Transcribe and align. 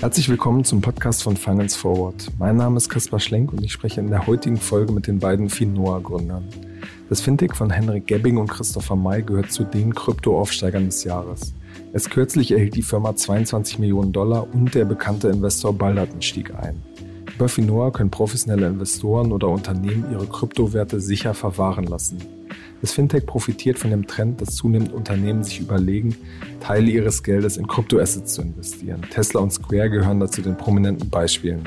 Herzlich 0.00 0.28
willkommen 0.28 0.64
zum 0.64 0.80
Podcast 0.80 1.22
von 1.22 1.36
Finance 1.36 1.78
Forward. 1.78 2.30
Mein 2.38 2.56
Name 2.56 2.76
ist 2.76 2.88
Kaspar 2.88 3.20
Schlenk 3.20 3.52
und 3.52 3.62
ich 3.62 3.72
spreche 3.72 4.00
in 4.00 4.10
der 4.10 4.26
heutigen 4.26 4.56
Folge 4.56 4.92
mit 4.92 5.06
den 5.06 5.18
beiden 5.18 5.50
Finoa-Gründern. 5.50 6.44
Das 7.08 7.20
Fintech 7.20 7.54
von 7.54 7.68
Henrik 7.68 8.06
Gebbing 8.06 8.38
und 8.38 8.48
Christopher 8.48 8.96
May 8.96 9.22
gehört 9.22 9.52
zu 9.52 9.64
den 9.64 9.94
Krypto-Aufsteigern 9.94 10.86
des 10.86 11.04
Jahres. 11.04 11.52
Erst 11.92 12.10
kürzlich 12.10 12.52
erhielt 12.52 12.76
die 12.76 12.82
Firma 12.82 13.16
22 13.16 13.80
Millionen 13.80 14.12
Dollar 14.12 14.46
und 14.54 14.74
der 14.74 14.84
bekannte 14.84 15.28
Investor 15.28 15.72
Balderton 15.72 16.22
stieg 16.22 16.54
ein. 16.54 16.80
Über 17.34 17.48
Finoa 17.48 17.90
können 17.90 18.10
professionelle 18.10 18.68
Investoren 18.68 19.32
oder 19.32 19.48
Unternehmen 19.48 20.10
ihre 20.10 20.26
Kryptowerte 20.26 21.00
sicher 21.00 21.34
verwahren 21.34 21.84
lassen. 21.84 22.18
Das 22.80 22.92
Fintech 22.92 23.26
profitiert 23.26 23.78
von 23.78 23.90
dem 23.90 24.06
Trend, 24.06 24.40
dass 24.40 24.54
zunehmend 24.54 24.92
Unternehmen 24.92 25.42
sich 25.42 25.60
überlegen, 25.60 26.16
Teile 26.60 26.90
ihres 26.90 27.22
Geldes 27.22 27.56
in 27.56 27.66
Kryptoassets 27.66 28.34
zu 28.34 28.42
investieren. 28.42 29.02
Tesla 29.10 29.40
und 29.40 29.52
Square 29.52 29.90
gehören 29.90 30.20
dazu 30.20 30.42
den 30.42 30.56
prominenten 30.56 31.10
Beispielen. 31.10 31.62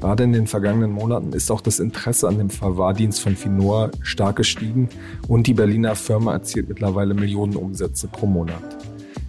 Gerade 0.00 0.22
in 0.22 0.32
den 0.32 0.46
vergangenen 0.46 0.92
Monaten 0.92 1.32
ist 1.32 1.50
auch 1.50 1.60
das 1.60 1.80
Interesse 1.80 2.28
an 2.28 2.38
dem 2.38 2.50
Verwahrdienst 2.50 3.20
von 3.20 3.36
Finor 3.36 3.90
stark 4.00 4.36
gestiegen 4.36 4.88
und 5.26 5.46
die 5.46 5.54
Berliner 5.54 5.96
Firma 5.96 6.32
erzielt 6.32 6.68
mittlerweile 6.68 7.14
Millionen 7.14 7.56
Umsätze 7.56 8.06
pro 8.06 8.26
Monat. 8.26 8.62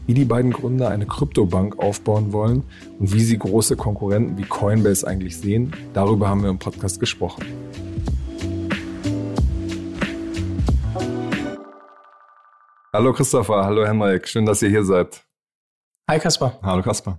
Wie 0.06 0.14
die 0.14 0.26
beiden 0.26 0.52
Gründer 0.52 0.90
eine 0.90 1.06
Kryptobank 1.06 1.80
aufbauen 1.80 2.32
wollen 2.32 2.64
und 3.00 3.14
wie 3.14 3.24
sie 3.24 3.38
große 3.38 3.76
Konkurrenten 3.76 4.38
wie 4.38 4.44
Coinbase 4.44 5.06
eigentlich 5.06 5.38
sehen, 5.38 5.72
darüber 5.94 6.30
haben 6.30 6.44
wir 6.44 6.50
im 6.50 6.60
Podcast 6.60 7.00
gesprochen. 7.00 7.46
Hallo 13.00 13.14
Christopher, 13.14 13.64
hallo 13.64 13.86
Henrik, 13.86 14.28
schön, 14.28 14.46
dass 14.46 14.62
ihr 14.62 14.68
hier 14.68 14.84
seid. 14.84 15.24
Hi 16.10 16.20
Kaspar. 16.20 16.60
Hallo 16.62 16.82
Kaspar. 16.82 17.18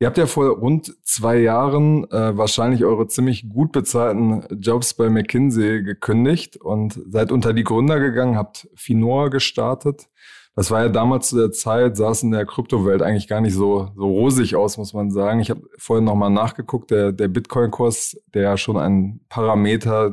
Ihr 0.00 0.06
habt 0.06 0.16
ja 0.16 0.24
vor 0.24 0.48
rund 0.56 0.90
zwei 1.04 1.36
Jahren 1.36 2.10
äh, 2.10 2.34
wahrscheinlich 2.34 2.82
eure 2.82 3.06
ziemlich 3.08 3.46
gut 3.50 3.72
bezahlten 3.72 4.42
Jobs 4.58 4.94
bei 4.94 5.10
McKinsey 5.10 5.82
gekündigt 5.82 6.56
und 6.56 6.98
seid 7.10 7.30
unter 7.30 7.52
die 7.52 7.62
Gründer 7.62 8.00
gegangen, 8.00 8.38
habt 8.38 8.70
Finor 8.74 9.28
gestartet. 9.28 10.08
Das 10.54 10.70
war 10.70 10.82
ja 10.82 10.88
damals 10.90 11.30
zu 11.30 11.38
der 11.38 11.50
Zeit, 11.50 11.96
sah 11.96 12.10
es 12.10 12.22
in 12.22 12.30
der 12.30 12.44
Kryptowelt 12.44 13.00
eigentlich 13.00 13.26
gar 13.26 13.40
nicht 13.40 13.54
so, 13.54 13.90
so 13.96 14.06
rosig 14.06 14.54
aus, 14.54 14.76
muss 14.76 14.92
man 14.92 15.10
sagen. 15.10 15.40
Ich 15.40 15.48
habe 15.48 15.62
vorhin 15.78 16.04
nochmal 16.04 16.28
nachgeguckt, 16.28 16.90
der, 16.90 17.10
der 17.10 17.28
Bitcoin-Kurs, 17.28 18.18
der 18.34 18.42
ja 18.42 18.56
schon 18.58 18.76
ein 18.76 19.20
Parameter 19.30 20.12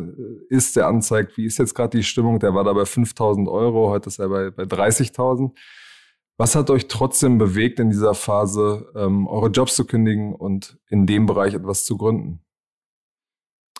ist, 0.49 0.77
der 0.77 0.87
anzeigt, 0.87 1.35
wie 1.35 1.45
ist 1.45 1.57
jetzt 1.57 1.75
gerade 1.75 1.97
die 1.97 2.03
Stimmung, 2.03 2.39
der 2.39 2.53
war 2.53 2.63
da 2.63 2.71
bei 2.71 2.85
5000 2.85 3.49
Euro, 3.49 3.89
heute 3.89 4.07
ist 4.07 4.19
er 4.19 4.29
bei, 4.29 4.49
bei 4.49 4.63
30.000. 4.63 5.51
Was 6.37 6.55
hat 6.55 6.69
euch 6.69 6.87
trotzdem 6.87 7.37
bewegt, 7.37 7.81
in 7.81 7.89
dieser 7.89 8.13
Phase 8.13 8.89
ähm, 8.95 9.27
eure 9.27 9.49
Jobs 9.49 9.75
zu 9.75 9.85
kündigen 9.85 10.33
und 10.33 10.77
in 10.87 11.05
dem 11.05 11.25
Bereich 11.25 11.53
etwas 11.53 11.83
zu 11.83 11.97
gründen? 11.97 12.45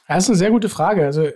Das 0.10 0.26
ist 0.26 0.30
eine 0.30 0.38
sehr 0.38 0.52
gute 0.52 0.68
Frage. 0.68 1.06
Also 1.06 1.30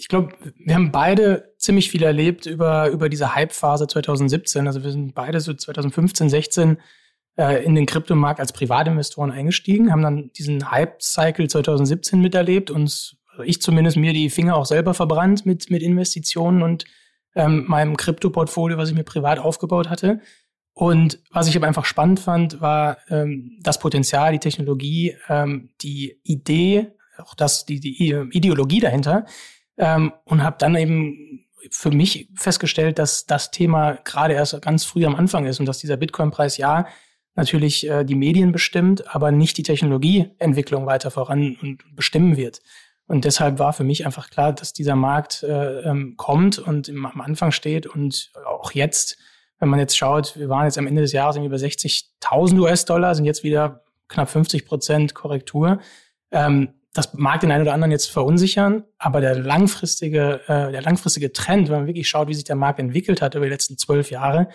ich 0.00 0.08
glaube, 0.08 0.32
wir 0.56 0.74
haben 0.74 0.92
beide 0.92 1.52
ziemlich 1.58 1.90
viel 1.90 2.02
erlebt 2.02 2.46
über, 2.46 2.88
über 2.88 3.10
diese 3.10 3.34
Hype-Phase 3.34 3.86
2017. 3.86 4.66
Also 4.66 4.82
wir 4.82 4.92
sind 4.92 5.14
beide 5.14 5.40
so 5.40 5.52
2015, 5.52 6.30
16 6.30 6.78
äh, 7.36 7.62
in 7.62 7.74
den 7.74 7.84
Kryptomarkt 7.84 8.40
als 8.40 8.54
Privatinvestoren 8.54 9.30
eingestiegen, 9.30 9.92
haben 9.92 10.00
dann 10.00 10.30
diesen 10.32 10.70
Hype-Cycle 10.70 11.48
2017 11.48 12.18
miterlebt 12.18 12.70
und 12.70 13.16
also 13.30 13.42
ich 13.44 13.60
zumindest 13.60 13.98
mir 13.98 14.14
die 14.14 14.30
Finger 14.30 14.56
auch 14.56 14.64
selber 14.64 14.94
verbrannt 14.94 15.44
mit, 15.44 15.70
mit 15.70 15.82
Investitionen 15.82 16.62
und 16.62 16.86
ähm, 17.34 17.66
meinem 17.68 17.98
Krypto-Portfolio, 17.98 18.78
was 18.78 18.88
ich 18.88 18.94
mir 18.94 19.04
privat 19.04 19.38
aufgebaut 19.38 19.90
hatte. 19.90 20.20
Und 20.72 21.18
was 21.30 21.46
ich 21.46 21.56
aber 21.56 21.66
einfach 21.66 21.84
spannend 21.84 22.20
fand, 22.20 22.62
war 22.62 22.96
ähm, 23.10 23.58
das 23.60 23.78
Potenzial, 23.78 24.32
die 24.32 24.38
Technologie, 24.38 25.14
ähm, 25.28 25.68
die 25.82 26.18
Idee, 26.24 26.92
auch 27.18 27.34
das, 27.34 27.66
die, 27.66 27.80
die 27.80 28.14
Ideologie 28.32 28.80
dahinter, 28.80 29.26
ähm, 29.80 30.12
und 30.24 30.44
habe 30.44 30.56
dann 30.58 30.76
eben 30.76 31.46
für 31.70 31.90
mich 31.90 32.28
festgestellt, 32.34 32.98
dass 32.98 33.26
das 33.26 33.50
Thema 33.50 33.94
gerade 34.04 34.34
erst 34.34 34.60
ganz 34.62 34.84
früh 34.84 35.04
am 35.04 35.16
Anfang 35.16 35.46
ist 35.46 35.58
und 35.58 35.66
dass 35.66 35.78
dieser 35.78 35.96
Bitcoin-Preis 35.96 36.58
ja 36.58 36.86
natürlich 37.34 37.88
äh, 37.88 38.04
die 38.04 38.14
Medien 38.14 38.52
bestimmt, 38.52 39.14
aber 39.14 39.32
nicht 39.32 39.56
die 39.56 39.62
Technologieentwicklung 39.62 40.86
weiter 40.86 41.10
voran 41.10 41.56
und 41.60 41.96
bestimmen 41.96 42.36
wird. 42.36 42.60
Und 43.06 43.24
deshalb 43.24 43.58
war 43.58 43.72
für 43.72 43.84
mich 43.84 44.06
einfach 44.06 44.30
klar, 44.30 44.52
dass 44.52 44.72
dieser 44.72 44.96
Markt 44.96 45.42
äh, 45.42 45.80
ähm, 45.80 46.14
kommt 46.16 46.58
und 46.58 46.88
im, 46.88 47.06
am 47.06 47.20
Anfang 47.20 47.50
steht 47.50 47.86
und 47.86 48.32
auch 48.46 48.72
jetzt, 48.72 49.18
wenn 49.58 49.68
man 49.68 49.80
jetzt 49.80 49.96
schaut, 49.96 50.38
wir 50.38 50.48
waren 50.48 50.66
jetzt 50.66 50.78
am 50.78 50.86
Ende 50.86 51.02
des 51.02 51.12
Jahres 51.12 51.36
über 51.36 51.56
60.000 51.56 52.60
US-Dollar, 52.60 53.14
sind 53.14 53.24
jetzt 53.24 53.42
wieder 53.42 53.84
knapp 54.08 54.28
50 54.28 54.66
Prozent 54.66 55.14
Korrektur. 55.14 55.80
Ähm, 56.30 56.74
das 56.92 57.14
mag 57.14 57.40
den 57.40 57.52
einen 57.52 57.62
oder 57.62 57.74
anderen 57.74 57.92
jetzt 57.92 58.10
verunsichern, 58.10 58.84
aber 58.98 59.20
der 59.20 59.38
langfristige, 59.38 60.40
äh, 60.46 60.72
der 60.72 60.82
langfristige 60.82 61.32
Trend, 61.32 61.68
wenn 61.68 61.78
man 61.78 61.86
wirklich 61.86 62.08
schaut, 62.08 62.28
wie 62.28 62.34
sich 62.34 62.44
der 62.44 62.56
Markt 62.56 62.80
entwickelt 62.80 63.22
hat 63.22 63.34
über 63.34 63.44
die 63.44 63.50
letzten 63.52 63.78
zwölf 63.78 64.10
Jahre, 64.10 64.48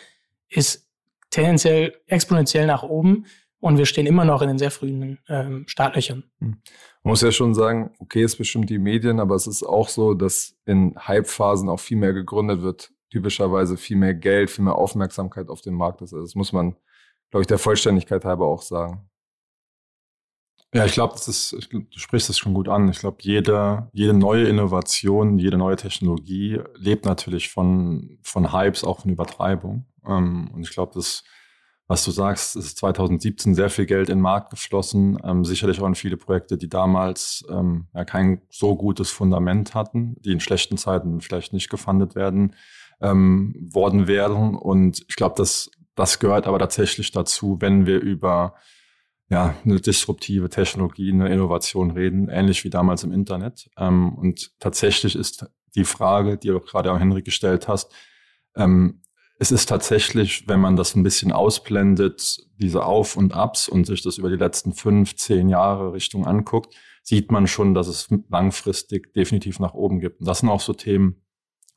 ist 0.49 0.89
tendenziell 1.29 1.95
exponentiell 2.07 2.67
nach 2.67 2.83
oben 2.83 3.25
und 3.59 3.77
wir 3.77 3.85
stehen 3.85 4.05
immer 4.05 4.25
noch 4.25 4.41
in 4.41 4.49
den 4.49 4.57
sehr 4.57 4.71
frühen 4.71 5.19
ähm, 5.29 5.63
Startlöchern. 5.67 6.23
Hm. 6.39 6.61
Man 7.03 7.11
muss 7.11 7.21
ja 7.21 7.31
schon 7.31 7.53
sagen, 7.53 7.91
okay, 7.99 8.23
es 8.23 8.35
bestimmt 8.35 8.69
die 8.69 8.79
Medien, 8.79 9.19
aber 9.19 9.35
es 9.35 9.47
ist 9.47 9.63
auch 9.63 9.89
so, 9.89 10.13
dass 10.13 10.55
in 10.65 10.95
Hype-Phasen 10.97 11.69
auch 11.69 11.79
viel 11.79 11.97
mehr 11.97 12.13
gegründet 12.13 12.61
wird, 12.61 12.91
typischerweise 13.11 13.77
viel 13.77 13.97
mehr 13.97 14.13
Geld, 14.13 14.49
viel 14.49 14.65
mehr 14.65 14.75
Aufmerksamkeit 14.75 15.49
auf 15.49 15.61
dem 15.61 15.75
Markt 15.75 16.01
ist. 16.01 16.13
Also 16.13 16.25
das 16.25 16.35
muss 16.35 16.51
man, 16.51 16.75
glaube 17.31 17.41
ich, 17.41 17.47
der 17.47 17.59
Vollständigkeit 17.59 18.25
halber 18.25 18.45
auch 18.45 18.61
sagen. 18.61 19.09
Ja, 20.75 20.83
ich 20.83 20.91
glaube, 20.91 21.13
das 21.13 21.29
ist, 21.29 21.69
du 21.71 21.85
sprichst 21.95 22.29
es 22.29 22.37
schon 22.37 22.53
gut 22.53 22.67
an. 22.67 22.89
Ich 22.89 22.99
glaube, 22.99 23.19
jede, 23.21 23.89
jede 23.93 24.13
neue 24.13 24.45
Innovation, 24.49 25.39
jede 25.39 25.57
neue 25.57 25.77
Technologie 25.77 26.59
lebt 26.75 27.05
natürlich 27.05 27.47
von, 27.47 28.17
von 28.23 28.51
Hypes, 28.51 28.83
auch 28.83 28.99
von 28.99 29.09
Übertreibung. 29.09 29.85
Ähm, 30.05 30.51
und 30.53 30.63
ich 30.63 30.71
glaube, 30.71 30.91
das, 30.93 31.23
was 31.87 32.03
du 32.03 32.11
sagst, 32.11 32.57
ist 32.57 32.77
2017 32.77 33.55
sehr 33.55 33.69
viel 33.69 33.85
Geld 33.85 34.09
in 34.09 34.17
den 34.17 34.21
Markt 34.21 34.49
geflossen. 34.49 35.17
Ähm, 35.23 35.45
sicherlich 35.45 35.79
auch 35.79 35.87
in 35.87 35.95
viele 35.95 36.17
Projekte, 36.17 36.57
die 36.57 36.67
damals 36.67 37.45
ähm, 37.49 37.87
ja, 37.93 38.03
kein 38.03 38.41
so 38.49 38.75
gutes 38.75 39.11
Fundament 39.11 39.75
hatten, 39.75 40.17
die 40.25 40.33
in 40.33 40.41
schlechten 40.41 40.75
Zeiten 40.75 41.21
vielleicht 41.21 41.53
nicht 41.53 41.69
gefundet 41.69 42.15
werden, 42.15 42.53
worden 43.01 44.07
wären. 44.07 44.55
Und 44.55 45.03
ich 45.09 45.17
glaube, 45.17 45.35
das, 45.37 45.69
das 45.95 46.17
gehört 46.19 46.47
aber 46.47 46.59
tatsächlich 46.59 47.11
dazu, 47.11 47.57
wenn 47.59 47.85
wir 47.85 47.99
über 47.99 48.55
ja, 49.29 49.55
eine 49.65 49.79
disruptive 49.79 50.49
Technologie, 50.49 51.11
eine 51.11 51.29
Innovation 51.29 51.91
reden, 51.91 52.29
ähnlich 52.29 52.63
wie 52.63 52.69
damals 52.69 53.03
im 53.03 53.11
Internet. 53.11 53.69
Ähm, 53.77 54.13
und 54.15 54.59
tatsächlich 54.59 55.15
ist 55.15 55.45
die 55.75 55.85
Frage, 55.85 56.37
die 56.37 56.49
du 56.49 56.59
gerade 56.59 56.91
auch 56.91 56.99
Henrik 56.99 57.25
gestellt 57.25 57.67
hast, 57.67 57.91
ähm, 58.55 59.01
es 59.37 59.51
ist 59.51 59.67
tatsächlich, 59.67 60.47
wenn 60.47 60.61
man 60.61 60.77
das 60.77 60.95
ein 60.95 61.03
bisschen 61.03 61.31
ausblendet, 61.31 62.37
diese 62.57 62.85
Auf 62.85 63.17
und 63.17 63.33
Abs 63.33 63.67
und 63.67 63.85
sich 63.85 64.01
das 64.01 64.17
über 64.17 64.29
die 64.29 64.37
letzten 64.37 64.73
fünf, 64.73 65.15
zehn 65.17 65.49
Jahre 65.49 65.91
Richtung 65.91 66.25
anguckt, 66.25 66.73
sieht 67.03 67.31
man 67.31 67.45
schon, 67.45 67.73
dass 67.73 67.87
es 67.87 68.07
langfristig 68.29 69.13
definitiv 69.13 69.59
nach 69.59 69.73
oben 69.73 69.99
gibt. 69.99 70.21
Und 70.21 70.27
das 70.27 70.39
sind 70.39 70.49
auch 70.49 70.61
so 70.61 70.73
Themen 70.73 71.21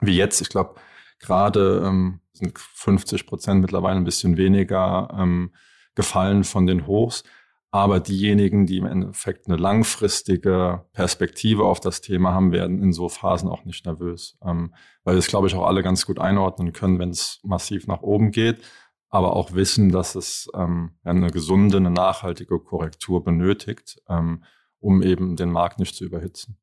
wie 0.01 0.17
jetzt. 0.17 0.41
Ich 0.41 0.49
glaube, 0.51 0.77
gerade 1.19 1.83
ähm, 1.85 2.21
sind 2.33 2.57
50 2.59 3.27
Prozent 3.27 3.61
mittlerweile 3.61 3.97
ein 3.97 4.05
bisschen 4.05 4.37
weniger 4.37 5.09
ähm, 5.19 5.53
gefallen 5.97 6.45
von 6.45 6.67
den 6.67 6.87
Hochs. 6.87 7.25
Aber 7.71 8.01
diejenigen, 8.01 8.65
die 8.65 8.79
im 8.79 8.87
Endeffekt 8.87 9.47
eine 9.47 9.57
langfristige 9.57 10.87
Perspektive 10.93 11.65
auf 11.65 11.81
das 11.81 12.01
Thema 12.01 12.33
haben, 12.33 12.51
werden 12.51 12.83
in 12.83 12.93
so 12.93 13.11
Phasen 13.11 13.49
auch 13.49 13.65
nicht 13.65 13.85
nervös. 13.85 14.39
Ähm, 14.43 14.75
weil 15.05 15.15
wir 15.15 15.19
es, 15.19 15.27
glaube 15.27 15.49
ich, 15.49 15.55
auch 15.55 15.67
alle 15.67 15.83
ganz 15.83 16.07
gut 16.07 16.19
einordnen 16.19 16.73
können, 16.73 16.99
wenn 16.99 17.11
es 17.11 17.41
massiv 17.43 17.87
nach 17.87 18.01
oben 18.01 18.31
geht, 18.31 18.63
aber 19.11 19.37
auch 19.37 19.53
wissen, 19.53 19.91
dass 19.91 20.15
es 20.15 20.51
ähm, 20.55 20.93
eine 21.05 21.31
gesunde, 21.31 21.77
eine 21.77 21.91
nachhaltige 21.91 22.59
Korrektur 22.59 23.23
benötigt, 23.23 24.01
ähm, 24.09 24.45
um 24.81 25.03
eben 25.03 25.37
den 25.37 25.51
Markt 25.51 25.79
nicht 25.79 25.95
zu 25.95 26.05
überhitzen. 26.05 26.59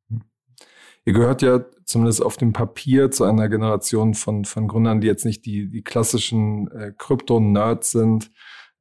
Ihr 1.05 1.13
gehört 1.13 1.43
ja 1.43 1.63
zumindest 1.85 2.23
auf 2.23 2.37
dem 2.37 2.51
Papier 2.51 3.11
zu 3.11 3.25
einer 3.25 3.47
Generation 3.47 4.15
von, 4.15 4.43
von 4.43 4.67
Gründern, 4.67 5.01
die 5.01 5.07
jetzt 5.07 5.25
nicht 5.25 5.45
die, 5.45 5.69
die 5.69 5.83
klassischen 5.83 6.71
äh, 6.71 6.93
Krypto-Nerds 6.97 7.91
sind, 7.91 8.31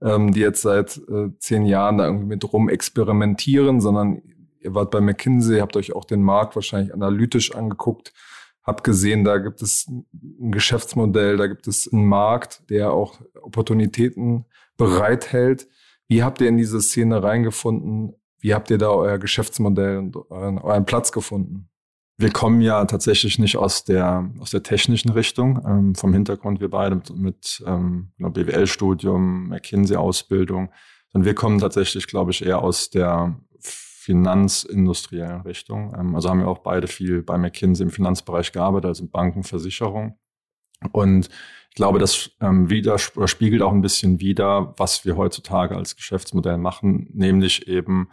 ähm, 0.05 0.33
die 0.33 0.41
jetzt 0.41 0.63
seit 0.63 0.99
äh, 1.09 1.31
zehn 1.39 1.65
Jahren 1.65 1.99
da 1.99 2.07
irgendwie 2.07 2.27
mit 2.27 2.53
rum 2.53 2.69
experimentieren, 2.69 3.81
sondern 3.81 4.23
ihr 4.61 4.75
wart 4.75 4.91
bei 4.91 5.01
McKinsey, 5.01 5.61
habt 5.61 5.77
euch 5.77 5.95
auch 5.95 6.05
den 6.05 6.23
Markt 6.23 6.55
wahrscheinlich 6.55 6.93
analytisch 6.93 7.55
angeguckt, 7.55 8.13
habt 8.63 8.85
gesehen, 8.85 9.25
da 9.25 9.39
gibt 9.39 9.63
es 9.63 9.89
ein 9.89 10.53
Geschäftsmodell, 10.53 11.37
da 11.39 11.47
gibt 11.47 11.67
es 11.67 11.91
einen 11.91 12.07
Markt, 12.07 12.69
der 12.71 12.93
auch 12.93 13.21
Opportunitäten 13.41 14.45
bereithält. 14.77 15.69
Wie 16.07 16.23
habt 16.23 16.41
ihr 16.41 16.49
in 16.49 16.59
diese 16.59 16.81
Szene 16.81 17.23
reingefunden? 17.23 18.15
Wie 18.41 18.55
habt 18.55 18.71
ihr 18.71 18.79
da 18.79 18.91
euer 18.91 19.19
Geschäftsmodell 19.19 19.99
und 19.99 20.17
euren, 20.31 20.59
euren 20.59 20.85
Platz 20.85 21.13
gefunden? 21.13 21.69
Wir 22.17 22.31
kommen 22.31 22.61
ja 22.61 22.85
tatsächlich 22.85 23.39
nicht 23.39 23.57
aus 23.57 23.85
der, 23.85 24.31
aus 24.39 24.51
der 24.51 24.63
technischen 24.63 25.11
Richtung, 25.11 25.61
ähm, 25.67 25.95
vom 25.95 26.13
Hintergrund 26.13 26.61
wir 26.61 26.71
beide 26.71 26.97
mit, 26.97 27.17
mit 27.17 27.65
ähm, 27.67 28.13
BWL-Studium, 28.19 29.49
McKinsey-Ausbildung, 29.49 30.71
sondern 31.13 31.27
wir 31.27 31.35
kommen 31.35 31.59
tatsächlich, 31.59 32.07
glaube 32.07 32.31
ich, 32.31 32.45
eher 32.45 32.63
aus 32.63 32.91
der 32.91 33.41
finanzindustriellen 33.59 35.41
Richtung. 35.43 35.95
Ähm, 35.99 36.15
also 36.15 36.29
haben 36.29 36.41
wir 36.41 36.49
auch 36.49 36.59
beide 36.59 36.87
viel 36.87 37.23
bei 37.23 37.39
McKinsey 37.39 37.85
im 37.85 37.91
Finanzbereich 37.91 38.53
gearbeitet, 38.53 38.89
also 38.89 39.09
Banken, 39.09 39.43
Versicherung. 39.43 40.19
Und 40.93 41.31
ich 41.71 41.75
glaube, 41.75 41.99
das 41.99 42.31
ähm, 42.41 42.69
spiegelt 43.27 43.63
auch 43.63 43.73
ein 43.73 43.81
bisschen 43.81 44.21
wider, 44.21 44.75
was 44.77 45.05
wir 45.05 45.17
heutzutage 45.17 45.77
als 45.77 45.97
Geschäftsmodell 45.97 46.59
machen, 46.59 47.09
nämlich 47.13 47.67
eben 47.67 48.11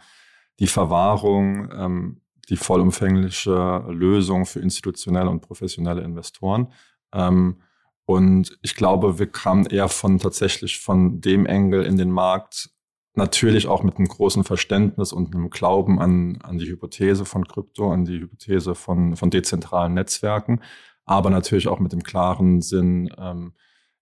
die 0.58 0.66
Verwahrung, 0.66 1.70
ähm, 1.72 2.21
die 2.48 2.56
vollumfängliche 2.56 3.84
Lösung 3.88 4.46
für 4.46 4.60
institutionelle 4.60 5.30
und 5.30 5.40
professionelle 5.40 6.02
Investoren. 6.02 6.72
Ähm, 7.12 7.62
und 8.04 8.58
ich 8.62 8.74
glaube, 8.74 9.18
wir 9.18 9.26
kamen 9.26 9.66
eher 9.66 9.88
von 9.88 10.18
tatsächlich 10.18 10.80
von 10.80 11.20
dem 11.20 11.46
Engel 11.46 11.84
in 11.84 11.96
den 11.96 12.10
Markt, 12.10 12.70
natürlich 13.14 13.66
auch 13.66 13.82
mit 13.82 13.96
einem 13.96 14.08
großen 14.08 14.44
Verständnis 14.44 15.12
und 15.12 15.34
einem 15.34 15.50
Glauben 15.50 16.00
an, 16.00 16.38
an 16.42 16.58
die 16.58 16.66
Hypothese 16.66 17.24
von 17.24 17.46
Krypto, 17.46 17.92
an 17.92 18.04
die 18.04 18.20
Hypothese 18.20 18.74
von, 18.74 19.16
von 19.16 19.30
dezentralen 19.30 19.94
Netzwerken, 19.94 20.60
aber 21.04 21.30
natürlich 21.30 21.68
auch 21.68 21.78
mit 21.78 21.92
dem 21.92 22.02
klaren 22.02 22.60
Sinn, 22.62 23.12
ähm, 23.18 23.54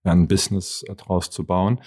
ein 0.03 0.27
Business 0.27 0.83
äh, 0.87 0.95
draus 0.95 1.29
zu 1.29 1.45
bauen. 1.45 1.79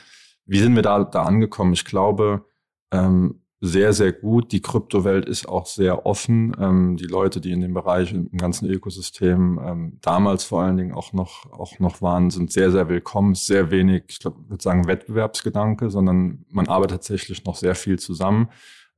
Wie 0.47 0.59
sind 0.59 0.77
wir 0.77 0.83
da, 0.83 1.05
da 1.05 1.23
angekommen? 1.23 1.73
Ich 1.73 1.85
glaube, 1.85 2.45
ähm, 2.93 3.44
sehr, 3.67 3.95
sehr 3.95 4.13
gut. 4.13 4.53
Die 4.53 4.61
Kryptowelt 4.61 5.27
ist 5.27 5.49
auch 5.49 5.65
sehr 5.65 6.05
offen. 6.05 6.55
Ähm, 6.61 6.99
die 6.99 7.07
Leute, 7.07 7.41
die 7.41 7.51
in 7.51 7.63
dem 7.63 7.73
Bereich, 7.73 8.13
im 8.13 8.37
ganzen 8.37 8.69
Ökosystem 8.69 9.59
ähm, 9.65 9.99
damals 10.03 10.45
vor 10.45 10.63
allen 10.63 10.77
Dingen 10.77 10.93
auch 10.93 11.15
noch, 11.15 11.51
auch 11.51 11.79
noch 11.79 12.03
waren, 12.03 12.31
sind 12.31 12.53
sehr, 12.53 12.71
sehr 12.71 12.91
willkommen. 12.91 13.35
Sehr 13.35 13.71
wenig, 13.71 14.05
ich 14.09 14.19
glaube, 14.19 14.39
würde 14.49 14.63
sagen 14.63 14.87
Wettbewerbsgedanke, 14.87 15.89
sondern 15.89 16.45
man 16.51 16.69
arbeitet 16.69 16.99
tatsächlich 16.99 17.43
noch 17.45 17.57
sehr 17.57 17.75
viel 17.75 17.99
zusammen, 17.99 18.51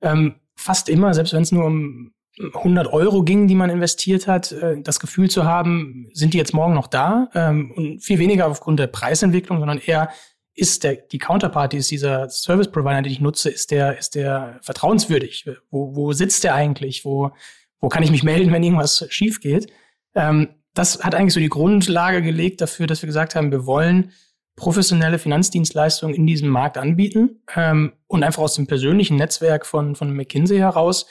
Ähm, 0.02 0.36
fast 0.56 0.90
immer, 0.90 1.14
selbst 1.14 1.34
wenn 1.34 1.44
es 1.44 1.52
nur 1.52 1.66
um 1.66 2.12
100 2.54 2.88
Euro 2.94 3.24
ging, 3.24 3.48
die 3.48 3.56
man 3.56 3.70
investiert 3.70 4.28
hat, 4.28 4.52
äh, 4.52 4.82
das 4.82 5.00
Gefühl 5.00 5.30
zu 5.30 5.46
haben, 5.46 6.10
sind 6.14 6.34
die 6.34 6.38
jetzt 6.38 6.54
morgen 6.54 6.74
noch 6.74 6.88
da? 6.88 7.30
Ähm, 7.34 7.72
und 7.72 8.04
viel 8.04 8.20
weniger 8.20 8.48
aufgrund 8.48 8.80
der 8.80 8.88
Preisentwicklung, 8.88 9.60
sondern 9.60 9.80
eher 9.80 10.10
ist 10.54 10.84
der, 10.84 10.96
die 10.96 11.20
Counterparty, 11.20 11.78
ist 11.78 11.92
dieser 11.92 12.30
Service 12.30 12.70
Provider, 12.70 13.02
den 13.02 13.12
ich 13.12 13.22
nutze, 13.22 13.50
ist 13.50 13.72
der, 13.72 13.98
ist 13.98 14.16
der 14.16 14.60
vertrauenswürdig? 14.62 15.50
Wo, 15.70 15.96
wo 15.96 16.12
sitzt 16.12 16.44
der 16.44 16.54
eigentlich? 16.54 17.06
Wo, 17.06 17.32
wo 17.80 17.88
kann 17.88 18.04
ich 18.04 18.12
mich 18.12 18.24
melden, 18.24 18.52
wenn 18.52 18.64
irgendwas 18.64 19.06
schief 19.10 19.40
geht? 19.40 19.72
Ähm, 20.16 20.50
das 20.74 21.04
hat 21.04 21.16
eigentlich 21.16 21.34
so 21.34 21.40
die 21.40 21.50
Grundlage 21.50 22.22
gelegt 22.22 22.62
dafür, 22.62 22.88
dass 22.88 23.02
wir 23.02 23.08
gesagt 23.08 23.36
haben, 23.36 23.52
wir 23.52 23.66
wollen 23.66 24.12
professionelle 24.56 25.20
Finanzdienstleistungen 25.20 26.16
in 26.16 26.28
diesem 26.28 26.50
Markt 26.50 26.78
anbieten 26.78 27.42
ähm, 27.56 27.94
und 28.08 28.24
einfach 28.24 28.44
aus 28.44 28.56
dem 28.56 28.68
persönlichen 28.68 29.16
Netzwerk 29.16 29.66
von, 29.66 29.96
von 29.96 30.14
McKinsey 30.14 30.58
heraus 30.58 31.06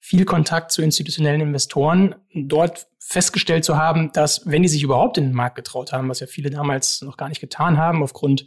viel 0.00 0.24
Kontakt 0.24 0.72
zu 0.72 0.82
institutionellen 0.82 1.40
Investoren 1.40 2.14
dort 2.34 2.86
festgestellt 2.98 3.64
zu 3.64 3.76
haben, 3.76 4.12
dass 4.12 4.42
wenn 4.46 4.62
die 4.62 4.68
sich 4.68 4.82
überhaupt 4.82 5.18
in 5.18 5.24
den 5.24 5.34
Markt 5.34 5.56
getraut 5.56 5.92
haben, 5.92 6.08
was 6.08 6.20
ja 6.20 6.26
viele 6.26 6.50
damals 6.50 7.02
noch 7.02 7.16
gar 7.16 7.28
nicht 7.28 7.40
getan 7.40 7.78
haben, 7.78 8.02
aufgrund 8.02 8.46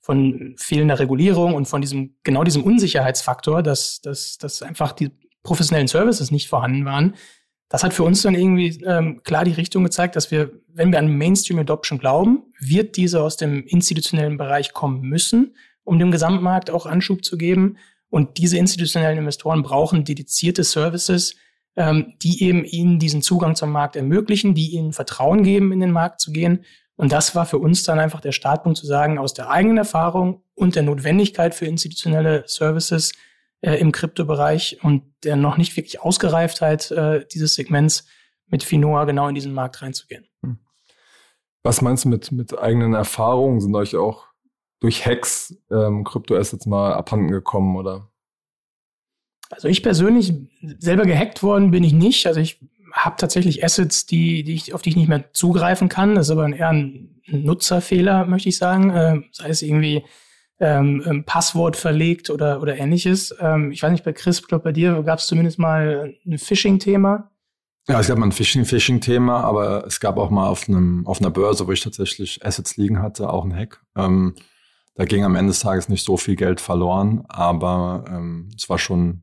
von 0.00 0.54
fehlender 0.56 0.98
Regulierung 0.98 1.54
und 1.54 1.66
von 1.66 1.80
diesem, 1.80 2.16
genau 2.22 2.44
diesem 2.44 2.62
Unsicherheitsfaktor, 2.62 3.62
dass, 3.62 4.00
dass, 4.00 4.38
dass 4.38 4.62
einfach 4.62 4.92
die 4.92 5.10
professionellen 5.42 5.88
Services 5.88 6.30
nicht 6.30 6.48
vorhanden 6.48 6.84
waren, 6.84 7.14
das 7.68 7.82
hat 7.82 7.94
für 7.94 8.04
uns 8.04 8.22
dann 8.22 8.34
irgendwie 8.34 8.80
ähm, 8.84 9.22
klar 9.24 9.44
die 9.44 9.52
Richtung 9.52 9.82
gezeigt, 9.82 10.14
dass 10.14 10.30
wir, 10.30 10.52
wenn 10.72 10.92
wir 10.92 10.98
an 10.98 11.08
Mainstream 11.08 11.58
Adoption 11.58 11.98
glauben, 11.98 12.44
wird 12.60 12.96
diese 12.96 13.22
aus 13.22 13.36
dem 13.36 13.64
institutionellen 13.64 14.36
Bereich 14.36 14.72
kommen 14.72 15.00
müssen, 15.00 15.56
um 15.82 15.98
dem 15.98 16.10
Gesamtmarkt 16.10 16.70
auch 16.70 16.86
Anschub 16.86 17.24
zu 17.24 17.36
geben. 17.36 17.76
Und 18.08 18.38
diese 18.38 18.56
institutionellen 18.56 19.18
Investoren 19.18 19.62
brauchen 19.62 20.04
dedizierte 20.04 20.62
Services, 20.62 21.34
ähm, 21.74 22.14
die 22.22 22.44
eben 22.44 22.64
ihnen 22.64 23.00
diesen 23.00 23.20
Zugang 23.20 23.56
zum 23.56 23.70
Markt 23.70 23.96
ermöglichen, 23.96 24.54
die 24.54 24.70
ihnen 24.70 24.92
Vertrauen 24.92 25.42
geben, 25.42 25.72
in 25.72 25.80
den 25.80 25.90
Markt 25.90 26.20
zu 26.20 26.30
gehen. 26.32 26.64
Und 26.94 27.12
das 27.12 27.34
war 27.34 27.46
für 27.46 27.58
uns 27.58 27.82
dann 27.82 27.98
einfach 27.98 28.20
der 28.20 28.32
Startpunkt 28.32 28.78
zu 28.78 28.86
sagen, 28.86 29.18
aus 29.18 29.34
der 29.34 29.50
eigenen 29.50 29.76
Erfahrung 29.76 30.42
und 30.54 30.76
der 30.76 30.82
Notwendigkeit 30.84 31.54
für 31.54 31.66
institutionelle 31.66 32.44
Services 32.46 33.12
äh, 33.60 33.74
im 33.76 33.92
Kryptobereich 33.92 34.78
und 34.82 35.02
der 35.24 35.36
noch 35.36 35.56
nicht 35.56 35.76
wirklich 35.76 36.00
Ausgereiftheit 36.00 36.90
äh, 36.90 37.26
dieses 37.32 37.54
Segments 37.54 38.06
mit 38.46 38.62
Finoa 38.62 39.04
genau 39.04 39.28
in 39.28 39.34
diesen 39.34 39.52
Markt 39.52 39.82
reinzugehen. 39.82 40.26
Hm. 40.42 40.58
Was 41.62 41.82
meinst 41.82 42.04
du 42.04 42.08
mit, 42.08 42.30
mit 42.32 42.58
eigenen 42.58 42.94
Erfahrungen? 42.94 43.60
Sind 43.60 43.74
euch 43.74 43.96
auch 43.96 44.26
durch 44.80 45.06
Hacks 45.06 45.56
ähm, 45.70 46.04
Kryptoassets 46.04 46.66
mal 46.66 46.94
abhanden 46.94 47.30
gekommen 47.30 47.76
oder? 47.76 48.10
Also 49.50 49.68
ich 49.68 49.82
persönlich 49.82 50.32
selber 50.78 51.04
gehackt 51.04 51.42
worden 51.42 51.70
bin 51.70 51.84
ich 51.84 51.92
nicht. 51.92 52.26
Also 52.26 52.40
ich 52.40 52.60
habe 52.92 53.16
tatsächlich 53.18 53.64
Assets, 53.64 54.06
die, 54.06 54.42
die 54.42 54.54
ich, 54.54 54.74
auf 54.74 54.82
die 54.82 54.90
ich 54.90 54.96
nicht 54.96 55.08
mehr 55.08 55.32
zugreifen 55.32 55.88
kann. 55.88 56.14
Das 56.14 56.26
ist 56.26 56.32
aber 56.32 56.48
eher 56.48 56.70
ein 56.70 57.20
Nutzerfehler, 57.26 58.26
möchte 58.26 58.48
ich 58.48 58.56
sagen. 58.56 58.90
Äh, 58.90 59.22
sei 59.32 59.48
es 59.48 59.62
irgendwie 59.62 60.04
ähm, 60.58 61.02
ähm, 61.06 61.24
Passwort 61.24 61.76
verlegt 61.76 62.30
oder, 62.30 62.62
oder 62.62 62.78
ähnliches. 62.78 63.34
Ähm, 63.40 63.72
ich 63.72 63.82
weiß 63.82 63.90
nicht, 63.92 64.04
bei 64.04 64.12
Chris, 64.12 64.40
ich 64.40 64.48
glaube, 64.48 64.64
bei 64.64 64.72
dir 64.72 65.02
gab 65.02 65.18
es 65.18 65.26
zumindest 65.26 65.58
mal 65.58 66.14
ein 66.26 66.38
Phishing-Thema. 66.38 67.30
Ja, 67.88 68.00
es 68.00 68.08
gab 68.08 68.18
mal 68.18 68.26
ein 68.26 68.32
Phishing-Phishing-Thema, 68.32 69.42
aber 69.42 69.86
es 69.86 70.00
gab 70.00 70.16
auch 70.16 70.30
mal 70.30 70.48
auf, 70.48 70.68
einem, 70.68 71.06
auf 71.06 71.20
einer 71.20 71.30
Börse, 71.30 71.66
wo 71.66 71.72
ich 71.72 71.82
tatsächlich 71.82 72.44
Assets 72.44 72.76
liegen 72.76 73.00
hatte, 73.00 73.30
auch 73.30 73.44
ein 73.44 73.54
Hack. 73.54 73.82
Ähm, 73.96 74.34
da 74.94 75.04
ging 75.04 75.24
am 75.24 75.36
Ende 75.36 75.50
des 75.50 75.60
Tages 75.60 75.88
nicht 75.88 76.04
so 76.04 76.16
viel 76.16 76.36
Geld 76.36 76.60
verloren, 76.60 77.24
aber 77.28 78.04
ähm, 78.08 78.48
es 78.56 78.68
war 78.68 78.78
schon, 78.78 79.22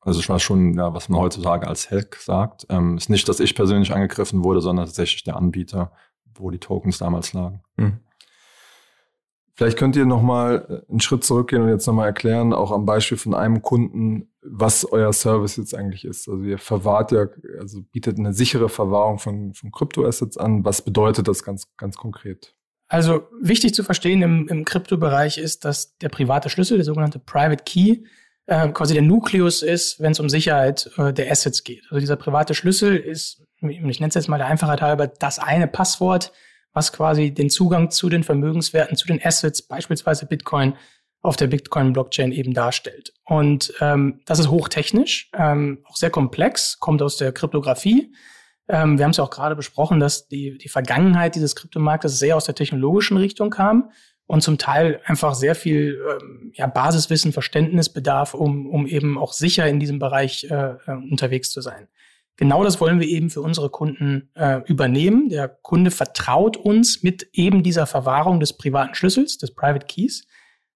also 0.00 0.20
es 0.20 0.28
war 0.28 0.38
schon, 0.38 0.74
ja, 0.74 0.92
was 0.92 1.08
man 1.08 1.18
heutzutage 1.18 1.66
als 1.66 1.90
Hack 1.90 2.16
sagt. 2.16 2.66
Ähm, 2.68 2.98
ist 2.98 3.08
nicht, 3.08 3.28
dass 3.28 3.40
ich 3.40 3.54
persönlich 3.54 3.92
angegriffen 3.92 4.44
wurde, 4.44 4.60
sondern 4.60 4.84
tatsächlich 4.84 5.24
der 5.24 5.36
Anbieter, 5.36 5.92
wo 6.34 6.50
die 6.50 6.58
Tokens 6.58 6.98
damals 6.98 7.32
lagen. 7.32 7.62
Mhm. 7.76 8.00
Vielleicht 9.56 9.78
könnt 9.78 9.94
ihr 9.94 10.04
nochmal 10.04 10.66
äh, 10.68 10.90
einen 10.90 11.00
Schritt 11.00 11.24
zurückgehen 11.24 11.62
und 11.62 11.68
jetzt 11.68 11.86
nochmal 11.86 12.06
erklären, 12.06 12.52
auch 12.52 12.72
am 12.72 12.86
Beispiel 12.86 13.18
von 13.18 13.34
einem 13.34 13.62
Kunden, 13.62 14.28
was 14.42 14.84
euer 14.84 15.12
Service 15.12 15.56
jetzt 15.56 15.74
eigentlich 15.74 16.04
ist. 16.04 16.28
Also 16.28 16.42
ihr 16.42 16.58
verwahrt 16.58 17.12
ja, 17.12 17.26
also 17.60 17.82
bietet 17.92 18.18
eine 18.18 18.32
sichere 18.32 18.68
Verwahrung 18.68 19.18
von, 19.18 19.54
von 19.54 19.70
Kryptoassets 19.70 20.36
an. 20.36 20.64
Was 20.64 20.82
bedeutet 20.82 21.28
das 21.28 21.44
ganz, 21.44 21.68
ganz 21.76 21.96
konkret? 21.96 22.54
Also 22.88 23.26
wichtig 23.40 23.74
zu 23.74 23.82
verstehen 23.82 24.22
im, 24.22 24.48
im 24.48 24.64
Kryptobereich 24.64 25.38
ist, 25.38 25.64
dass 25.64 25.96
der 25.98 26.10
private 26.10 26.50
Schlüssel, 26.50 26.76
der 26.76 26.84
sogenannte 26.84 27.18
Private 27.18 27.64
Key, 27.64 28.02
äh, 28.46 28.68
quasi 28.68 28.92
der 28.92 29.02
Nukleus 29.02 29.62
ist, 29.62 30.00
wenn 30.00 30.12
es 30.12 30.20
um 30.20 30.28
Sicherheit 30.28 30.90
äh, 30.98 31.12
der 31.12 31.30
Assets 31.30 31.64
geht. 31.64 31.84
Also 31.88 32.00
dieser 32.00 32.16
private 32.16 32.54
Schlüssel 32.54 32.96
ist, 32.96 33.42
ich 33.60 33.80
nenne 33.80 34.08
es 34.08 34.14
jetzt 34.14 34.28
mal 34.28 34.36
der 34.36 34.48
Einfachheit 34.48 34.82
halber, 34.82 35.06
das 35.06 35.38
eine 35.38 35.66
Passwort, 35.66 36.32
was 36.74 36.92
quasi 36.92 37.32
den 37.32 37.48
Zugang 37.48 37.90
zu 37.90 38.10
den 38.10 38.24
Vermögenswerten, 38.24 38.96
zu 38.96 39.06
den 39.06 39.24
Assets, 39.24 39.62
beispielsweise 39.62 40.26
Bitcoin, 40.26 40.74
auf 41.22 41.36
der 41.36 41.46
Bitcoin-Blockchain 41.46 42.32
eben 42.32 42.52
darstellt. 42.52 43.14
Und 43.24 43.72
ähm, 43.80 44.20
das 44.26 44.40
ist 44.40 44.50
hochtechnisch, 44.50 45.30
ähm, 45.32 45.78
auch 45.88 45.96
sehr 45.96 46.10
komplex, 46.10 46.78
kommt 46.78 47.00
aus 47.00 47.16
der 47.16 47.32
Kryptographie. 47.32 48.12
Ähm, 48.68 48.98
wir 48.98 49.04
haben 49.04 49.12
es 49.12 49.16
ja 49.16 49.24
auch 49.24 49.30
gerade 49.30 49.56
besprochen, 49.56 50.00
dass 50.00 50.28
die, 50.28 50.58
die 50.58 50.68
Vergangenheit 50.68 51.34
dieses 51.34 51.56
Kryptomarktes 51.56 52.18
sehr 52.18 52.36
aus 52.36 52.44
der 52.44 52.54
technologischen 52.54 53.16
Richtung 53.16 53.48
kam 53.48 53.90
und 54.26 54.42
zum 54.42 54.58
Teil 54.58 55.00
einfach 55.04 55.34
sehr 55.34 55.54
viel 55.54 55.98
ähm, 56.10 56.52
ja, 56.54 56.66
Basiswissen, 56.66 57.32
Verständnis 57.32 57.88
bedarf, 57.88 58.34
um, 58.34 58.66
um 58.66 58.86
eben 58.86 59.16
auch 59.16 59.32
sicher 59.32 59.66
in 59.66 59.80
diesem 59.80 59.98
Bereich 59.98 60.44
äh, 60.50 60.74
äh, 60.86 60.92
unterwegs 61.10 61.50
zu 61.50 61.62
sein. 61.62 61.88
Genau 62.36 62.64
das 62.64 62.80
wollen 62.80 62.98
wir 62.98 63.06
eben 63.06 63.30
für 63.30 63.42
unsere 63.42 63.70
Kunden 63.70 64.30
äh, 64.34 64.60
übernehmen. 64.66 65.28
Der 65.28 65.48
Kunde 65.48 65.90
vertraut 65.90 66.56
uns 66.56 67.02
mit 67.02 67.28
eben 67.32 67.62
dieser 67.62 67.86
Verwahrung 67.86 68.40
des 68.40 68.56
privaten 68.56 68.94
Schlüssels, 68.94 69.38
des 69.38 69.54
Private 69.54 69.86
Keys, 69.86 70.26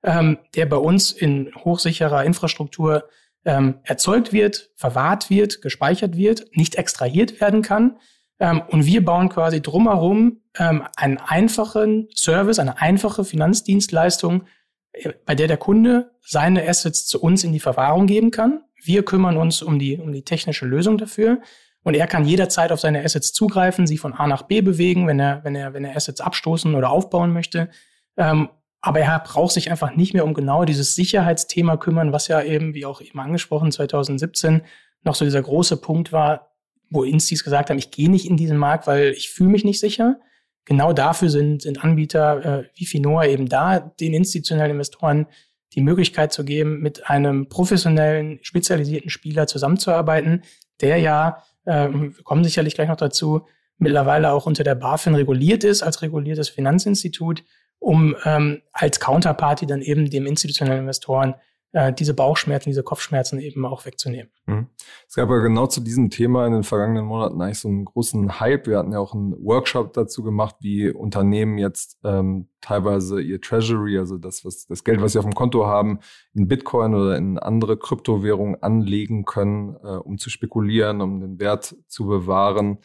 ähm, 0.04 0.38
der 0.54 0.66
bei 0.66 0.76
uns 0.76 1.10
in 1.10 1.52
hochsicherer 1.56 2.24
Infrastruktur 2.24 3.08
ähm, 3.44 3.80
erzeugt 3.82 4.32
wird, 4.32 4.70
verwahrt 4.76 5.30
wird, 5.30 5.62
gespeichert 5.62 6.16
wird, 6.16 6.56
nicht 6.56 6.76
extrahiert 6.76 7.40
werden 7.40 7.62
kann. 7.62 7.98
Ähm, 8.38 8.62
und 8.68 8.86
wir 8.86 9.04
bauen 9.04 9.28
quasi 9.28 9.60
drumherum 9.60 10.42
ähm, 10.58 10.84
einen 10.96 11.18
einfachen 11.18 12.08
Service, 12.14 12.60
eine 12.60 12.80
einfache 12.80 13.24
Finanzdienstleistung, 13.24 14.44
äh, 14.92 15.12
bei 15.24 15.34
der 15.34 15.48
der 15.48 15.56
Kunde 15.56 16.12
seine 16.20 16.68
Assets 16.68 17.06
zu 17.06 17.20
uns 17.20 17.42
in 17.42 17.52
die 17.52 17.60
Verwahrung 17.60 18.06
geben 18.06 18.30
kann. 18.30 18.62
Wir 18.82 19.04
kümmern 19.04 19.36
uns 19.36 19.62
um 19.62 19.78
die, 19.78 19.98
um 19.98 20.12
die 20.12 20.22
technische 20.22 20.66
Lösung 20.66 20.98
dafür. 20.98 21.40
Und 21.82 21.94
er 21.94 22.06
kann 22.06 22.24
jederzeit 22.24 22.72
auf 22.72 22.80
seine 22.80 23.02
Assets 23.02 23.32
zugreifen, 23.32 23.86
sie 23.86 23.98
von 23.98 24.12
A 24.12 24.26
nach 24.26 24.42
B 24.42 24.60
bewegen, 24.60 25.06
wenn 25.06 25.20
er, 25.20 25.42
wenn 25.44 25.54
er, 25.54 25.74
wenn 25.74 25.84
er 25.84 25.96
Assets 25.96 26.20
abstoßen 26.20 26.74
oder 26.74 26.90
aufbauen 26.90 27.32
möchte. 27.32 27.70
Ähm, 28.16 28.48
aber 28.80 29.00
er 29.00 29.18
braucht 29.20 29.52
sich 29.52 29.70
einfach 29.70 29.94
nicht 29.96 30.14
mehr 30.14 30.24
um 30.24 30.34
genau 30.34 30.64
dieses 30.64 30.94
Sicherheitsthema 30.94 31.76
kümmern, 31.76 32.12
was 32.12 32.28
ja 32.28 32.42
eben, 32.42 32.74
wie 32.74 32.86
auch 32.86 33.00
eben 33.00 33.18
angesprochen, 33.18 33.72
2017 33.72 34.62
noch 35.02 35.14
so 35.14 35.24
dieser 35.24 35.42
große 35.42 35.78
Punkt 35.78 36.12
war, 36.12 36.52
wo 36.90 37.04
Instis 37.04 37.44
gesagt 37.44 37.70
haben, 37.70 37.78
ich 37.78 37.90
gehe 37.90 38.10
nicht 38.10 38.26
in 38.26 38.36
diesen 38.36 38.56
Markt, 38.56 38.86
weil 38.86 39.10
ich 39.10 39.30
fühle 39.30 39.50
mich 39.50 39.64
nicht 39.64 39.80
sicher. 39.80 40.20
Genau 40.64 40.92
dafür 40.92 41.30
sind, 41.30 41.62
sind 41.62 41.82
Anbieter 41.82 42.44
äh, 42.60 42.64
wie 42.74 42.86
Finoa 42.86 43.26
eben 43.26 43.48
da, 43.48 43.78
den 43.80 44.14
institutionellen 44.14 44.72
Investoren 44.72 45.26
die 45.74 45.82
Möglichkeit 45.82 46.32
zu 46.32 46.44
geben, 46.44 46.80
mit 46.80 47.08
einem 47.08 47.48
professionellen, 47.48 48.38
spezialisierten 48.42 49.10
Spieler 49.10 49.46
zusammenzuarbeiten, 49.46 50.42
der 50.80 50.98
ja, 50.98 51.42
äh, 51.64 51.88
wir 51.88 52.22
kommen 52.24 52.44
sicherlich 52.44 52.74
gleich 52.74 52.88
noch 52.88 52.96
dazu, 52.96 53.46
mittlerweile 53.78 54.32
auch 54.32 54.46
unter 54.46 54.64
der 54.64 54.74
BaFin 54.74 55.14
reguliert 55.14 55.64
ist 55.64 55.82
als 55.82 56.02
reguliertes 56.02 56.48
Finanzinstitut 56.48 57.44
um 57.78 58.16
ähm, 58.24 58.62
als 58.72 59.00
Counterparty 59.00 59.66
dann 59.66 59.82
eben 59.82 60.10
dem 60.10 60.26
institutionellen 60.26 60.80
Investoren 60.80 61.34
äh, 61.72 61.92
diese 61.92 62.14
Bauchschmerzen, 62.14 62.70
diese 62.70 62.82
Kopfschmerzen 62.82 63.38
eben 63.40 63.66
auch 63.66 63.84
wegzunehmen. 63.84 64.30
Mhm. 64.46 64.68
Es 65.06 65.14
gab 65.14 65.28
ja 65.28 65.36
genau 65.38 65.66
zu 65.66 65.80
diesem 65.80 66.10
Thema 66.10 66.46
in 66.46 66.52
den 66.52 66.62
vergangenen 66.62 67.04
Monaten 67.04 67.40
eigentlich 67.40 67.60
so 67.60 67.68
einen 67.68 67.84
großen 67.84 68.40
Hype. 68.40 68.66
Wir 68.66 68.78
hatten 68.78 68.92
ja 68.92 68.98
auch 68.98 69.14
einen 69.14 69.32
Workshop 69.44 69.92
dazu 69.92 70.22
gemacht, 70.22 70.56
wie 70.60 70.90
Unternehmen 70.90 71.58
jetzt 71.58 71.98
ähm, 72.04 72.48
teilweise 72.60 73.20
ihr 73.20 73.40
Treasury, 73.40 73.98
also 73.98 74.16
das, 74.16 74.44
was 74.44 74.66
das 74.66 74.82
Geld, 74.82 75.02
was 75.02 75.12
sie 75.12 75.18
auf 75.18 75.26
dem 75.26 75.34
Konto 75.34 75.66
haben, 75.66 76.00
in 76.34 76.48
Bitcoin 76.48 76.94
oder 76.94 77.16
in 77.16 77.38
andere 77.38 77.76
Kryptowährungen 77.76 78.62
anlegen 78.62 79.24
können, 79.24 79.76
äh, 79.82 79.96
um 79.96 80.18
zu 80.18 80.30
spekulieren, 80.30 81.00
um 81.02 81.20
den 81.20 81.38
Wert 81.38 81.76
zu 81.86 82.06
bewahren. 82.06 82.78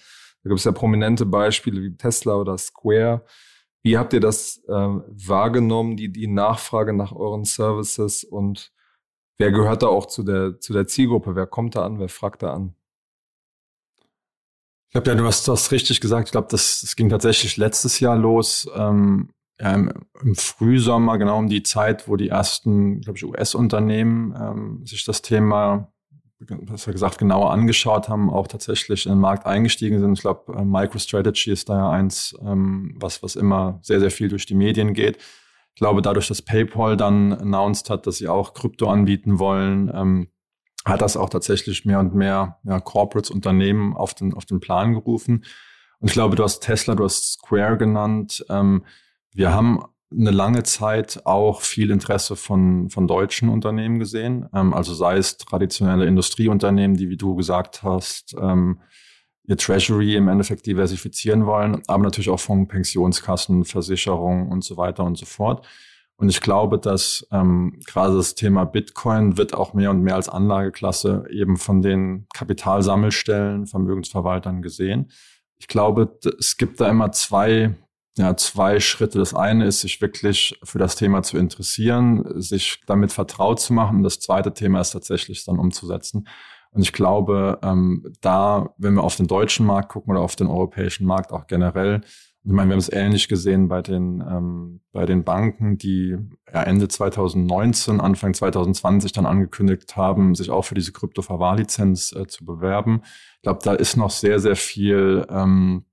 Da 0.44 0.50
gibt 0.50 0.60
es 0.60 0.66
ja 0.66 0.74
prominente 0.74 1.26
Beispiele 1.26 1.82
wie 1.82 1.96
Tesla 1.96 2.36
oder 2.36 2.58
Square. 2.58 3.24
Wie 3.84 3.98
habt 3.98 4.14
ihr 4.14 4.22
das 4.22 4.64
äh, 4.68 4.72
wahrgenommen, 4.72 5.98
die, 5.98 6.12
die 6.12 6.28
Nachfrage 6.28 6.94
nach 6.94 7.12
euren 7.12 7.44
Services 7.44 8.24
und 8.24 8.72
wer 9.38 9.52
gehört 9.52 9.84
da 9.84 9.88
auch 9.88 10.06
zu 10.06 10.24
der, 10.24 10.60
zu 10.60 10.72
der 10.72 10.88
Zielgruppe? 10.88 11.36
Wer 11.36 11.48
kommt 11.48 11.76
da 11.76 11.86
an? 11.86 12.00
Wer 12.00 12.10
fragt 12.10 12.44
da 12.44 12.54
an? 12.54 12.76
Ich 14.88 14.94
glaube, 14.94 15.10
ja, 15.10 15.16
du 15.16 15.26
hast 15.26 15.48
das 15.48 15.72
richtig 15.72 16.02
gesagt. 16.02 16.30
Ich 16.30 16.32
glaube, 16.32 16.48
das, 16.50 16.82
das 16.82 16.96
ging 16.96 17.10
tatsächlich 17.10 17.58
letztes 17.58 18.00
Jahr 18.00 18.16
los. 18.16 18.70
Ähm, 18.76 19.32
ja, 19.60 19.74
im, 19.74 19.92
im, 20.22 20.36
Frühsommer, 20.36 21.18
genau 21.18 21.40
um 21.40 21.50
die 21.50 21.64
Zeit, 21.64 22.08
wo 22.08 22.16
die 22.16 22.30
ersten, 22.30 23.02
glaube 23.02 23.18
ich, 23.18 23.26
US-Unternehmen 23.26 24.36
ähm, 24.40 24.86
sich 24.86 25.04
das 25.04 25.22
Thema 25.22 25.93
besser 26.48 26.92
gesagt, 26.92 27.18
genauer 27.18 27.52
angeschaut 27.52 28.10
haben, 28.10 28.30
auch 28.30 28.48
tatsächlich 28.48 29.06
in 29.06 29.14
den 29.14 29.20
Markt 29.20 29.46
eingestiegen 29.46 30.00
sind. 30.00 30.14
Ich 30.14 30.22
glaube, 30.22 30.54
äh, 30.54 30.64
MicroStrategy 30.64 31.52
ist 31.52 31.70
da 31.70 31.78
ja 31.78 31.90
eins, 31.90 32.36
ähm, 32.46 32.96
was, 33.00 33.24
was 33.24 33.36
immer 33.36 33.80
sehr, 33.82 34.00
sehr 34.00 34.12
viel 34.12 34.30
durch 34.30 34.46
die 34.46 34.56
Medien 34.56 34.94
geht. 34.94 35.18
Ich 35.76 35.80
glaube, 35.80 36.02
dadurch, 36.02 36.28
dass 36.28 36.42
PayPal 36.42 36.98
dann 36.98 37.34
announced 37.34 37.90
hat, 37.90 38.06
dass 38.06 38.18
sie 38.18 38.28
auch 38.28 38.54
Krypto 38.54 38.88
anbieten 38.88 39.40
wollen, 39.40 39.92
ähm, 39.94 40.28
hat 40.86 41.02
das 41.02 41.18
auch 41.18 41.30
tatsächlich 41.30 41.86
mehr 41.86 42.00
und 42.00 42.14
mehr 42.14 42.60
ja, 42.64 42.80
Corporates, 42.80 43.32
Unternehmen 43.32 43.96
auf 43.96 44.14
den, 44.14 44.34
auf 44.34 44.46
den 44.46 44.60
Plan 44.60 44.94
gerufen. 44.94 45.46
Und 46.00 46.10
ich 46.10 46.14
glaube, 46.14 46.36
du 46.36 46.44
hast 46.44 46.60
Tesla, 46.60 46.96
du 46.96 47.06
hast 47.06 47.34
Square 47.34 47.78
genannt. 47.78 48.46
Ähm, 48.50 48.84
wir 49.34 49.54
haben 49.54 49.84
eine 50.18 50.32
lange 50.32 50.64
Zeit 50.64 51.22
auch 51.26 51.62
viel 51.62 51.92
Interesse 51.92 52.36
von, 52.36 52.90
von 52.90 53.08
deutschen 53.08 53.50
Unternehmen 53.50 54.00
gesehen. 54.00 54.48
Ähm, 54.54 54.74
also 54.74 54.94
sei 54.94 55.18
es 55.18 55.38
traditionelle 55.38 56.06
Industrieunternehmen, 56.06 56.98
die, 56.98 57.10
wie 57.10 57.18
du 57.18 57.36
gesagt 57.36 57.84
hast, 57.84 58.36
ähm, 58.40 58.80
ihr 59.46 59.58
Treasury 59.58 60.16
im 60.16 60.28
Endeffekt 60.28 60.66
diversifizieren 60.66 61.46
wollen, 61.46 61.82
aber 61.88 62.04
natürlich 62.04 62.30
auch 62.30 62.40
von 62.40 62.68
Pensionskassen, 62.68 63.66
Versicherungen 63.66 64.50
und 64.50 64.64
so 64.64 64.78
weiter 64.78 65.04
und 65.04 65.18
so 65.18 65.26
fort. 65.26 65.66
Und 66.16 66.30
ich 66.30 66.42
glaube, 66.42 66.80
dass 66.80 67.28
ähm, 67.32 67.80
gerade 67.86 68.16
das 68.16 68.36
Thema 68.36 68.66
Bitcoin 68.66 69.38
wird 69.38 69.54
auch 69.54 69.74
mehr 69.74 69.90
und 69.90 70.02
mehr 70.02 70.16
als 70.16 70.30
Anlageklasse 70.30 71.26
eben 71.30 71.58
von 71.58 71.82
den 71.82 72.28
Kapitalsammelstellen, 72.34 73.68
Vermögensverwaltern 73.68 74.62
gesehen. 74.62 75.12
Ich 75.58 75.68
glaube, 75.68 76.20
es 76.40 76.58
gibt 76.58 76.80
da 76.80 76.88
immer 76.88 77.12
zwei 77.12 77.76
ja, 78.18 78.36
zwei 78.38 78.80
Schritte. 78.80 79.20
Das 79.20 79.34
eine 79.34 79.66
ist, 79.66 79.82
sich 79.82 80.02
wirklich 80.02 80.60
für 80.64 80.80
das 80.80 80.96
Thema 80.96 81.24
zu 81.24 81.38
interessieren, 81.38 82.24
sich 82.42 82.82
damit 82.86 83.12
vertraut 83.12 83.60
zu 83.60 83.74
machen. 83.74 84.04
Das 84.04 84.20
zweite 84.20 84.54
Thema 84.54 84.82
ist 84.82 84.92
tatsächlich 84.92 85.46
dann 85.46 85.60
umzusetzen. 85.60 86.28
Und 86.72 86.82
ich 86.82 86.94
glaube, 86.94 87.60
ähm, 87.64 88.14
da, 88.22 88.74
wenn 88.78 88.96
wir 88.96 89.04
auf 89.04 89.16
den 89.16 89.28
deutschen 89.28 89.66
Markt 89.66 89.90
gucken 89.90 90.12
oder 90.12 90.22
auf 90.22 90.36
den 90.36 90.48
europäischen 90.48 91.06
Markt 91.06 91.32
auch 91.32 91.48
generell, 91.48 92.02
ich 92.46 92.52
meine, 92.52 92.70
wir 92.70 92.74
haben 92.74 92.80
es 92.80 92.92
ähnlich 92.92 93.30
gesehen 93.30 93.70
bei 93.70 93.82
den, 93.82 94.22
ähm, 94.22 94.82
bei 94.92 95.06
den 95.06 95.24
Banken, 95.24 95.78
die 95.78 96.18
ja, 96.54 96.64
Ende 96.64 96.90
2019, 96.90 98.02
Anfang 98.02 98.34
2020 98.34 99.14
dann 99.14 99.26
angekündigt 99.26 99.96
haben, 99.96 100.36
sich 100.36 100.50
auch 100.50 100.64
für 100.64 100.76
diese 100.76 100.92
Krypto-Verwahrlizenz 100.92 102.12
äh, 102.12 102.28
zu 102.28 102.44
bewerben. 102.44 103.02
Ich 103.38 103.44
glaube, 103.44 103.60
da 103.64 103.74
ist 103.74 103.96
noch 103.96 104.10
sehr, 104.10 104.40
sehr 104.40 104.58
viel 104.58 105.26
ähm, 105.30 105.86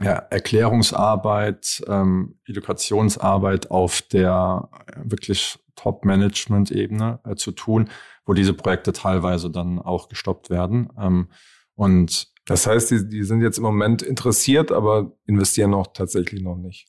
ja, 0.00 0.14
Erklärungsarbeit, 0.30 1.82
ähm, 1.88 2.38
Edukationsarbeit 2.46 3.70
auf 3.70 4.02
der 4.02 4.68
äh, 4.86 4.92
wirklich 5.04 5.58
Top-Management-Ebene 5.74 7.20
äh, 7.24 7.34
zu 7.36 7.52
tun, 7.52 7.88
wo 8.24 8.34
diese 8.34 8.52
Projekte 8.52 8.92
teilweise 8.92 9.50
dann 9.50 9.78
auch 9.78 10.08
gestoppt 10.08 10.50
werden. 10.50 10.90
Ähm, 11.00 11.28
und 11.74 12.28
das 12.46 12.66
heißt, 12.66 12.90
die, 12.90 13.08
die 13.08 13.24
sind 13.24 13.40
jetzt 13.42 13.58
im 13.58 13.64
Moment 13.64 14.02
interessiert, 14.02 14.70
aber 14.70 15.12
investieren 15.26 15.70
noch 15.70 15.88
tatsächlich 15.88 16.42
noch 16.42 16.56
nicht. 16.56 16.88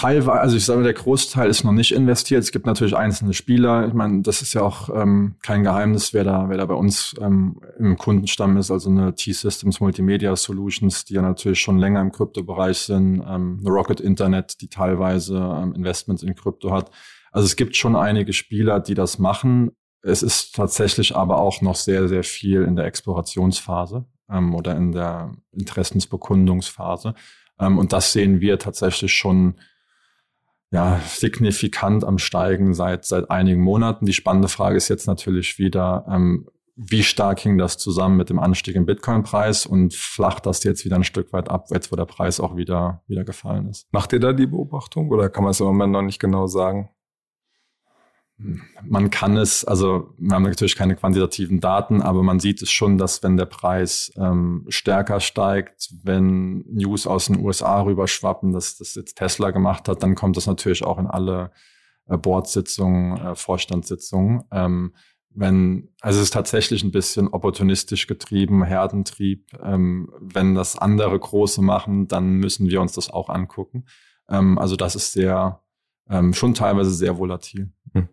Teilweise, 0.00 0.40
also 0.40 0.56
ich 0.56 0.64
sage, 0.64 0.82
der 0.82 0.94
Großteil 0.94 1.50
ist 1.50 1.62
noch 1.62 1.72
nicht 1.72 1.92
investiert. 1.92 2.42
Es 2.42 2.52
gibt 2.52 2.64
natürlich 2.64 2.96
einzelne 2.96 3.34
Spieler. 3.34 3.86
Ich 3.86 3.92
meine, 3.92 4.22
das 4.22 4.40
ist 4.40 4.54
ja 4.54 4.62
auch 4.62 4.88
ähm, 4.88 5.34
kein 5.42 5.62
Geheimnis, 5.62 6.14
wer 6.14 6.24
da, 6.24 6.48
wer 6.48 6.56
da 6.56 6.64
bei 6.64 6.74
uns 6.74 7.14
ähm, 7.20 7.60
im 7.78 7.98
Kundenstamm 7.98 8.56
ist. 8.56 8.70
Also 8.70 8.88
eine 8.88 9.14
T-Systems 9.14 9.78
Multimedia 9.78 10.34
Solutions, 10.36 11.04
die 11.04 11.14
ja 11.14 11.20
natürlich 11.20 11.60
schon 11.60 11.76
länger 11.76 12.00
im 12.00 12.12
Kryptobereich 12.12 12.78
sind. 12.78 13.22
Ähm, 13.28 13.58
eine 13.60 13.68
Rocket 13.68 14.00
Internet, 14.00 14.62
die 14.62 14.68
teilweise 14.68 15.36
ähm, 15.36 15.74
Investments 15.74 16.22
in 16.22 16.34
Krypto 16.34 16.72
hat. 16.72 16.90
Also 17.30 17.44
es 17.44 17.56
gibt 17.56 17.76
schon 17.76 17.94
einige 17.94 18.32
Spieler, 18.32 18.80
die 18.80 18.94
das 18.94 19.18
machen. 19.18 19.72
Es 20.00 20.22
ist 20.22 20.54
tatsächlich 20.54 21.14
aber 21.14 21.36
auch 21.36 21.60
noch 21.60 21.76
sehr, 21.76 22.08
sehr 22.08 22.24
viel 22.24 22.62
in 22.62 22.74
der 22.74 22.86
Explorationsphase 22.86 24.06
ähm, 24.30 24.54
oder 24.54 24.76
in 24.76 24.92
der 24.92 25.34
Interessensbekundungsphase. 25.52 27.14
Ähm, 27.58 27.76
und 27.76 27.92
das 27.92 28.14
sehen 28.14 28.40
wir 28.40 28.58
tatsächlich 28.58 29.12
schon 29.12 29.56
ja, 30.70 31.00
signifikant 31.04 32.04
am 32.04 32.18
Steigen 32.18 32.74
seit, 32.74 33.04
seit 33.04 33.30
einigen 33.30 33.60
Monaten. 33.60 34.06
Die 34.06 34.12
spannende 34.12 34.48
Frage 34.48 34.76
ist 34.76 34.88
jetzt 34.88 35.06
natürlich 35.06 35.58
wieder, 35.58 36.06
ähm, 36.08 36.48
wie 36.76 37.02
stark 37.02 37.40
hing 37.40 37.58
das 37.58 37.76
zusammen 37.76 38.16
mit 38.16 38.30
dem 38.30 38.38
Anstieg 38.38 38.76
im 38.76 38.86
Bitcoin-Preis 38.86 39.66
und 39.66 39.94
flacht 39.94 40.46
das 40.46 40.64
jetzt 40.64 40.84
wieder 40.84 40.96
ein 40.96 41.04
Stück 41.04 41.32
weit 41.32 41.50
ab, 41.50 41.66
jetzt 41.70 41.92
wo 41.92 41.96
der 41.96 42.06
Preis 42.06 42.40
auch 42.40 42.56
wieder, 42.56 43.02
wieder 43.06 43.24
gefallen 43.24 43.68
ist. 43.68 43.92
Macht 43.92 44.12
ihr 44.12 44.20
da 44.20 44.32
die 44.32 44.46
Beobachtung 44.46 45.10
oder 45.10 45.28
kann 45.28 45.44
man 45.44 45.50
es 45.50 45.60
im 45.60 45.66
Moment 45.66 45.92
noch 45.92 46.02
nicht 46.02 46.20
genau 46.20 46.46
sagen? 46.46 46.88
Man 48.82 49.10
kann 49.10 49.36
es, 49.36 49.64
also 49.64 50.14
wir 50.18 50.34
haben 50.34 50.44
natürlich 50.44 50.76
keine 50.76 50.96
quantitativen 50.96 51.60
Daten, 51.60 52.00
aber 52.00 52.22
man 52.22 52.40
sieht 52.40 52.62
es 52.62 52.70
schon, 52.70 52.96
dass 52.96 53.22
wenn 53.22 53.36
der 53.36 53.46
Preis 53.46 54.12
ähm, 54.16 54.64
stärker 54.68 55.20
steigt, 55.20 55.90
wenn 56.02 56.64
News 56.68 57.06
aus 57.06 57.26
den 57.26 57.38
USA 57.38 57.82
rüberschwappen, 57.82 58.52
dass 58.52 58.78
das 58.78 58.94
jetzt 58.94 59.16
Tesla 59.16 59.50
gemacht 59.50 59.88
hat, 59.88 60.02
dann 60.02 60.14
kommt 60.14 60.36
das 60.36 60.46
natürlich 60.46 60.84
auch 60.84 60.98
in 60.98 61.06
alle 61.06 61.50
äh, 62.06 62.16
Boardsitzungen, 62.16 63.18
äh, 63.18 63.34
Vorstandssitzungen. 63.34 64.44
Ähm, 64.50 64.94
wenn, 65.32 65.88
also 66.00 66.18
es 66.18 66.24
ist 66.24 66.34
tatsächlich 66.34 66.82
ein 66.82 66.90
bisschen 66.90 67.28
opportunistisch 67.28 68.06
getrieben, 68.06 68.64
Herdentrieb. 68.64 69.46
Ähm, 69.62 70.12
wenn 70.20 70.54
das 70.54 70.76
andere 70.76 71.18
Große 71.18 71.62
machen, 71.62 72.08
dann 72.08 72.34
müssen 72.34 72.68
wir 72.68 72.80
uns 72.80 72.92
das 72.92 73.10
auch 73.10 73.28
angucken. 73.28 73.84
Ähm, 74.28 74.58
also 74.58 74.76
das 74.76 74.96
ist 74.96 75.12
sehr, 75.12 75.62
ähm, 76.08 76.32
schon 76.32 76.54
teilweise 76.54 76.90
sehr 76.90 77.18
volatil. 77.18 77.72
Hm. 77.92 78.08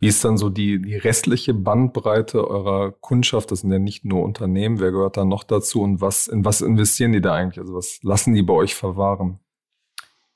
Wie 0.00 0.08
ist 0.08 0.24
dann 0.24 0.38
so 0.38 0.48
die, 0.48 0.80
die 0.80 0.96
restliche 0.96 1.52
Bandbreite 1.52 2.48
eurer 2.48 2.90
Kundschaft? 2.90 3.50
Das 3.50 3.60
sind 3.60 3.70
ja 3.70 3.78
nicht 3.78 4.04
nur 4.04 4.22
Unternehmen. 4.22 4.80
Wer 4.80 4.92
gehört 4.92 5.18
da 5.18 5.26
noch 5.26 5.44
dazu 5.44 5.82
und 5.82 6.00
was, 6.00 6.26
in 6.26 6.42
was 6.42 6.62
investieren 6.62 7.12
die 7.12 7.20
da 7.20 7.34
eigentlich? 7.34 7.58
Also 7.60 7.74
was 7.74 8.00
lassen 8.02 8.34
die 8.34 8.42
bei 8.42 8.54
euch 8.54 8.74
verwahren? 8.74 9.40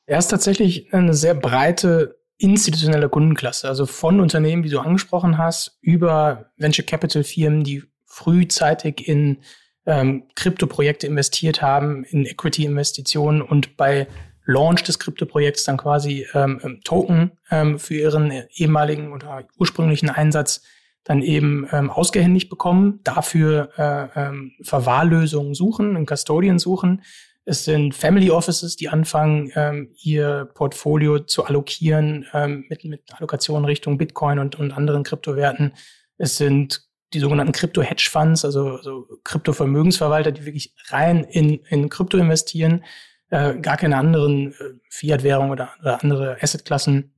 Er 0.05 0.19
ist 0.19 0.29
tatsächlich 0.29 0.93
eine 0.93 1.15
sehr 1.15 1.35
breite 1.35 2.19
institutionelle 2.37 3.09
Kundenklasse. 3.09 3.67
Also 3.67 3.87
von 3.87 4.21
Unternehmen, 4.21 4.65
wie 4.65 4.69
du 4.69 4.81
angesprochen 4.81 5.39
hast, 5.39 5.79
über 5.81 6.51
Venture 6.59 6.85
Capital 6.85 7.25
Firmen, 7.25 7.65
die 7.65 7.85
frühzeitig 8.05 9.09
in 9.09 9.39
ähm, 9.87 10.25
Krypto-Projekte 10.35 11.07
investiert 11.07 11.63
haben, 11.63 12.05
in 12.05 12.27
Equity-Investitionen 12.27 13.41
und 13.41 13.79
bei 13.79 14.09
Launch 14.47 14.83
des 14.83 14.99
Krypto-Projekts 14.99 15.65
dann 15.65 15.77
quasi 15.77 16.27
ähm, 16.35 16.61
ähm, 16.63 16.81
Token 16.85 17.33
ähm, 17.51 17.79
für 17.79 17.95
ihren 17.95 18.31
ehemaligen 18.55 19.13
oder 19.13 19.47
ursprünglichen 19.59 20.11
Einsatz 20.11 20.63
dann 21.05 21.23
eben 21.23 21.69
ähm, 21.71 21.91
ausgehändigt 21.91 22.49
bekommen, 22.49 23.01
dafür 23.05 23.71
äh, 23.77 24.21
ähm, 24.21 24.53
Verwahrlösungen 24.63 25.55
suchen, 25.55 25.97
einen 25.97 26.07
Custodian 26.07 26.59
suchen. 26.59 27.03
Es 27.47 27.65
sind 27.65 27.95
Family 27.95 28.31
Offices, 28.31 28.77
die 28.77 28.89
anfangen, 28.89 29.53
ähm, 29.55 29.91
ihr 30.03 30.49
Portfolio 30.55 31.19
zu 31.19 31.45
allokieren 31.45 32.27
ähm, 32.33 32.65
mit, 32.71 32.85
mit 32.85 33.03
Allokationen 33.13 33.67
Richtung 33.67 33.99
Bitcoin 33.99 34.39
und, 34.39 34.59
und 34.59 34.73
anderen 34.73 35.05
Kryptowerten. 35.05 35.75
Es 36.17 36.39
sind 36.39 36.89
die 37.13 37.21
sogenannten 37.21 37.53
Krypto-Hedge-Funds, 37.53 38.47
also, 38.47 38.77
also 38.77 39.07
Krypto-Vermögensverwalter, 39.25 40.33
die 40.33 40.47
wirklich 40.47 40.75
rein 40.89 41.23
in, 41.25 41.61
in 41.69 41.91
Krypto 41.91 42.17
investieren 42.17 42.83
äh, 43.31 43.55
gar 43.57 43.77
keine 43.77 43.97
anderen 43.97 44.53
äh, 44.53 44.75
Fiat-Währungen 44.91 45.51
oder, 45.51 45.71
oder, 45.81 46.03
andere 46.03 46.37
Assetklassen 46.41 47.15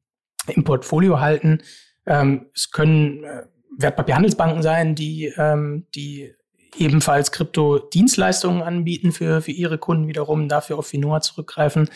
im 0.48 0.64
Portfolio 0.64 1.20
halten. 1.20 1.62
Ähm, 2.06 2.46
es 2.54 2.70
können 2.70 3.24
äh, 3.24 3.42
Wertpapierhandelsbanken 3.78 4.62
sein, 4.62 4.94
die, 4.94 5.32
ähm, 5.36 5.86
die 5.94 6.32
ebenfalls 6.78 7.32
Krypto-Dienstleistungen 7.32 8.62
anbieten 8.62 9.12
für, 9.12 9.42
für 9.42 9.50
ihre 9.50 9.78
Kunden 9.78 10.08
wiederum, 10.08 10.48
dafür 10.48 10.78
auf 10.78 10.86
Finoa 10.86 11.20
zurückgreifen. 11.20 11.88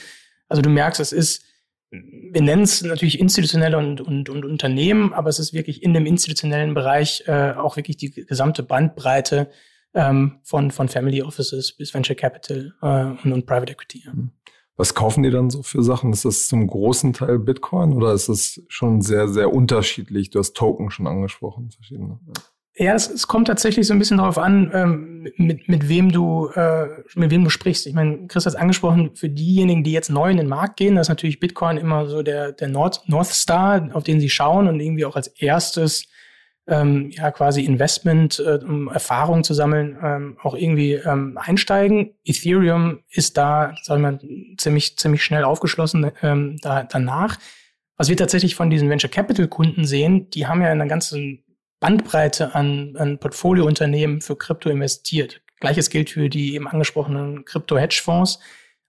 Also 0.49 0.62
du 0.62 0.71
merkst, 0.71 1.00
es 1.00 1.12
ist, 1.12 1.45
wir 1.90 2.43
nennen 2.43 2.62
es 2.62 2.83
natürlich 2.83 3.21
institutionelle 3.21 3.79
und, 3.79 4.00
und, 4.00 4.29
und 4.29 4.45
Unternehmen, 4.45 5.12
aber 5.12 5.29
es 5.29 5.38
ist 5.38 5.52
wirklich 5.52 5.83
in 5.83 5.95
dem 5.95 6.07
institutionellen 6.07 6.75
Bereich 6.75 7.25
äh, 7.26 7.52
auch 7.52 7.76
wirklich 7.76 7.97
die 7.97 8.11
gesamte 8.11 8.62
Bandbreite 8.62 9.50
ähm, 9.94 10.40
von, 10.42 10.70
von 10.70 10.88
Family 10.88 11.23
Offices 11.23 11.76
bis 11.76 11.92
Venture 11.92 12.16
Capital 12.16 12.75
äh, 12.82 13.25
und, 13.25 13.32
und 13.32 13.47
Private 13.47 13.73
Equity. 13.73 14.02
Ja. 14.04 14.12
Hm. 14.12 14.30
Was 14.76 14.94
kaufen 14.94 15.23
die 15.23 15.30
dann 15.30 15.50
so 15.50 15.62
für 15.62 15.82
Sachen? 15.82 16.11
Ist 16.12 16.25
das 16.25 16.49
zum 16.49 16.66
großen 16.66 17.12
Teil 17.12 17.38
Bitcoin 17.38 17.92
oder 17.92 18.14
ist 18.14 18.30
das 18.30 18.62
schon 18.68 19.02
sehr, 19.02 19.28
sehr 19.28 19.52
unterschiedlich? 19.52 20.30
Du 20.30 20.38
hast 20.38 20.56
Token 20.56 20.90
schon 20.90 21.06
angesprochen, 21.06 21.70
verschiedene. 21.70 22.18
Ja, 22.76 22.94
es, 22.94 23.11
es 23.11 23.26
kommt 23.26 23.49
tatsächlich 23.49 23.87
so 23.87 23.92
ein 23.92 23.99
bisschen 23.99 24.16
darauf 24.16 24.38
an, 24.38 24.70
ähm, 24.73 25.28
mit, 25.37 25.68
mit 25.68 25.90
wem 25.90 26.11
du 26.11 26.49
äh, 26.54 26.87
mit 27.14 27.30
wem 27.30 27.44
du 27.44 27.50
sprichst. 27.50 27.87
Ich 27.87 27.92
meine, 27.92 28.26
Chris 28.26 28.47
hat 28.47 28.54
es 28.54 28.59
angesprochen, 28.59 29.11
für 29.16 29.28
diejenigen, 29.28 29.85
die 29.85 29.92
jetzt 29.92 30.09
neu 30.09 30.30
in 30.30 30.38
den 30.38 30.49
Markt 30.49 30.78
gehen, 30.78 30.94
da 30.94 31.02
ist 31.02 31.11
natürlich 31.11 31.40
Bitcoin 31.40 31.76
immer 31.76 32.06
so 32.06 32.23
der, 32.23 32.52
der 32.52 32.68
North, 32.68 33.02
North 33.06 33.26
Star, 33.26 33.90
auf 33.92 34.04
den 34.04 34.18
sie 34.18 34.30
schauen 34.30 34.66
und 34.66 34.80
irgendwie 34.80 35.04
auch 35.04 35.16
als 35.16 35.26
erstes 35.26 36.06
ähm, 36.70 37.10
ja 37.10 37.30
quasi 37.30 37.64
Investment, 37.64 38.38
äh, 38.38 38.58
um 38.64 38.88
Erfahrung 38.88 39.44
zu 39.44 39.52
sammeln, 39.54 39.98
ähm, 40.02 40.38
auch 40.42 40.54
irgendwie 40.54 40.94
ähm, 40.94 41.38
einsteigen. 41.40 42.14
Ethereum 42.24 43.00
ist 43.11 43.37
da, 43.37 43.74
sagen 43.83 44.02
wir 44.02 44.12
mal, 44.12 44.20
ziemlich, 44.56 44.96
ziemlich 44.96 45.22
schnell 45.22 45.44
aufgeschlossen 45.44 46.11
ähm, 46.22 46.59
da, 46.62 46.85
danach. 46.85 47.38
Was 47.96 48.09
wir 48.09 48.16
tatsächlich 48.16 48.54
von 48.54 48.70
diesen 48.70 48.88
Venture 48.88 49.11
Capital 49.11 49.48
Kunden 49.48 49.85
sehen, 49.85 50.30
die 50.30 50.46
haben 50.46 50.62
ja 50.62 50.68
eine 50.68 50.88
ganze 50.88 51.38
Bandbreite 51.80 52.54
an, 52.54 52.94
an 52.96 53.18
Portfoliounternehmen 53.18 54.20
für 54.20 54.37
Krypto 54.37 54.70
investiert. 54.70 55.42
Gleiches 55.61 55.90
gilt 55.90 56.11
für 56.11 56.30
die 56.30 56.54
eben 56.54 56.66
angesprochenen 56.66 57.44
Krypto-Hedgefonds. 57.44 58.38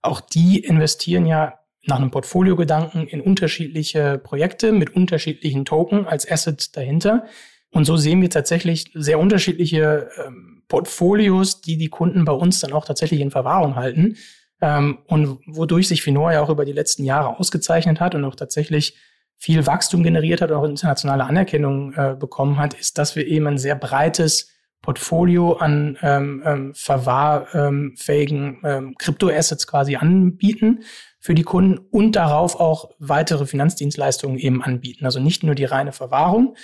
Auch 0.01 0.21
die 0.21 0.59
investieren 0.59 1.25
ja 1.25 1.59
nach 1.85 1.97
einem 1.97 2.11
Portfoliogedanken 2.11 3.07
in 3.07 3.21
unterschiedliche 3.21 4.17
Projekte 4.17 4.71
mit 4.71 4.95
unterschiedlichen 4.95 5.65
Token 5.65 6.05
als 6.05 6.29
Asset 6.29 6.75
dahinter. 6.77 7.25
Und 7.71 7.85
so 7.85 7.97
sehen 7.97 8.21
wir 8.21 8.29
tatsächlich 8.29 8.91
sehr 8.93 9.19
unterschiedliche 9.19 10.09
ähm, 10.25 10.63
Portfolios, 10.67 11.61
die 11.61 11.77
die 11.77 11.89
Kunden 11.89 12.25
bei 12.25 12.33
uns 12.33 12.59
dann 12.59 12.73
auch 12.73 12.85
tatsächlich 12.85 13.21
in 13.21 13.31
Verwahrung 13.31 13.75
halten. 13.75 14.17
Ähm, 14.61 14.99
und 15.07 15.39
wodurch 15.47 15.87
sich 15.87 16.01
Finor 16.01 16.33
ja 16.33 16.41
auch 16.41 16.49
über 16.49 16.65
die 16.65 16.73
letzten 16.73 17.03
Jahre 17.03 17.39
ausgezeichnet 17.39 17.99
hat 17.99 18.13
und 18.13 18.23
auch 18.25 18.35
tatsächlich 18.35 18.95
viel 19.37 19.65
Wachstum 19.65 20.03
generiert 20.03 20.41
hat, 20.41 20.51
auch 20.51 20.63
internationale 20.63 21.23
Anerkennung 21.23 21.93
äh, 21.93 22.15
bekommen 22.17 22.59
hat, 22.59 22.75
ist, 22.75 22.99
dass 22.99 23.15
wir 23.15 23.25
eben 23.25 23.47
ein 23.47 23.57
sehr 23.57 23.75
breites 23.75 24.49
Portfolio 24.81 25.53
an 25.53 25.97
ähm, 26.01 26.43
ähm, 26.45 26.73
verwahrfähigen 26.75 28.59
ähm, 28.63 28.95
Kryptoassets 28.97 29.65
quasi 29.67 29.95
anbieten 29.95 30.83
für 31.19 31.35
die 31.35 31.43
Kunden 31.43 31.77
und 31.77 32.15
darauf 32.15 32.59
auch 32.59 32.91
weitere 32.99 33.45
Finanzdienstleistungen 33.45 34.37
eben 34.37 34.63
anbieten. 34.63 35.05
Also 35.05 35.19
nicht 35.19 35.43
nur 35.43 35.55
die 35.55 35.65
reine 35.65 35.91
Verwahrung, 35.91 36.55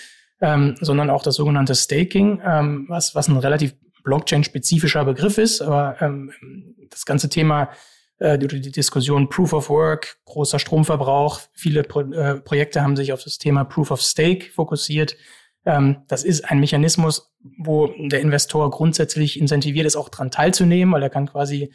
ähm, 0.41 0.75
sondern 0.79 1.09
auch 1.09 1.23
das 1.23 1.35
sogenannte 1.35 1.75
Staking, 1.75 2.41
ähm, 2.45 2.85
was, 2.89 3.15
was 3.15 3.27
ein 3.27 3.37
relativ 3.37 3.75
Blockchain-spezifischer 4.03 5.03
Begriff 5.05 5.37
ist. 5.37 5.61
Aber 5.61 6.01
ähm, 6.01 6.31
das 6.89 7.05
ganze 7.05 7.29
Thema, 7.29 7.69
äh, 8.19 8.37
die, 8.37 8.71
Diskussion 8.71 9.29
Proof 9.29 9.53
of 9.53 9.69
Work, 9.69 10.17
großer 10.25 10.59
Stromverbrauch, 10.59 11.41
viele 11.53 11.83
Pro 11.83 12.01
äh, 12.01 12.39
Projekte 12.39 12.81
haben 12.81 12.95
sich 12.95 13.13
auf 13.13 13.23
das 13.23 13.37
Thema 13.37 13.63
Proof 13.63 13.91
of 13.91 14.01
Stake 14.01 14.51
fokussiert. 14.51 15.17
Ähm, 15.65 16.03
das 16.07 16.23
ist 16.23 16.49
ein 16.49 16.59
Mechanismus, 16.59 17.33
wo 17.57 17.87
der 18.07 18.21
Investor 18.21 18.69
grundsätzlich 18.71 19.39
incentiviert 19.39 19.85
ist, 19.85 19.95
auch 19.95 20.09
dran 20.09 20.31
teilzunehmen, 20.31 20.93
weil 20.93 21.03
er 21.03 21.09
kann 21.09 21.27
quasi 21.27 21.73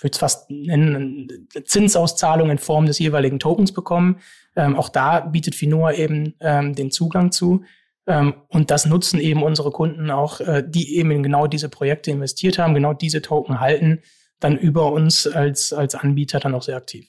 ich 0.00 0.04
würde 0.04 0.14
es 0.14 0.18
fast 0.18 0.50
nennen, 0.50 1.46
Zinsauszahlung 1.62 2.48
in 2.48 2.56
Form 2.56 2.86
des 2.86 2.98
jeweiligen 2.98 3.38
Tokens 3.38 3.72
bekommen. 3.72 4.16
Ähm, 4.56 4.74
auch 4.74 4.88
da 4.88 5.20
bietet 5.20 5.54
Finoa 5.54 5.92
eben 5.92 6.36
ähm, 6.40 6.74
den 6.74 6.90
Zugang 6.90 7.32
zu. 7.32 7.64
Ähm, 8.06 8.32
und 8.48 8.70
das 8.70 8.86
nutzen 8.86 9.20
eben 9.20 9.42
unsere 9.42 9.70
Kunden 9.70 10.10
auch, 10.10 10.40
äh, 10.40 10.64
die 10.66 10.96
eben 10.96 11.10
in 11.10 11.22
genau 11.22 11.46
diese 11.46 11.68
Projekte 11.68 12.10
investiert 12.10 12.58
haben, 12.58 12.72
genau 12.72 12.94
diese 12.94 13.20
Token 13.20 13.60
halten, 13.60 14.00
dann 14.38 14.56
über 14.56 14.90
uns 14.90 15.26
als, 15.26 15.74
als 15.74 15.94
Anbieter 15.94 16.40
dann 16.40 16.54
auch 16.54 16.62
sehr 16.62 16.78
aktiv. 16.78 17.06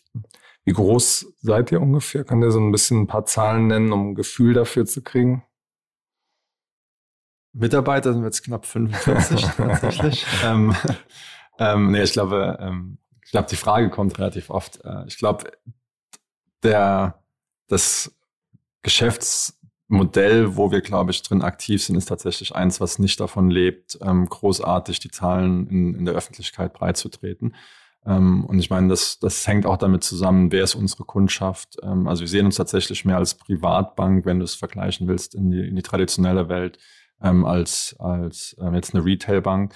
Wie 0.66 0.74
groß 0.74 1.34
seid 1.40 1.72
ihr 1.72 1.80
ungefähr? 1.82 2.26
Kann 2.26 2.44
ihr 2.44 2.52
so 2.52 2.60
ein 2.60 2.74
bisschen 2.74 3.04
ein 3.04 3.08
paar 3.08 3.26
Zahlen 3.26 3.68
nennen, 3.68 3.94
um 3.94 4.10
ein 4.10 4.16
Gefühl 4.16 4.54
dafür 4.54 4.86
zu 4.86 5.02
kriegen? 5.02 5.46
Mitarbeiter 7.54 8.12
sind 8.12 8.26
jetzt 8.26 8.44
knapp 8.44 8.66
45 8.66 9.46
tatsächlich. 9.58 10.26
ähm, 10.44 10.76
ähm, 11.60 11.92
nee, 11.92 12.04
ich 12.04 12.14
glaube, 12.14 12.58
ähm, 12.60 12.98
ich 13.24 13.32
glaube, 13.32 13.48
die 13.50 13.56
Frage 13.56 13.90
kommt 13.90 14.18
relativ 14.18 14.50
oft. 14.50 14.84
Äh, 14.84 15.06
ich 15.08 15.18
glaube, 15.18 15.52
der, 16.64 17.24
das 17.68 18.14
Geschäftsmodell, 18.82 20.58
wo 20.58 20.72
wir, 20.72 20.82
glaube 20.82 21.12
ich, 21.12 21.22
drin 21.22 21.42
aktiv 21.42 21.84
sind, 21.84 21.96
ist 21.96 22.08
tatsächlich 22.10 22.56
eins, 22.56 22.82
was 22.82 23.00
nicht 23.00 23.20
davon 23.20 23.50
lebt, 23.50 23.98
ähm, 24.02 24.28
großartig 24.28 25.00
die 25.00 25.12
Zahlen 25.12 25.68
in, 25.68 25.96
in 25.96 26.06
der 26.06 26.16
Öffentlichkeit 26.16 26.74
breitzutreten. 26.74 27.56
Ähm, 28.06 28.46
und 28.46 28.60
ich 28.60 28.70
meine, 28.70 28.88
das, 28.88 29.20
das 29.20 29.48
hängt 29.48 29.66
auch 29.66 29.78
damit 29.78 30.04
zusammen, 30.04 30.52
wer 30.52 30.64
ist 30.64 30.76
unsere 30.76 31.04
Kundschaft. 31.04 31.78
Ähm, 31.84 32.08
also 32.08 32.22
wir 32.22 32.28
sehen 32.28 32.46
uns 32.46 32.56
tatsächlich 32.56 33.06
mehr 33.06 33.18
als 33.18 33.36
Privatbank, 33.36 34.26
wenn 34.26 34.40
du 34.40 34.46
es 34.46 34.56
vergleichen 34.56 35.08
willst, 35.08 35.36
in 35.36 35.52
die, 35.52 35.68
in 35.68 35.76
die 35.76 35.84
traditionelle 35.84 36.50
Welt, 36.50 36.80
ähm, 37.22 37.46
als, 37.46 37.96
als 38.00 38.56
ähm, 38.60 38.74
jetzt 38.74 38.96
eine 38.96 39.06
Retailbank. 39.06 39.74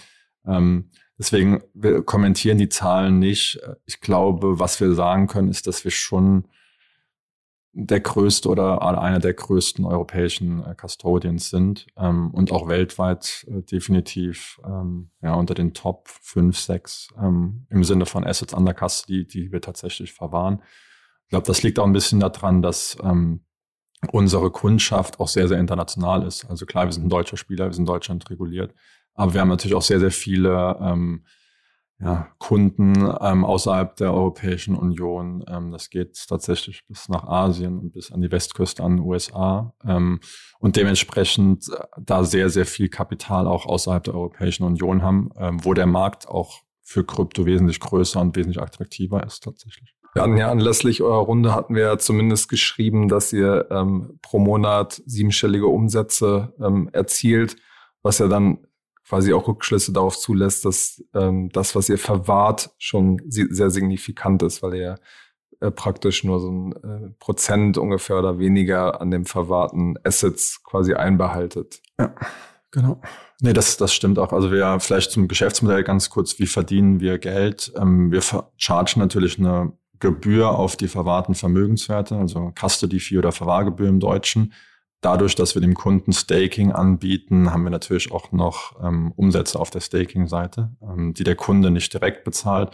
Deswegen, 1.18 1.64
wir 1.74 2.04
kommentieren 2.04 2.58
die 2.58 2.70
Zahlen 2.70 3.20
nicht. 3.20 3.60
Ich 3.86 4.02
glaube, 4.02 4.60
was 4.60 4.80
wir 4.82 4.94
sagen 4.94 5.28
können, 5.28 5.50
ist, 5.50 5.68
dass 5.68 5.84
wir 5.84 5.92
schon 5.92 6.48
der 7.78 8.00
größte 8.00 8.48
oder 8.48 8.82
einer 8.82 9.20
der 9.20 9.34
größten 9.34 9.84
europäischen 9.84 10.64
äh, 10.64 10.76
Custodians 10.76 11.50
sind 11.50 11.88
ähm, 11.98 12.32
und 12.32 12.54
auch 12.54 12.70
weltweit 12.70 13.46
äh, 13.50 13.64
definitiv 13.64 14.62
ähm, 14.66 15.12
ja, 15.22 15.34
unter 15.34 15.54
den 15.54 15.74
Top 15.74 16.08
5, 16.08 16.58
6 16.58 17.10
ähm, 17.22 17.68
im 17.70 17.84
Sinne 17.84 18.06
von 18.06 18.26
Assets 18.26 18.54
under 18.54 18.74
Custody, 18.74 19.28
die 19.28 19.52
wir 19.52 19.60
tatsächlich 19.60 20.14
verwahren. 20.14 20.62
Ich 21.26 21.30
glaube, 21.30 21.48
das 21.48 21.64
liegt 21.64 21.78
auch 21.78 21.86
ein 21.86 21.92
bisschen 21.92 22.22
daran, 22.22 22.62
dass 22.62 22.98
ähm, 23.04 23.44
unsere 24.12 24.52
Kundschaft 24.52 25.20
auch 25.20 25.28
sehr, 25.28 25.50
sehr 25.50 25.60
international 25.60 26.26
ist. 26.26 26.46
Also 26.50 26.66
klar, 26.66 26.86
wir 26.86 26.94
sind 26.94 27.08
ein 27.08 27.10
deutscher 27.10 27.36
Spieler, 27.36 27.66
wir 27.66 27.74
sind 27.74 27.84
in 27.84 27.88
Deutschland 27.88 28.30
reguliert, 28.30 28.74
aber 29.16 29.34
wir 29.34 29.42
haben 29.42 29.50
natürlich 29.50 29.76
auch 29.76 29.82
sehr, 29.82 30.00
sehr 30.00 30.12
viele 30.12 30.78
ähm, 30.82 31.26
ja, 32.00 32.28
Kunden 32.40 33.10
ähm, 33.22 33.46
außerhalb 33.46 33.96
der 33.96 34.14
Europäischen 34.14 34.76
Union. 34.76 35.46
Ähm, 35.48 35.72
das 35.72 35.90
geht 35.90 36.26
tatsächlich 36.28 36.86
bis 36.88 37.08
nach 37.08 37.24
Asien 37.24 37.80
und 37.80 37.94
bis 37.94 38.12
an 38.12 38.22
die 38.22 38.32
Westküste 38.32 38.84
an 38.84 38.98
den 38.98 39.06
USA. 39.06 39.74
Ähm, 39.86 40.20
und 40.60 40.76
dementsprechend 40.76 41.70
äh, 41.70 41.84
da 42.02 42.26
sehr, 42.26 42.50
sehr 42.50 42.66
viel 42.66 42.90
Kapital 42.90 43.48
auch 43.48 43.66
außerhalb 43.66 44.04
der 44.04 44.16
Europäischen 44.16 44.64
Union 44.64 45.04
haben, 45.04 45.30
ähm, 45.38 45.64
wo 45.64 45.74
der 45.74 45.88
Markt 45.88 46.28
auch 46.28 46.60
für 46.82 47.06
Krypto 47.06 47.46
wesentlich 47.46 47.80
größer 47.80 48.20
und 48.20 48.36
wesentlich 48.36 48.62
attraktiver 48.62 49.24
ist 49.26 49.44
tatsächlich. 49.44 49.96
Ja 50.16 50.24
anlässlich 50.24 51.02
eurer 51.02 51.24
Runde 51.24 51.54
hatten 51.54 51.76
wir 51.76 51.84
ja 51.84 51.98
zumindest 51.98 52.48
geschrieben, 52.48 53.10
dass 53.10 53.34
ihr 53.34 53.68
ähm, 53.70 54.18
pro 54.22 54.40
Monat 54.40 55.02
siebenstellige 55.06 55.68
Umsätze 55.68 56.54
ähm, 56.62 56.90
erzielt, 56.94 57.58
was 58.02 58.20
ja 58.20 58.28
dann 58.28 58.60
quasi 59.08 59.34
auch 59.34 59.48
Rückschlüsse 59.48 59.94
darauf 59.94 60.18
zulässt, 60.18 60.66
dass 60.66 61.04
ähm, 61.14 61.50
das, 61.50 61.76
was 61.76 61.90
ihr 61.90 61.98
verwahrt, 61.98 62.72
schon 62.78 63.22
sehr 63.28 63.70
signifikant 63.70 64.42
ist, 64.44 64.64
weil 64.64 64.76
ihr 64.76 65.00
äh, 65.62 65.72
praktisch 65.72 66.24
nur 66.24 66.40
so 66.40 66.52
ein 66.52 66.72
äh, 66.74 67.10
Prozent 67.20 67.78
ungefähr 67.78 68.18
oder 68.18 68.40
weniger 68.40 69.00
an 69.02 69.12
dem 69.12 69.26
verwahrten 69.26 69.98
Assets 70.04 70.64
quasi 70.64 70.94
einbehaltet. 70.94 71.82
Ja, 72.00 72.14
genau. 72.72 73.00
Nee, 73.42 73.54
das, 73.54 73.78
das 73.78 73.94
stimmt 73.94 74.18
auch. 74.18 74.34
Also 74.34 74.52
wir 74.52 74.80
vielleicht 74.80 75.12
zum 75.12 75.28
Geschäftsmodell 75.28 75.84
ganz 75.84 76.10
kurz, 76.10 76.40
wie 76.40 76.48
verdienen 76.48 77.00
wir 77.00 77.20
Geld? 77.20 77.72
Ähm, 77.78 78.12
wir 78.12 78.22
chargen 78.58 79.00
natürlich 79.00 79.40
eine 79.40 79.74
Gebühr 80.00 80.50
auf 80.50 80.76
die 80.76 80.88
verwahrten 80.88 81.36
Vermögenswerte, 81.36 82.18
also 82.18 82.52
Custody-Fee 82.60 83.18
oder 83.18 83.32
Verwahrgebühr 83.32 83.88
im 83.88 84.00
Deutschen. 84.00 84.54
Dadurch, 85.06 85.36
dass 85.36 85.54
wir 85.54 85.62
dem 85.62 85.76
Kunden 85.76 86.14
Staking 86.14 86.72
anbieten, 86.72 87.54
haben 87.54 87.64
wir 87.64 87.70
natürlich 87.70 88.12
auch 88.12 88.32
noch 88.32 88.74
ähm, 88.84 89.14
Umsätze 89.16 89.60
auf 89.60 89.70
der 89.70 89.82
Staking-Seite, 89.82 90.72
ähm, 90.82 91.14
die 91.14 91.24
der 91.24 91.36
Kunde 91.36 91.70
nicht 91.70 91.94
direkt 91.94 92.24
bezahlt, 92.24 92.72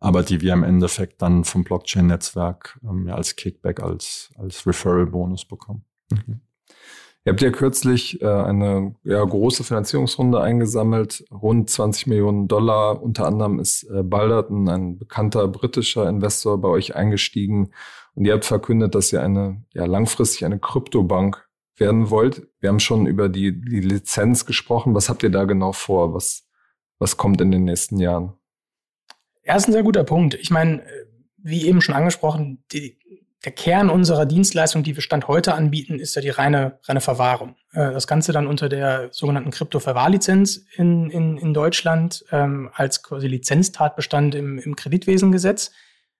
aber 0.00 0.24
die 0.24 0.40
wir 0.40 0.54
im 0.54 0.64
Endeffekt 0.64 1.22
dann 1.22 1.44
vom 1.44 1.62
Blockchain-Netzwerk 1.62 2.80
ähm, 2.82 3.06
ja, 3.06 3.14
als 3.14 3.36
Kickback, 3.36 3.80
als, 3.80 4.32
als 4.36 4.66
Referral-Bonus 4.66 5.44
bekommen. 5.44 5.84
Mhm. 6.10 6.40
Ihr 7.24 7.30
habt 7.30 7.42
ja 7.42 7.50
kürzlich 7.50 8.20
äh, 8.22 8.26
eine 8.26 8.96
ja, 9.04 9.22
große 9.22 9.62
Finanzierungsrunde 9.62 10.40
eingesammelt, 10.40 11.26
rund 11.30 11.70
20 11.70 12.08
Millionen 12.08 12.48
Dollar. 12.48 13.00
Unter 13.00 13.24
anderem 13.24 13.60
ist 13.60 13.84
äh, 13.84 14.02
Balderton, 14.02 14.68
ein 14.68 14.98
bekannter 14.98 15.46
britischer 15.46 16.08
Investor, 16.08 16.60
bei 16.60 16.68
euch 16.70 16.96
eingestiegen. 16.96 17.70
Und 18.16 18.24
ihr 18.24 18.32
habt 18.32 18.46
verkündet, 18.46 18.96
dass 18.96 19.12
ihr 19.12 19.22
eine 19.22 19.64
ja, 19.74 19.84
langfristig 19.84 20.44
eine 20.44 20.58
Kryptobank 20.58 21.47
werden 21.80 22.10
wollt. 22.10 22.48
Wir 22.60 22.68
haben 22.68 22.80
schon 22.80 23.06
über 23.06 23.28
die, 23.28 23.60
die 23.60 23.80
Lizenz 23.80 24.46
gesprochen. 24.46 24.94
Was 24.94 25.08
habt 25.08 25.22
ihr 25.22 25.30
da 25.30 25.44
genau 25.44 25.72
vor? 25.72 26.14
Was, 26.14 26.48
was 26.98 27.16
kommt 27.16 27.40
in 27.40 27.50
den 27.50 27.64
nächsten 27.64 27.98
Jahren? 27.98 28.34
Ja, 29.44 29.56
ist 29.56 29.68
ein 29.68 29.72
sehr 29.72 29.82
guter 29.82 30.04
Punkt. 30.04 30.34
Ich 30.34 30.50
meine, 30.50 30.82
wie 31.36 31.66
eben 31.66 31.80
schon 31.80 31.94
angesprochen, 31.94 32.62
die, 32.72 32.98
der 33.44 33.52
Kern 33.52 33.88
unserer 33.88 34.26
Dienstleistung, 34.26 34.82
die 34.82 34.96
wir 34.96 35.02
Stand 35.02 35.28
heute 35.28 35.54
anbieten, 35.54 36.00
ist 36.00 36.16
ja 36.16 36.22
die 36.22 36.28
reine, 36.28 36.78
reine 36.84 37.00
Verwahrung. 37.00 37.56
Äh, 37.72 37.92
das 37.92 38.06
Ganze 38.06 38.32
dann 38.32 38.46
unter 38.46 38.68
der 38.68 39.08
sogenannten 39.12 39.50
Krypto-Verwahrlizenz 39.50 40.66
in, 40.76 41.10
in, 41.10 41.38
in 41.38 41.54
Deutschland 41.54 42.24
ähm, 42.32 42.70
als 42.74 43.02
quasi 43.02 43.28
Lizenztatbestand 43.28 44.34
im, 44.34 44.58
im 44.58 44.74
Kreditwesengesetz. 44.74 45.70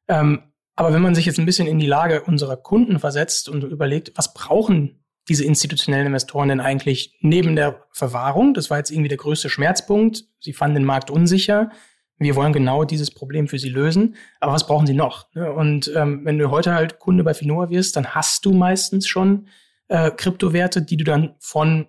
Ähm, 0.06 0.42
aber 0.76 0.92
wenn 0.92 1.02
man 1.02 1.16
sich 1.16 1.26
jetzt 1.26 1.40
ein 1.40 1.46
bisschen 1.46 1.66
in 1.66 1.80
die 1.80 1.88
Lage 1.88 2.22
unserer 2.22 2.56
Kunden 2.56 3.00
versetzt 3.00 3.48
und 3.48 3.64
überlegt, 3.64 4.12
was 4.14 4.32
brauchen 4.32 4.97
diese 5.28 5.44
institutionellen 5.44 6.06
Investoren 6.06 6.48
denn 6.48 6.60
eigentlich 6.60 7.16
neben 7.20 7.56
der 7.56 7.84
Verwahrung? 7.92 8.54
Das 8.54 8.70
war 8.70 8.78
jetzt 8.78 8.90
irgendwie 8.90 9.08
der 9.08 9.18
größte 9.18 9.50
Schmerzpunkt. 9.50 10.24
Sie 10.40 10.52
fanden 10.52 10.76
den 10.76 10.84
Markt 10.84 11.10
unsicher. 11.10 11.70
Wir 12.18 12.34
wollen 12.34 12.52
genau 12.52 12.84
dieses 12.84 13.10
Problem 13.10 13.46
für 13.46 13.58
sie 13.58 13.68
lösen. 13.68 14.16
Aber 14.40 14.52
was 14.52 14.66
brauchen 14.66 14.86
sie 14.86 14.94
noch? 14.94 15.32
Ne? 15.34 15.52
Und 15.52 15.92
ähm, 15.94 16.24
wenn 16.24 16.38
du 16.38 16.50
heute 16.50 16.74
halt 16.74 16.98
Kunde 16.98 17.22
bei 17.22 17.34
Finoa 17.34 17.70
wirst, 17.70 17.96
dann 17.96 18.14
hast 18.14 18.44
du 18.44 18.52
meistens 18.52 19.06
schon 19.06 19.46
äh, 19.88 20.10
Kryptowerte, 20.10 20.82
die 20.82 20.96
du 20.96 21.04
dann 21.04 21.34
von 21.38 21.86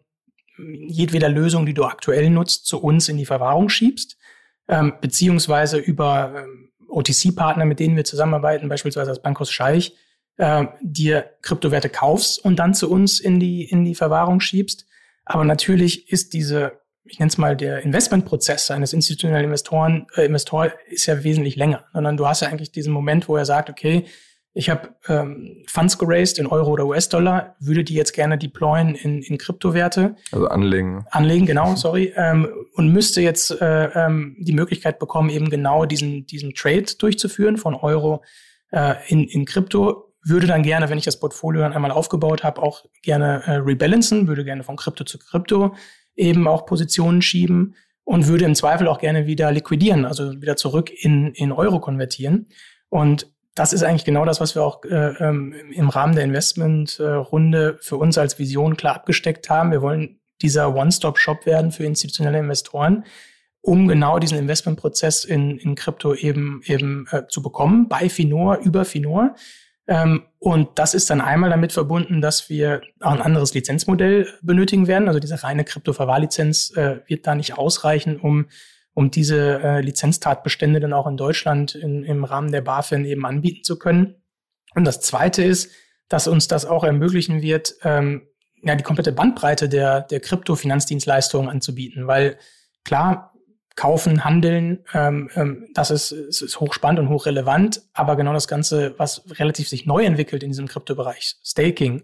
jedweder 0.88 1.30
Lösung, 1.30 1.66
die 1.66 1.74
du 1.74 1.86
aktuell 1.86 2.30
nutzt, 2.30 2.66
zu 2.66 2.82
uns 2.82 3.10
in 3.10 3.18
die 3.18 3.26
Verwahrung 3.26 3.70
schiebst, 3.70 4.18
ähm, 4.68 4.94
beziehungsweise 5.02 5.78
über 5.78 6.44
ähm, 6.44 6.72
OTC-Partner, 6.90 7.66
mit 7.66 7.80
denen 7.80 7.96
wir 7.96 8.04
zusammenarbeiten, 8.04 8.70
beispielsweise 8.70 9.12
als 9.12 9.22
Bankhaus 9.22 9.52
Scheich, 9.52 9.96
äh, 10.40 10.66
dir 10.82 11.30
Kryptowerte 11.42 11.90
kaufst 11.90 12.44
und 12.44 12.58
dann 12.58 12.74
zu 12.74 12.90
uns 12.90 13.20
in 13.20 13.40
die, 13.40 13.64
in 13.64 13.86
die 13.86 13.96
Verwahrung 13.96 14.40
schiebst. 14.40 14.88
Aber 15.26 15.46
natürlich 15.46 16.12
ist 16.12 16.34
diese 16.34 16.80
ich 17.10 17.20
nenne 17.20 17.30
es 17.30 17.38
mal, 17.38 17.58
der 17.58 17.82
Investmentprozess 17.82 18.72
eines 18.72 18.94
institutionellen 18.94 19.46
Investoren, 19.46 20.06
äh, 20.16 20.26
Investor 20.26 20.72
ist 20.90 21.08
ja 21.08 21.24
wesentlich 21.24 21.56
länger, 21.56 21.86
sondern 21.94 22.18
du 22.18 22.28
hast 22.28 22.42
ja 22.42 22.50
eigentlich 22.50 22.72
diesen 22.72 22.94
Moment, 22.94 23.28
wo 23.28 23.36
er 23.36 23.46
sagt, 23.46 23.70
okay, 23.70 24.06
ich 24.54 24.70
habe 24.70 24.90
ähm, 25.08 25.64
Funds 25.68 25.98
geraced 25.98 26.40
in 26.40 26.48
Euro 26.48 26.72
oder 26.72 26.86
US-Dollar, 26.88 27.56
würde 27.60 27.84
die 27.84 27.94
jetzt 27.94 28.14
gerne 28.14 28.38
deployen 28.38 28.96
in, 28.96 29.22
in 29.22 29.38
Kryptowerte. 29.38 30.16
Also 30.32 30.48
anlegen. 30.48 31.06
Anlegen, 31.12 31.46
genau, 31.46 31.76
sorry. 31.78 32.14
Ähm, 32.16 32.50
und 32.74 32.92
müsste 32.92 33.22
jetzt 33.22 33.52
äh, 33.62 33.86
ähm, 33.94 34.36
die 34.40 34.54
Möglichkeit 34.54 35.00
bekommen, 35.00 35.30
eben 35.30 35.50
genau 35.50 35.86
diesen, 35.86 36.26
diesen 36.26 36.54
Trade 36.56 36.86
durchzuführen 36.98 37.58
von 37.58 37.76
Euro 37.76 38.24
äh, 38.72 38.96
in, 39.08 39.26
in 39.26 39.46
Krypto. 39.46 40.09
Würde 40.24 40.48
dann 40.48 40.64
gerne, 40.64 40.90
wenn 40.90 40.98
ich 40.98 41.06
das 41.06 41.20
Portfolio 41.20 41.62
dann 41.62 41.74
einmal 41.74 41.92
aufgebaut 41.92 42.44
habe, 42.44 42.62
auch 42.62 42.86
gerne 43.04 43.44
äh, 43.46 43.52
rebalancen, 43.54 44.28
würde 44.28 44.44
gerne 44.44 44.64
von 44.64 44.76
Krypto 44.76 45.04
zu 45.04 45.18
Krypto 45.18 45.76
eben 46.16 46.48
auch 46.48 46.66
Positionen 46.66 47.22
schieben 47.22 47.76
und 48.04 48.28
würde 48.28 48.46
im 48.46 48.56
Zweifel 48.56 48.88
auch 48.88 49.00
gerne 49.00 49.28
wieder 49.28 49.52
liquidieren, 49.52 50.06
also 50.06 50.42
wieder 50.42 50.58
zurück 50.58 50.92
in, 50.92 51.32
in 51.34 51.52
Euro 51.52 51.80
konvertieren. 51.80 52.48
Und 52.90 53.32
das 53.56 53.74
ist 53.74 53.84
eigentlich 53.84 54.06
genau 54.06 54.26
das, 54.26 54.40
was 54.40 54.56
wir 54.56 54.64
auch 54.64 54.84
äh, 54.84 55.14
ähm, 55.20 55.54
im 55.72 55.90
Rahmen 55.90 56.16
der 56.16 56.24
Investmentrunde 56.24 57.78
für 57.82 57.98
uns 57.98 58.18
als 58.18 58.40
Vision 58.40 58.78
klar 58.78 58.96
abgesteckt 58.96 59.50
haben. 59.50 59.72
Wir 59.72 59.82
wollen 59.82 60.20
dieser 60.42 60.76
One-Stop-Shop 60.76 61.46
werden 61.46 61.72
für 61.72 61.84
institutionelle 61.84 62.40
Investoren, 62.40 63.06
um 63.62 63.88
genau 63.88 64.20
diesen 64.20 64.38
Investmentprozess 64.38 65.26
in, 65.26 65.58
in 65.58 65.76
Krypto 65.76 66.14
eben, 66.14 66.62
eben 66.66 67.06
äh, 67.12 67.28
zu 67.28 67.42
bekommen, 67.42 67.90
bei 67.90 68.10
Finor, 68.10 68.60
über 68.60 68.86
Finor. 68.86 69.36
Ähm, 69.90 70.22
und 70.38 70.70
das 70.76 70.94
ist 70.94 71.10
dann 71.10 71.20
einmal 71.20 71.50
damit 71.50 71.74
verbunden, 71.74 72.22
dass 72.22 72.48
wir 72.48 72.82
auch 73.02 73.12
ein 73.12 73.24
anderes 73.24 73.56
Lizenzmodell 73.56 74.28
benötigen 74.44 74.88
werden. 74.88 75.08
Also 75.08 75.20
diese 75.20 75.44
reine 75.44 75.66
Kryptoverwahrlizenz 75.66 76.72
äh, 76.78 77.00
wird 77.08 77.26
da 77.26 77.34
nicht 77.34 77.58
ausreichen, 77.58 78.18
um, 78.18 78.46
um 78.94 79.10
diese 79.10 79.60
äh, 79.64 79.82
Lizenztatbestände 79.82 80.80
dann 80.80 80.94
auch 80.94 81.08
in 81.08 81.18
Deutschland 81.18 81.74
in, 81.74 82.04
im 82.04 82.24
Rahmen 82.24 82.52
der 82.52 82.62
BaFin 82.62 83.04
eben 83.04 83.26
anbieten 83.26 83.64
zu 83.64 83.80
können. 83.80 84.22
Und 84.76 84.86
das 84.86 85.02
Zweite 85.02 85.44
ist, 85.44 85.72
dass 86.08 86.28
uns 86.28 86.48
das 86.48 86.66
auch 86.66 86.84
ermöglichen 86.84 87.42
wird, 87.42 87.74
ähm, 87.84 88.28
ja, 88.62 88.76
die 88.76 88.84
komplette 88.84 89.12
Bandbreite 89.12 89.70
der, 89.70 90.02
der 90.02 90.20
Kryptofinanzdienstleistungen 90.20 91.50
anzubieten. 91.50 92.06
Weil 92.06 92.38
klar, 92.84 93.34
kaufen, 93.76 94.26
handeln, 94.26 94.84
ähm, 94.94 95.30
ähm, 95.36 95.68
das 95.74 95.92
ist, 95.92 96.12
ist, 96.12 96.42
ist 96.42 96.60
hochspannend 96.60 97.00
und 97.00 97.10
hochrelevant. 97.10 97.82
Aber 97.94 98.16
genau 98.16 98.34
das 98.34 98.48
Ganze, 98.48 98.94
was 98.98 99.24
relativ 99.40 99.70
sich 99.70 99.86
neu 99.86 100.04
entwickelt 100.04 100.44
in 100.44 100.50
diesem 100.50 100.68
Kryptobereich, 100.68 101.36
Staking, 101.44 102.04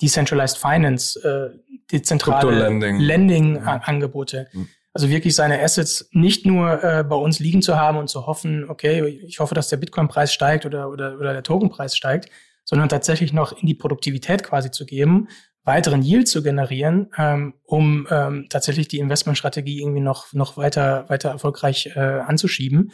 Decentralized 0.00 0.58
Finance, 0.58 1.20
äh, 1.22 1.58
dezentrale 1.92 2.68
Lending-Angebote. 2.68 4.48
Mhm. 4.52 4.68
Also 4.94 5.08
wirklich 5.08 5.34
seine 5.34 5.62
Assets 5.62 6.08
nicht 6.12 6.44
nur 6.44 6.82
äh, 6.82 7.04
bei 7.04 7.16
uns 7.16 7.38
liegen 7.38 7.62
zu 7.62 7.76
haben 7.76 7.96
und 7.98 8.08
zu 8.08 8.26
hoffen, 8.26 8.68
okay, 8.68 9.06
ich 9.24 9.40
hoffe, 9.40 9.54
dass 9.54 9.68
der 9.68 9.78
Bitcoin-Preis 9.78 10.34
steigt 10.34 10.66
oder, 10.66 10.90
oder, 10.90 11.18
oder 11.18 11.32
der 11.32 11.42
Token-Preis 11.42 11.96
steigt, 11.96 12.30
sondern 12.64 12.88
tatsächlich 12.88 13.32
noch 13.32 13.52
in 13.52 13.66
die 13.66 13.74
Produktivität 13.74 14.42
quasi 14.42 14.70
zu 14.70 14.84
geben 14.84 15.28
weiteren 15.64 16.02
Yield 16.02 16.28
zu 16.28 16.42
generieren, 16.42 17.10
ähm, 17.16 17.54
um 17.64 18.06
ähm, 18.10 18.46
tatsächlich 18.50 18.88
die 18.88 18.98
Investmentstrategie 18.98 19.80
irgendwie 19.80 20.00
noch, 20.00 20.32
noch 20.32 20.56
weiter, 20.56 21.08
weiter 21.08 21.30
erfolgreich 21.30 21.92
äh, 21.94 22.00
anzuschieben. 22.00 22.92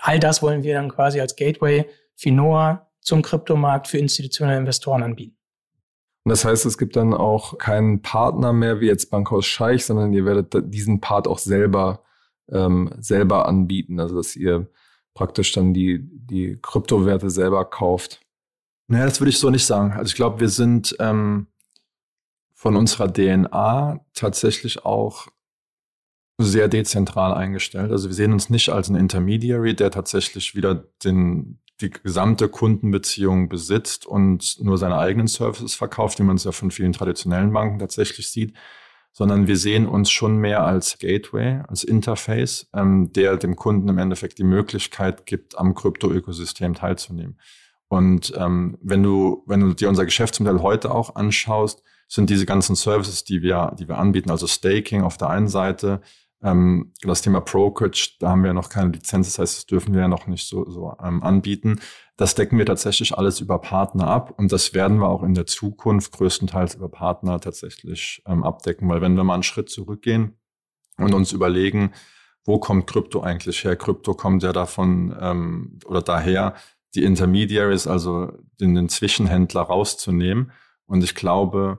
All 0.00 0.18
das 0.18 0.42
wollen 0.42 0.62
wir 0.62 0.74
dann 0.74 0.90
quasi 0.90 1.20
als 1.20 1.36
Gateway 1.36 1.86
Finoa 2.16 2.88
zum 3.00 3.22
Kryptomarkt 3.22 3.88
für 3.88 3.98
institutionelle 3.98 4.58
Investoren 4.58 5.02
anbieten. 5.02 5.36
Und 6.24 6.30
das 6.30 6.44
heißt, 6.44 6.66
es 6.66 6.76
gibt 6.76 6.96
dann 6.96 7.14
auch 7.14 7.58
keinen 7.58 8.02
Partner 8.02 8.52
mehr 8.52 8.80
wie 8.80 8.86
jetzt 8.86 9.10
Bankhaus 9.10 9.46
Scheich, 9.46 9.86
sondern 9.86 10.12
ihr 10.12 10.24
werdet 10.24 10.54
diesen 10.74 11.00
Part 11.00 11.26
auch 11.26 11.38
selber, 11.38 12.02
ähm, 12.50 12.92
selber 12.98 13.46
anbieten. 13.46 14.00
Also 14.00 14.16
dass 14.16 14.36
ihr 14.36 14.68
praktisch 15.14 15.52
dann 15.52 15.72
die, 15.72 16.00
die 16.02 16.58
Kryptowerte 16.60 17.30
selber 17.30 17.64
kauft. 17.64 18.20
Naja, 18.86 19.06
das 19.06 19.20
würde 19.20 19.30
ich 19.30 19.38
so 19.38 19.50
nicht 19.50 19.64
sagen. 19.64 19.92
Also 19.92 20.10
ich 20.10 20.14
glaube, 20.14 20.40
wir 20.40 20.48
sind 20.48 20.94
ähm, 20.98 21.46
von 22.60 22.76
unserer 22.76 23.10
DNA 23.10 24.04
tatsächlich 24.12 24.84
auch 24.84 25.28
sehr 26.36 26.68
dezentral 26.68 27.32
eingestellt. 27.32 27.90
Also 27.90 28.10
wir 28.10 28.14
sehen 28.14 28.34
uns 28.34 28.50
nicht 28.50 28.68
als 28.68 28.90
ein 28.90 28.96
Intermediary, 28.96 29.74
der 29.74 29.90
tatsächlich 29.90 30.54
wieder 30.54 30.74
den, 31.02 31.58
die 31.80 31.88
gesamte 31.88 32.50
Kundenbeziehung 32.50 33.48
besitzt 33.48 34.04
und 34.04 34.58
nur 34.60 34.76
seine 34.76 34.98
eigenen 34.98 35.26
Services 35.26 35.74
verkauft, 35.74 36.18
wie 36.18 36.22
man 36.22 36.36
es 36.36 36.44
ja 36.44 36.52
von 36.52 36.70
vielen 36.70 36.92
traditionellen 36.92 37.50
Banken 37.50 37.78
tatsächlich 37.78 38.28
sieht, 38.28 38.54
sondern 39.10 39.46
wir 39.46 39.56
sehen 39.56 39.86
uns 39.86 40.10
schon 40.10 40.36
mehr 40.36 40.62
als 40.62 40.98
Gateway, 40.98 41.62
als 41.66 41.82
Interface, 41.82 42.68
ähm, 42.74 43.10
der 43.14 43.38
dem 43.38 43.56
Kunden 43.56 43.88
im 43.88 43.96
Endeffekt 43.96 44.36
die 44.36 44.44
Möglichkeit 44.44 45.24
gibt, 45.24 45.56
am 45.56 45.74
Krypto-Ökosystem 45.74 46.74
teilzunehmen. 46.74 47.40
Und 47.88 48.34
ähm, 48.36 48.76
wenn 48.82 49.02
du, 49.02 49.44
wenn 49.46 49.60
du 49.60 49.72
dir 49.72 49.88
unser 49.88 50.04
Geschäftsmodell 50.04 50.58
heute 50.58 50.90
auch 50.90 51.14
anschaust, 51.14 51.82
sind 52.10 52.28
diese 52.28 52.44
ganzen 52.44 52.74
Services, 52.74 53.22
die 53.22 53.40
wir, 53.40 53.74
die 53.78 53.88
wir 53.88 53.98
anbieten, 53.98 54.30
also 54.30 54.48
Staking 54.48 55.02
auf 55.02 55.16
der 55.16 55.30
einen 55.30 55.48
Seite, 55.48 56.00
ähm, 56.42 56.92
das 57.02 57.22
Thema 57.22 57.40
Brokerage, 57.40 58.16
da 58.18 58.30
haben 58.30 58.42
wir 58.42 58.52
noch 58.52 58.68
keine 58.68 58.90
Lizenz, 58.90 59.28
das 59.28 59.38
heißt, 59.38 59.56
das 59.58 59.66
dürfen 59.66 59.94
wir 59.94 60.02
ja 60.02 60.08
noch 60.08 60.26
nicht 60.26 60.48
so, 60.48 60.68
so 60.68 60.92
ähm, 61.02 61.22
anbieten. 61.22 61.80
Das 62.16 62.34
decken 62.34 62.58
wir 62.58 62.66
tatsächlich 62.66 63.16
alles 63.16 63.40
über 63.40 63.60
Partner 63.60 64.08
ab 64.08 64.34
und 64.36 64.50
das 64.50 64.74
werden 64.74 64.98
wir 64.98 65.08
auch 65.08 65.22
in 65.22 65.34
der 65.34 65.46
Zukunft 65.46 66.12
größtenteils 66.12 66.74
über 66.74 66.88
Partner 66.88 67.40
tatsächlich 67.40 68.22
ähm, 68.26 68.42
abdecken, 68.42 68.88
weil 68.88 69.00
wenn 69.00 69.14
wir 69.14 69.24
mal 69.24 69.34
einen 69.34 69.42
Schritt 69.44 69.70
zurückgehen 69.70 70.36
und 70.98 71.14
uns 71.14 71.30
überlegen, 71.32 71.92
wo 72.44 72.58
kommt 72.58 72.88
Krypto 72.88 73.20
eigentlich 73.20 73.62
her? 73.62 73.76
Krypto 73.76 74.14
kommt 74.14 74.42
ja 74.42 74.52
davon 74.52 75.16
ähm, 75.20 75.78
oder 75.84 76.02
daher, 76.02 76.54
die 76.96 77.04
Intermediaries, 77.04 77.86
also 77.86 78.32
den, 78.60 78.74
den 78.74 78.88
Zwischenhändler 78.88 79.60
rauszunehmen. 79.60 80.50
Und 80.86 81.04
ich 81.04 81.14
glaube, 81.14 81.78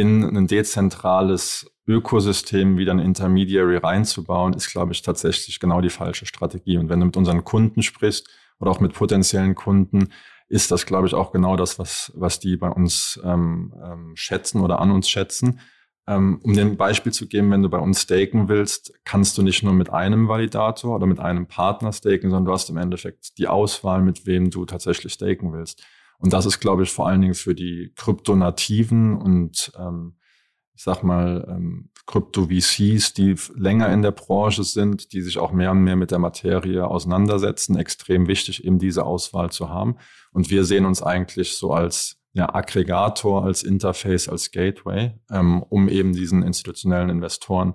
in 0.00 0.36
ein 0.36 0.46
dezentrales 0.46 1.70
Ökosystem 1.86 2.78
wieder 2.78 2.92
ein 2.92 2.98
Intermediary 2.98 3.76
reinzubauen, 3.76 4.54
ist, 4.54 4.70
glaube 4.70 4.92
ich, 4.92 5.02
tatsächlich 5.02 5.60
genau 5.60 5.80
die 5.80 5.90
falsche 5.90 6.26
Strategie. 6.26 6.78
Und 6.78 6.88
wenn 6.88 7.00
du 7.00 7.06
mit 7.06 7.16
unseren 7.16 7.44
Kunden 7.44 7.82
sprichst 7.82 8.28
oder 8.58 8.70
auch 8.70 8.80
mit 8.80 8.94
potenziellen 8.94 9.54
Kunden, 9.54 10.08
ist 10.48 10.70
das, 10.70 10.86
glaube 10.86 11.06
ich, 11.06 11.14
auch 11.14 11.32
genau 11.32 11.56
das, 11.56 11.78
was, 11.78 12.12
was 12.14 12.40
die 12.40 12.56
bei 12.56 12.68
uns 12.68 13.20
ähm, 13.24 13.74
ähm, 13.84 14.12
schätzen 14.14 14.60
oder 14.60 14.80
an 14.80 14.90
uns 14.90 15.08
schätzen. 15.08 15.60
Ähm, 16.06 16.40
um 16.42 16.54
dir 16.54 16.62
ein 16.62 16.76
Beispiel 16.76 17.12
zu 17.12 17.28
geben, 17.28 17.50
wenn 17.50 17.62
du 17.62 17.68
bei 17.68 17.78
uns 17.78 18.02
staken 18.02 18.48
willst, 18.48 18.92
kannst 19.04 19.38
du 19.38 19.42
nicht 19.42 19.62
nur 19.62 19.72
mit 19.72 19.90
einem 19.90 20.28
Validator 20.28 20.96
oder 20.96 21.06
mit 21.06 21.20
einem 21.20 21.46
Partner 21.46 21.92
staken, 21.92 22.30
sondern 22.30 22.46
du 22.46 22.52
hast 22.52 22.70
im 22.70 22.78
Endeffekt 22.78 23.38
die 23.38 23.46
Auswahl, 23.46 24.02
mit 24.02 24.26
wem 24.26 24.50
du 24.50 24.64
tatsächlich 24.64 25.12
staken 25.12 25.52
willst. 25.52 25.84
Und 26.20 26.32
das 26.32 26.46
ist, 26.46 26.60
glaube 26.60 26.82
ich, 26.84 26.92
vor 26.92 27.08
allen 27.08 27.20
Dingen 27.20 27.34
für 27.34 27.54
die 27.54 27.92
Kryptonativen 27.96 29.16
und 29.16 29.72
ähm, 29.78 30.16
ich 30.74 30.84
sag 30.84 31.02
mal, 31.02 31.46
ähm, 31.48 31.90
Krypto-VCs, 32.06 33.12
die 33.12 33.36
länger 33.54 33.92
in 33.92 34.02
der 34.02 34.12
Branche 34.12 34.64
sind, 34.64 35.12
die 35.12 35.20
sich 35.20 35.38
auch 35.38 35.52
mehr 35.52 35.72
und 35.72 35.84
mehr 35.84 35.96
mit 35.96 36.10
der 36.10 36.18
Materie 36.18 36.86
auseinandersetzen, 36.86 37.76
extrem 37.76 38.28
wichtig, 38.28 38.64
eben 38.64 38.78
diese 38.78 39.04
Auswahl 39.04 39.50
zu 39.50 39.68
haben. 39.68 39.96
Und 40.32 40.50
wir 40.50 40.64
sehen 40.64 40.86
uns 40.86 41.02
eigentlich 41.02 41.56
so 41.56 41.72
als 41.72 42.16
ja, 42.32 42.54
Aggregator, 42.54 43.44
als 43.44 43.62
Interface, 43.62 44.28
als 44.28 44.50
Gateway, 44.52 45.12
ähm, 45.30 45.62
um 45.62 45.88
eben 45.88 46.12
diesen 46.14 46.42
institutionellen 46.42 47.10
Investoren 47.10 47.74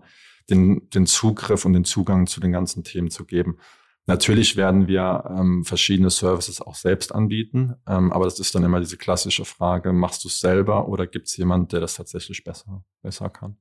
den, 0.49 0.89
den 0.89 1.05
Zugriff 1.05 1.65
und 1.65 1.73
den 1.73 1.85
Zugang 1.85 2.27
zu 2.27 2.39
den 2.39 2.51
ganzen 2.51 2.83
Themen 2.83 3.09
zu 3.09 3.25
geben. 3.25 3.57
Natürlich 4.07 4.55
werden 4.55 4.87
wir 4.87 5.23
ähm, 5.35 5.63
verschiedene 5.63 6.11
Services 6.11 6.61
auch 6.61 6.75
selbst 6.75 7.13
anbieten, 7.13 7.73
ähm, 7.87 8.13
aber 8.13 8.25
das 8.25 8.39
ist 8.39 8.53
dann 8.53 8.63
immer 8.63 8.79
diese 8.79 8.97
klassische 8.97 9.45
Frage, 9.45 9.93
machst 9.93 10.23
du 10.23 10.27
es 10.27 10.39
selber 10.39 10.87
oder 10.87 11.07
gibt 11.07 11.27
es 11.27 11.37
jemand, 11.37 11.71
der 11.71 11.79
das 11.79 11.95
tatsächlich 11.95 12.43
besser, 12.43 12.83
besser 13.01 13.31
kann? 13.31 13.57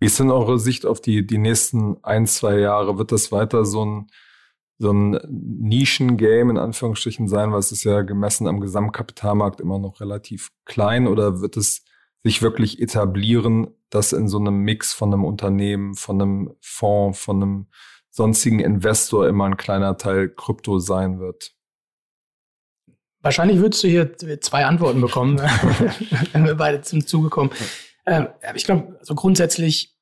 Wie 0.00 0.06
ist 0.06 0.18
denn 0.18 0.30
eure 0.30 0.58
Sicht 0.58 0.86
auf 0.86 1.02
die, 1.02 1.26
die 1.26 1.38
nächsten 1.38 2.02
ein, 2.02 2.26
zwei 2.26 2.58
Jahre? 2.58 2.96
Wird 2.96 3.12
das 3.12 3.30
weiter 3.30 3.66
so 3.66 3.84
ein, 3.84 4.06
so 4.78 4.92
ein 4.92 5.20
Nischen-Game 5.28 6.50
in 6.50 6.58
Anführungsstrichen 6.58 7.28
sein, 7.28 7.52
weil 7.52 7.58
es 7.58 7.72
ist 7.72 7.84
ja 7.84 8.02
gemessen 8.02 8.46
am 8.46 8.60
Gesamtkapitalmarkt 8.60 9.60
immer 9.60 9.78
noch 9.78 10.00
relativ 10.00 10.50
klein 10.64 11.06
oder 11.06 11.40
wird 11.42 11.58
es 11.58 11.84
sich 12.22 12.40
wirklich 12.40 12.80
etablieren, 12.80 13.68
dass 13.90 14.12
in 14.12 14.28
so 14.28 14.38
einem 14.38 14.60
Mix 14.60 14.94
von 14.94 15.12
einem 15.12 15.24
Unternehmen, 15.24 15.94
von 15.94 16.22
einem 16.22 16.54
Fonds, 16.60 17.18
von 17.18 17.42
einem 17.42 17.66
sonstigen 18.18 18.58
Investor 18.58 19.28
immer 19.28 19.46
ein 19.46 19.56
kleiner 19.56 19.96
Teil 19.96 20.28
Krypto 20.28 20.80
sein 20.80 21.20
wird? 21.20 21.52
Wahrscheinlich 23.22 23.58
würdest 23.58 23.82
du 23.84 23.88
hier 23.88 24.16
zwei 24.40 24.66
Antworten 24.66 25.00
bekommen, 25.00 25.38
wenn 26.32 26.44
wir 26.44 26.56
beide 26.56 26.82
zum 26.82 27.06
Zuge 27.06 27.30
kommen. 27.30 27.50
Ähm, 28.06 28.26
ich 28.54 28.64
glaube, 28.64 28.96
also 28.98 29.14
grundsätzlich, 29.14 29.96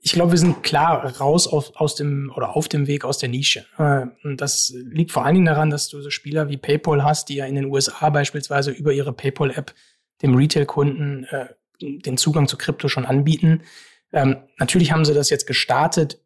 ich 0.00 0.12
glaube, 0.12 0.32
wir 0.32 0.38
sind 0.38 0.62
klar 0.62 1.04
raus 1.18 1.46
auf, 1.46 1.76
aus 1.76 1.94
dem 1.94 2.32
oder 2.34 2.56
auf 2.56 2.68
dem 2.68 2.86
Weg 2.86 3.04
aus 3.04 3.18
der 3.18 3.28
Nische. 3.28 3.66
Äh, 3.76 4.06
und 4.24 4.40
das 4.40 4.72
liegt 4.74 5.12
vor 5.12 5.24
allen 5.24 5.34
Dingen 5.34 5.46
daran, 5.46 5.70
dass 5.70 5.88
du 5.88 6.00
so 6.00 6.08
Spieler 6.10 6.48
wie 6.48 6.56
PayPal 6.56 7.04
hast, 7.04 7.28
die 7.28 7.36
ja 7.36 7.46
in 7.46 7.54
den 7.54 7.66
USA 7.66 8.08
beispielsweise 8.08 8.70
über 8.70 8.92
ihre 8.92 9.12
PayPal-App 9.12 9.74
dem 10.22 10.34
Retail-Kunden 10.34 11.24
äh, 11.24 11.48
den 11.80 12.16
Zugang 12.16 12.48
zu 12.48 12.56
Krypto 12.56 12.88
schon 12.88 13.04
anbieten. 13.04 13.62
Ähm, 14.12 14.36
natürlich 14.58 14.92
haben 14.92 15.04
sie 15.04 15.14
das 15.14 15.30
jetzt 15.30 15.46
gestartet 15.46 16.18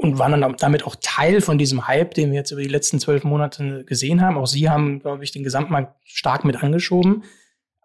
und 0.00 0.18
waren 0.18 0.40
dann 0.40 0.56
damit 0.58 0.86
auch 0.86 0.96
Teil 1.00 1.42
von 1.42 1.58
diesem 1.58 1.86
Hype, 1.86 2.14
den 2.14 2.30
wir 2.30 2.38
jetzt 2.38 2.52
über 2.52 2.62
die 2.62 2.68
letzten 2.68 2.98
zwölf 2.98 3.22
Monate 3.22 3.84
gesehen 3.84 4.22
haben. 4.22 4.38
Auch 4.38 4.46
sie 4.46 4.70
haben, 4.70 5.00
glaube 5.00 5.22
ich, 5.24 5.32
den 5.32 5.44
Gesamtmarkt 5.44 5.94
stark 6.04 6.44
mit 6.44 6.62
angeschoben. 6.62 7.24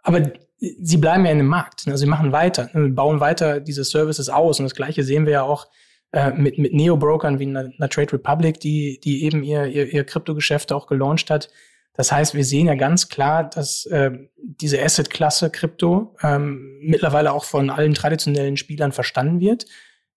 Aber 0.02 0.32
sie 0.58 0.98
bleiben 0.98 1.26
ja 1.26 1.32
in 1.32 1.40
dem 1.40 1.48
Markt. 1.48 1.84
Also 1.88 1.98
sie 1.98 2.10
machen 2.10 2.32
weiter, 2.32 2.70
ne, 2.72 2.88
bauen 2.88 3.20
weiter 3.20 3.60
diese 3.60 3.84
Services 3.84 4.30
aus. 4.30 4.60
Und 4.60 4.64
das 4.66 4.76
Gleiche 4.76 5.04
sehen 5.04 5.26
wir 5.26 5.34
ja 5.34 5.44
auch 5.44 5.68
äh, 6.14 6.32
mit, 6.32 6.58
mit 6.58 6.74
Neo-Brokern 6.74 7.40
wie 7.40 7.48
einer, 7.48 7.72
einer 7.78 7.90
Trade 7.90 8.14
Republic, 8.14 8.62
die, 8.62 8.98
die 9.04 9.26
eben 9.26 9.44
ihr, 9.44 9.66
ihr, 9.66 9.92
ihr 9.92 10.06
Kryptogeschäft 10.06 10.72
auch 10.72 10.88
gelauncht 10.88 11.30
hat. 11.30 11.50
Das 11.96 12.14
heißt, 12.14 12.34
wir 12.34 12.46
sehen 12.46 12.68
ja 12.68 12.76
ganz 12.76 13.10
klar, 13.10 13.50
dass 13.50 13.86
äh, 13.88 14.12
diese 14.38 14.82
Asset-Klasse 14.82 15.50
Krypto 15.50 16.16
ähm, 16.24 16.80
mittlerweile 16.82 17.34
auch 17.34 17.44
von 17.44 17.70
allen 17.70 17.94
traditionellen 17.94 18.56
Spielern 18.56 18.94
verstanden 18.94 19.42
wird 19.42 19.66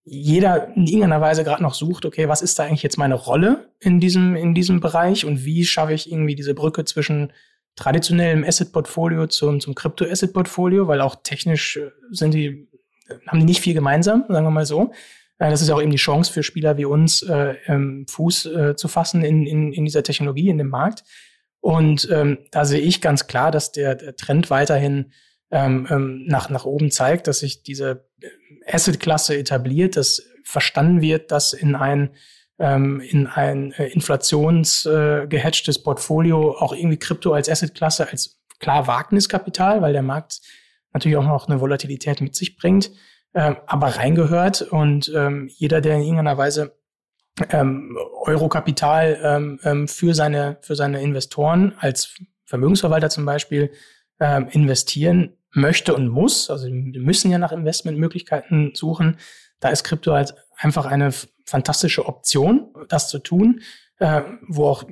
jeder 0.09 0.75
in 0.75 0.87
irgendeiner 0.87 1.21
Weise 1.21 1.43
gerade 1.43 1.61
noch 1.61 1.75
sucht, 1.75 2.05
okay, 2.05 2.27
was 2.27 2.41
ist 2.41 2.57
da 2.57 2.63
eigentlich 2.63 2.83
jetzt 2.83 2.97
meine 2.97 3.13
Rolle 3.13 3.69
in 3.79 3.99
diesem, 3.99 4.35
in 4.35 4.55
diesem 4.55 4.79
Bereich 4.79 5.23
und 5.23 5.45
wie 5.45 5.63
schaffe 5.65 5.93
ich 5.93 6.11
irgendwie 6.11 6.35
diese 6.35 6.55
Brücke 6.55 6.83
zwischen 6.83 7.31
traditionellem 7.75 8.43
Asset-Portfolio 8.43 9.27
zum, 9.27 9.59
Crypto-Asset-Portfolio, 9.59 10.87
weil 10.87 11.01
auch 11.01 11.17
technisch 11.23 11.77
äh, 11.77 11.91
sind 12.09 12.33
die, 12.33 12.67
haben 13.27 13.39
die 13.39 13.45
nicht 13.45 13.61
viel 13.61 13.75
gemeinsam, 13.75 14.25
sagen 14.27 14.45
wir 14.45 14.51
mal 14.51 14.65
so. 14.65 14.91
Äh, 15.37 15.51
das 15.51 15.61
ist 15.61 15.69
auch 15.69 15.81
eben 15.81 15.91
die 15.91 15.97
Chance 15.97 16.33
für 16.33 16.43
Spieler 16.43 16.77
wie 16.77 16.85
uns, 16.85 17.21
äh, 17.21 17.55
ähm, 17.67 18.05
Fuß 18.09 18.45
äh, 18.47 18.75
zu 18.75 18.87
fassen 18.87 19.23
in, 19.23 19.45
in, 19.45 19.71
in 19.71 19.85
dieser 19.85 20.03
Technologie, 20.03 20.49
in 20.49 20.57
dem 20.57 20.69
Markt. 20.69 21.03
Und 21.61 22.09
ähm, 22.11 22.39
da 22.51 22.65
sehe 22.65 22.81
ich 22.81 22.99
ganz 22.99 23.27
klar, 23.27 23.51
dass 23.51 23.71
der, 23.71 23.95
der 23.95 24.15
Trend 24.15 24.49
weiterhin 24.49 25.11
ähm, 25.51 25.87
ähm, 25.89 26.25
nach, 26.27 26.49
nach 26.49 26.65
oben 26.65 26.91
zeigt, 26.91 27.27
dass 27.27 27.39
sich 27.39 27.63
diese 27.63 28.07
Asset-Klasse 28.67 29.35
etabliert, 29.37 29.95
dass 29.95 30.23
verstanden 30.43 31.01
wird, 31.01 31.31
dass 31.31 31.53
in 31.53 31.75
ein 31.75 32.11
ähm, 32.59 32.99
in 32.99 33.25
ein 33.27 33.71
äh, 33.71 33.87
inflationsgehatchtes 33.87 35.77
äh, 35.77 35.81
Portfolio 35.81 36.57
auch 36.57 36.73
irgendwie 36.73 36.99
Krypto 36.99 37.33
als 37.33 37.47
Asset-Klasse 37.47 38.09
als 38.09 38.41
klar 38.59 38.85
Wagniskapital, 38.85 39.81
weil 39.81 39.93
der 39.93 40.01
Markt 40.01 40.41
natürlich 40.91 41.17
auch 41.17 41.23
noch 41.23 41.47
eine 41.47 41.61
Volatilität 41.61 42.19
mit 42.19 42.35
sich 42.35 42.57
bringt, 42.57 42.91
ähm, 43.33 43.55
aber 43.65 43.95
reingehört 43.95 44.61
und 44.61 45.07
jeder, 45.07 45.81
der 45.81 45.95
in 45.95 46.01
irgendeiner 46.01 46.37
Weise 46.37 46.75
ähm, 47.51 47.97
Eurokapital 48.25 49.85
für 49.87 50.13
seine 50.13 50.57
für 50.61 50.75
seine 50.75 51.01
Investoren 51.01 51.73
als 51.79 52.15
Vermögensverwalter 52.43 53.09
zum 53.09 53.25
Beispiel 53.25 53.71
investieren 54.51 55.38
möchte 55.51 55.95
und 55.95 56.09
muss, 56.09 56.49
also 56.49 56.67
wir 56.67 57.01
müssen 57.01 57.31
ja 57.31 57.37
nach 57.37 57.51
Investmentmöglichkeiten 57.51 58.73
suchen, 58.75 59.17
da 59.59 59.69
ist 59.69 59.83
Krypto 59.83 60.13
halt 60.13 60.35
einfach 60.55 60.85
eine 60.85 61.11
fantastische 61.45 62.05
Option, 62.05 62.73
das 62.87 63.09
zu 63.09 63.19
tun, 63.19 63.61
äh, 63.97 64.21
wo 64.47 64.67
auch 64.67 64.83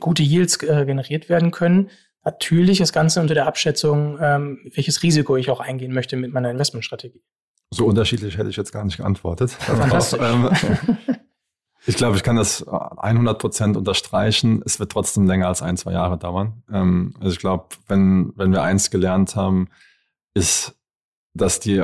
gute 0.00 0.22
Yields 0.22 0.62
äh, 0.62 0.84
generiert 0.86 1.28
werden 1.28 1.50
können. 1.50 1.90
Natürlich 2.24 2.78
das 2.78 2.92
Ganze 2.92 3.20
unter 3.20 3.34
der 3.34 3.46
Abschätzung, 3.46 4.18
ähm, 4.20 4.58
welches 4.74 5.02
Risiko 5.02 5.36
ich 5.36 5.50
auch 5.50 5.60
eingehen 5.60 5.92
möchte 5.92 6.16
mit 6.16 6.32
meiner 6.32 6.50
Investmentstrategie. 6.50 7.22
So 7.70 7.86
unterschiedlich 7.86 8.38
hätte 8.38 8.50
ich 8.50 8.56
jetzt 8.56 8.72
gar 8.72 8.84
nicht 8.84 8.96
geantwortet. 8.96 9.50
Fantastisch. 9.60 10.20
Ähm, 10.22 10.50
ich 11.86 11.96
glaube, 11.96 12.16
ich 12.16 12.22
kann 12.22 12.36
das 12.36 12.66
100 12.66 13.38
Prozent 13.38 13.76
unterstreichen. 13.76 14.62
Es 14.64 14.80
wird 14.80 14.90
trotzdem 14.90 15.26
länger 15.26 15.48
als 15.48 15.62
ein, 15.62 15.76
zwei 15.76 15.92
Jahre 15.92 16.18
dauern. 16.18 16.62
Ähm, 16.72 17.14
also 17.20 17.32
ich 17.32 17.38
glaube, 17.38 17.66
wenn, 17.86 18.32
wenn 18.36 18.52
wir 18.52 18.62
eins 18.62 18.90
gelernt 18.90 19.36
haben, 19.36 19.68
ist, 20.36 20.78
dass 21.34 21.60
die 21.60 21.82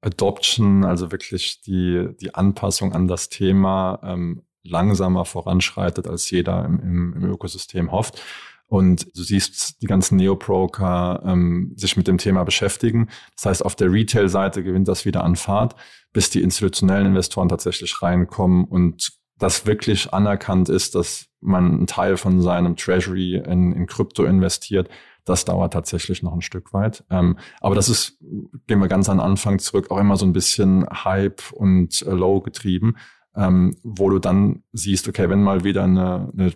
Adoption, 0.00 0.84
also 0.84 1.12
wirklich 1.12 1.60
die, 1.60 2.08
die 2.20 2.34
Anpassung 2.34 2.92
an 2.92 3.06
das 3.06 3.28
Thema 3.28 4.00
ähm, 4.02 4.42
langsamer 4.64 5.24
voranschreitet, 5.24 6.08
als 6.08 6.30
jeder 6.30 6.64
im, 6.64 6.80
im, 6.80 7.14
im 7.14 7.24
Ökosystem 7.30 7.92
hofft. 7.92 8.20
Und 8.66 9.14
du 9.14 9.22
siehst 9.22 9.82
die 9.82 9.86
ganzen 9.86 10.16
Neo-Broker 10.16 11.22
ähm, 11.26 11.74
sich 11.76 11.98
mit 11.98 12.08
dem 12.08 12.16
Thema 12.16 12.42
beschäftigen. 12.44 13.10
Das 13.36 13.46
heißt, 13.46 13.64
auf 13.64 13.76
der 13.76 13.92
Retail-Seite 13.92 14.64
gewinnt 14.64 14.88
das 14.88 15.04
wieder 15.04 15.22
an 15.22 15.36
Fahrt, 15.36 15.76
bis 16.14 16.30
die 16.30 16.42
institutionellen 16.42 17.08
Investoren 17.08 17.50
tatsächlich 17.50 18.00
reinkommen 18.00 18.64
und 18.64 19.12
das 19.38 19.66
wirklich 19.66 20.14
anerkannt 20.14 20.70
ist, 20.70 20.94
dass 20.94 21.26
man 21.40 21.66
einen 21.66 21.86
Teil 21.86 22.16
von 22.16 22.40
seinem 22.40 22.76
Treasury 22.76 23.36
in, 23.36 23.72
in 23.72 23.86
Krypto 23.86 24.24
investiert, 24.24 24.88
das 25.24 25.44
dauert 25.44 25.72
tatsächlich 25.72 26.22
noch 26.22 26.32
ein 26.32 26.42
Stück 26.42 26.72
weit. 26.72 27.04
Ähm, 27.10 27.38
aber 27.60 27.74
das 27.74 27.88
ist, 27.88 28.18
gehen 28.66 28.80
wir 28.80 28.88
ganz 28.88 29.08
an 29.08 29.20
Anfang 29.20 29.58
zurück, 29.58 29.90
auch 29.90 29.98
immer 29.98 30.16
so 30.16 30.26
ein 30.26 30.32
bisschen 30.32 30.86
Hype 31.04 31.52
und 31.52 32.02
äh, 32.02 32.10
Low 32.10 32.40
getrieben, 32.40 32.96
ähm, 33.36 33.76
wo 33.82 34.10
du 34.10 34.18
dann 34.18 34.62
siehst, 34.72 35.08
okay, 35.08 35.28
wenn 35.28 35.42
mal 35.42 35.64
wieder 35.64 35.84
eine, 35.84 36.30
eine 36.36 36.52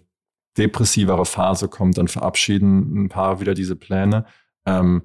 depressivere 0.59 1.27
Phase 1.27 1.69
kommt, 1.69 1.99
dann 1.99 2.09
verabschieden 2.09 3.05
ein 3.05 3.09
paar 3.09 3.41
wieder 3.41 3.55
diese 3.55 3.77
Pläne. 3.77 4.27
Ähm, 4.65 5.03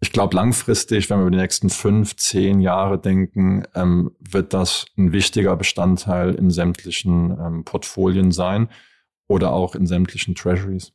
ich 0.00 0.12
glaube, 0.12 0.36
langfristig, 0.36 1.08
wenn 1.08 1.18
wir 1.18 1.22
über 1.22 1.30
die 1.30 1.38
nächsten 1.38 1.70
fünf, 1.70 2.16
zehn 2.16 2.60
Jahre 2.60 2.98
denken, 2.98 3.62
ähm, 3.74 4.10
wird 4.18 4.52
das 4.52 4.86
ein 4.98 5.12
wichtiger 5.12 5.56
Bestandteil 5.56 6.34
in 6.34 6.50
sämtlichen 6.50 7.30
ähm, 7.30 7.64
Portfolien 7.64 8.32
sein 8.32 8.68
oder 9.28 9.52
auch 9.52 9.74
in 9.74 9.86
sämtlichen 9.86 10.34
Treasuries. 10.34 10.92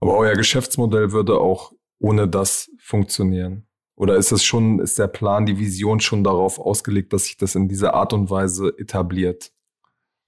Aber 0.00 0.16
euer 0.16 0.34
Geschäftsmodell 0.34 1.12
würde 1.12 1.38
auch 1.38 1.72
ohne 1.98 2.26
das 2.26 2.70
funktionieren. 2.78 3.66
Oder 3.94 4.16
ist 4.16 4.32
es 4.32 4.42
schon, 4.42 4.78
ist 4.78 4.98
der 4.98 5.08
Plan, 5.08 5.44
die 5.44 5.58
Vision 5.58 6.00
schon 6.00 6.24
darauf 6.24 6.58
ausgelegt, 6.58 7.12
dass 7.12 7.24
sich 7.24 7.36
das 7.36 7.54
in 7.54 7.68
dieser 7.68 7.92
Art 7.92 8.14
und 8.14 8.30
Weise 8.30 8.72
etabliert? 8.78 9.52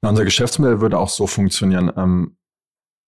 Na, 0.03 0.11
unser 0.11 0.25
Geschäftsmodell 0.25 0.83
würde 0.83 0.99
auch 0.99 1.09
so 1.09 1.27
funktionieren. 1.27 1.91
Ähm, 1.97 2.37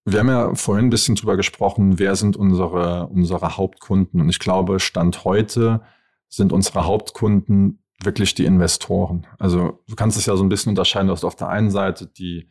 wir 0.07 0.20
haben 0.20 0.29
ja 0.29 0.55
vorhin 0.55 0.87
ein 0.87 0.90
bisschen 0.90 1.16
drüber 1.16 1.37
gesprochen, 1.37 1.98
wer 1.98 2.16
sind 2.16 2.37
unsere, 2.37 3.09
unsere 3.09 3.57
Hauptkunden. 3.57 4.20
Und 4.20 4.29
ich 4.31 4.38
glaube, 4.38 4.81
Stand 4.81 5.24
heute 5.24 5.83
sind 6.29 6.53
unsere 6.53 6.87
Hauptkunden 6.87 7.85
wirklich 8.03 8.35
die 8.35 8.44
Investoren. 8.44 9.27
Also 9.38 9.83
du 9.87 9.96
kannst 9.96 10.16
es 10.16 10.27
ja 10.27 10.37
so 10.37 10.44
ein 10.44 10.48
bisschen 10.48 10.70
unterscheiden. 10.70 11.09
Du 11.09 11.12
hast 11.12 11.24
auf 11.24 11.37
der 11.37 11.48
einen 11.48 11.70
Seite 11.70 12.07
die, 12.07 12.50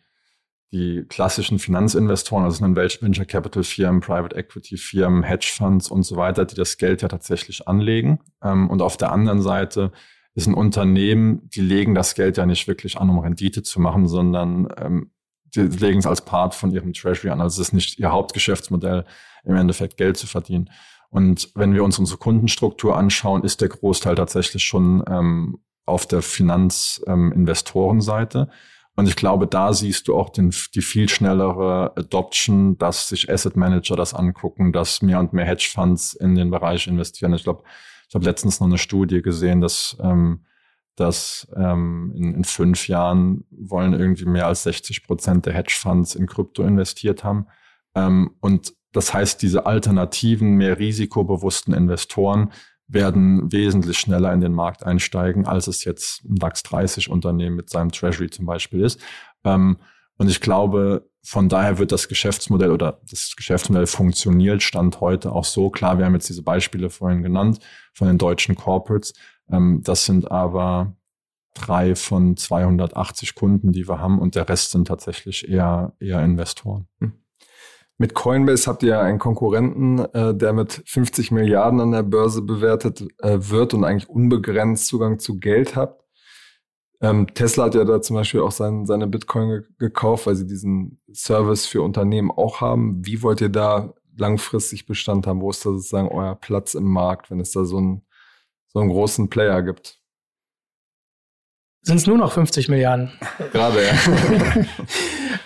die 0.73 1.05
klassischen 1.07 1.59
Finanzinvestoren, 1.59 2.43
also 2.43 2.57
sind 2.57 2.75
Venture 2.75 3.25
Capital 3.25 3.63
Firmen, 3.63 4.01
Private 4.01 4.36
Equity 4.36 4.75
Firmen, 4.75 5.23
Hedgefonds 5.23 5.89
und 5.89 6.03
so 6.03 6.17
weiter, 6.17 6.43
die 6.45 6.55
das 6.55 6.77
Geld 6.77 7.03
ja 7.03 7.07
tatsächlich 7.07 7.67
anlegen. 7.67 8.19
Ähm, 8.43 8.69
und 8.69 8.81
auf 8.81 8.97
der 8.97 9.12
anderen 9.12 9.43
Seite 9.43 9.91
ist 10.33 10.47
ein 10.47 10.55
Unternehmen, 10.55 11.47
die 11.49 11.62
legen 11.62 11.93
das 11.93 12.15
Geld 12.15 12.38
ja 12.38 12.47
nicht 12.47 12.67
wirklich 12.67 12.97
an, 12.97 13.09
um 13.09 13.19
Rendite 13.19 13.62
zu 13.62 13.79
machen, 13.79 14.07
sondern 14.07 14.67
ähm, 14.77 15.12
die 15.53 15.62
legen 15.62 15.99
es 15.99 16.07
als 16.07 16.25
Part 16.25 16.55
von 16.55 16.71
ihrem 16.71 16.93
Treasury 16.93 17.29
an. 17.29 17.39
Also 17.39 17.62
es 17.62 17.67
ist 17.67 17.73
nicht 17.73 17.99
ihr 17.99 18.12
Hauptgeschäftsmodell, 18.12 19.05
im 19.43 19.55
Endeffekt 19.55 19.97
Geld 19.97 20.17
zu 20.17 20.25
verdienen. 20.25 20.71
Und 21.09 21.51
wenn 21.53 21.75
wir 21.75 21.83
uns 21.83 21.99
unsere 21.99 22.17
Kundenstruktur 22.17 22.97
anschauen, 22.97 23.43
ist 23.43 23.62
der 23.62 23.69
Großteil 23.69 24.15
tatsächlich 24.15 24.63
schon 24.63 25.03
ähm, 25.07 25.59
auf 25.86 26.07
der 26.07 26.23
Finanzinvestorenseite. 26.23 28.49
Und 28.95 29.08
ich 29.08 29.15
glaube, 29.15 29.47
da 29.47 29.73
siehst 29.73 30.08
du 30.08 30.15
auch 30.15 30.29
den, 30.29 30.53
die 30.75 30.82
viel 30.82 31.10
schnellere 31.10 31.93
Adoption, 31.95 32.77
dass 32.77 33.08
sich 33.08 33.32
Asset 33.32 33.56
Manager 33.56 33.95
das 33.95 34.13
angucken, 34.13 34.71
dass 34.71 35.01
mehr 35.01 35.19
und 35.19 35.34
mehr 35.34 35.45
Hedgefonds 35.45 36.13
in 36.13 36.36
den 36.36 36.51
Bereich 36.51 36.88
investieren. 36.88 37.34
Ich 37.34 37.43
glaube, 37.43 37.63
ich 38.08 38.13
habe 38.13 38.25
letztens 38.25 38.60
noch 38.60 38.67
eine 38.67 38.77
Studie 38.77 39.21
gesehen, 39.23 39.62
dass 39.62 39.97
ähm, 39.99 40.45
dass 40.95 41.47
ähm, 41.56 42.13
in, 42.15 42.36
in 42.36 42.43
fünf 42.43 42.88
Jahren 42.88 43.45
wollen 43.49 43.93
irgendwie 43.93 44.25
mehr 44.25 44.47
als 44.47 44.63
60 44.63 45.03
Prozent 45.03 45.45
der 45.45 45.53
Hedgefonds 45.53 46.15
in 46.15 46.27
Krypto 46.27 46.63
investiert 46.63 47.23
haben. 47.23 47.47
Ähm, 47.95 48.36
und 48.41 48.73
das 48.91 49.13
heißt, 49.13 49.41
diese 49.41 49.65
alternativen, 49.65 50.51
mehr 50.51 50.77
risikobewussten 50.77 51.73
Investoren 51.73 52.51
werden 52.87 53.51
wesentlich 53.51 53.97
schneller 53.97 54.33
in 54.33 54.41
den 54.41 54.53
Markt 54.53 54.85
einsteigen, 54.85 55.45
als 55.45 55.67
es 55.67 55.83
jetzt 55.83 56.23
ein 56.25 56.35
DAX 56.35 56.63
30 56.63 57.09
Unternehmen 57.09 57.55
mit 57.55 57.69
seinem 57.69 57.91
Treasury 57.91 58.29
zum 58.29 58.45
Beispiel 58.45 58.81
ist. 58.81 58.99
Ähm, 59.43 59.77
und 60.17 60.29
ich 60.29 60.41
glaube, 60.41 61.09
von 61.25 61.49
daher 61.49 61.77
wird 61.77 61.91
das 61.91 62.07
Geschäftsmodell 62.07 62.71
oder 62.71 62.99
das 63.09 63.33
Geschäftsmodell 63.35 63.87
funktioniert, 63.87 64.61
stand 64.61 64.99
heute 64.99 65.31
auch 65.31 65.45
so. 65.45 65.69
Klar, 65.69 65.97
wir 65.97 66.05
haben 66.05 66.13
jetzt 66.13 66.29
diese 66.29 66.43
Beispiele 66.43 66.89
vorhin 66.89 67.23
genannt 67.23 67.59
von 67.93 68.07
den 68.07 68.17
deutschen 68.17 68.55
Corporates. 68.55 69.13
Ähm, 69.49 69.81
das 69.83 70.05
sind 70.05 70.29
aber 70.29 70.95
drei 71.53 71.95
von 71.95 72.35
280 72.35 73.35
Kunden, 73.35 73.71
die 73.71 73.87
wir 73.87 73.99
haben 73.99 74.19
und 74.19 74.35
der 74.35 74.49
Rest 74.49 74.71
sind 74.71 74.87
tatsächlich 74.87 75.47
eher, 75.47 75.93
eher 75.99 76.23
Investoren. 76.23 76.87
Hm. 76.99 77.13
Mit 77.97 78.15
Coinbase 78.15 78.67
habt 78.67 78.84
ihr 78.84 78.99
einen 78.99 79.19
Konkurrenten, 79.19 79.99
äh, 79.99 80.36
der 80.36 80.53
mit 80.53 80.82
50 80.86 81.32
Milliarden 81.32 81.79
an 81.79 81.91
der 81.91 82.03
Börse 82.03 82.41
bewertet 82.41 83.06
äh, 83.19 83.38
wird 83.39 83.73
und 83.73 83.84
eigentlich 83.84 84.10
unbegrenzt 84.10 84.88
Zugang 84.88 85.19
zu 85.19 85.39
Geld 85.39 85.75
hat. 85.75 85.99
Ähm, 87.01 87.27
Tesla 87.34 87.65
hat 87.65 87.75
ja 87.75 87.84
da 87.84 88.01
zum 88.01 88.15
Beispiel 88.15 88.41
auch 88.41 88.51
sein, 88.51 88.86
seine 88.86 89.08
Bitcoin 89.08 89.49
ge 89.49 89.62
gekauft, 89.77 90.25
weil 90.25 90.36
sie 90.36 90.47
diesen 90.47 91.01
Service 91.13 91.65
für 91.65 91.82
Unternehmen 91.82 92.32
auch 92.32 92.62
haben. 92.62 93.06
Wie 93.06 93.21
wollt 93.21 93.41
ihr 93.41 93.49
da 93.49 93.93
langfristig 94.17 94.86
Bestand 94.86 95.27
haben? 95.27 95.41
Wo 95.41 95.49
ist 95.49 95.65
da 95.65 95.71
sozusagen 95.71 96.08
euer 96.08 96.36
Platz 96.36 96.73
im 96.73 96.86
Markt, 96.86 97.29
wenn 97.29 97.39
es 97.39 97.51
da 97.51 97.65
so 97.65 97.79
ein 97.79 98.03
so 98.73 98.79
einen 98.79 98.89
großen 98.89 99.29
Player 99.29 99.62
gibt. 99.62 99.99
Sind 101.84 101.97
es 101.97 102.08
nur 102.08 102.17
noch 102.17 102.32
50 102.32 102.69
Milliarden? 102.69 103.12
Gerade, 103.51 103.86
ja. 103.86 103.93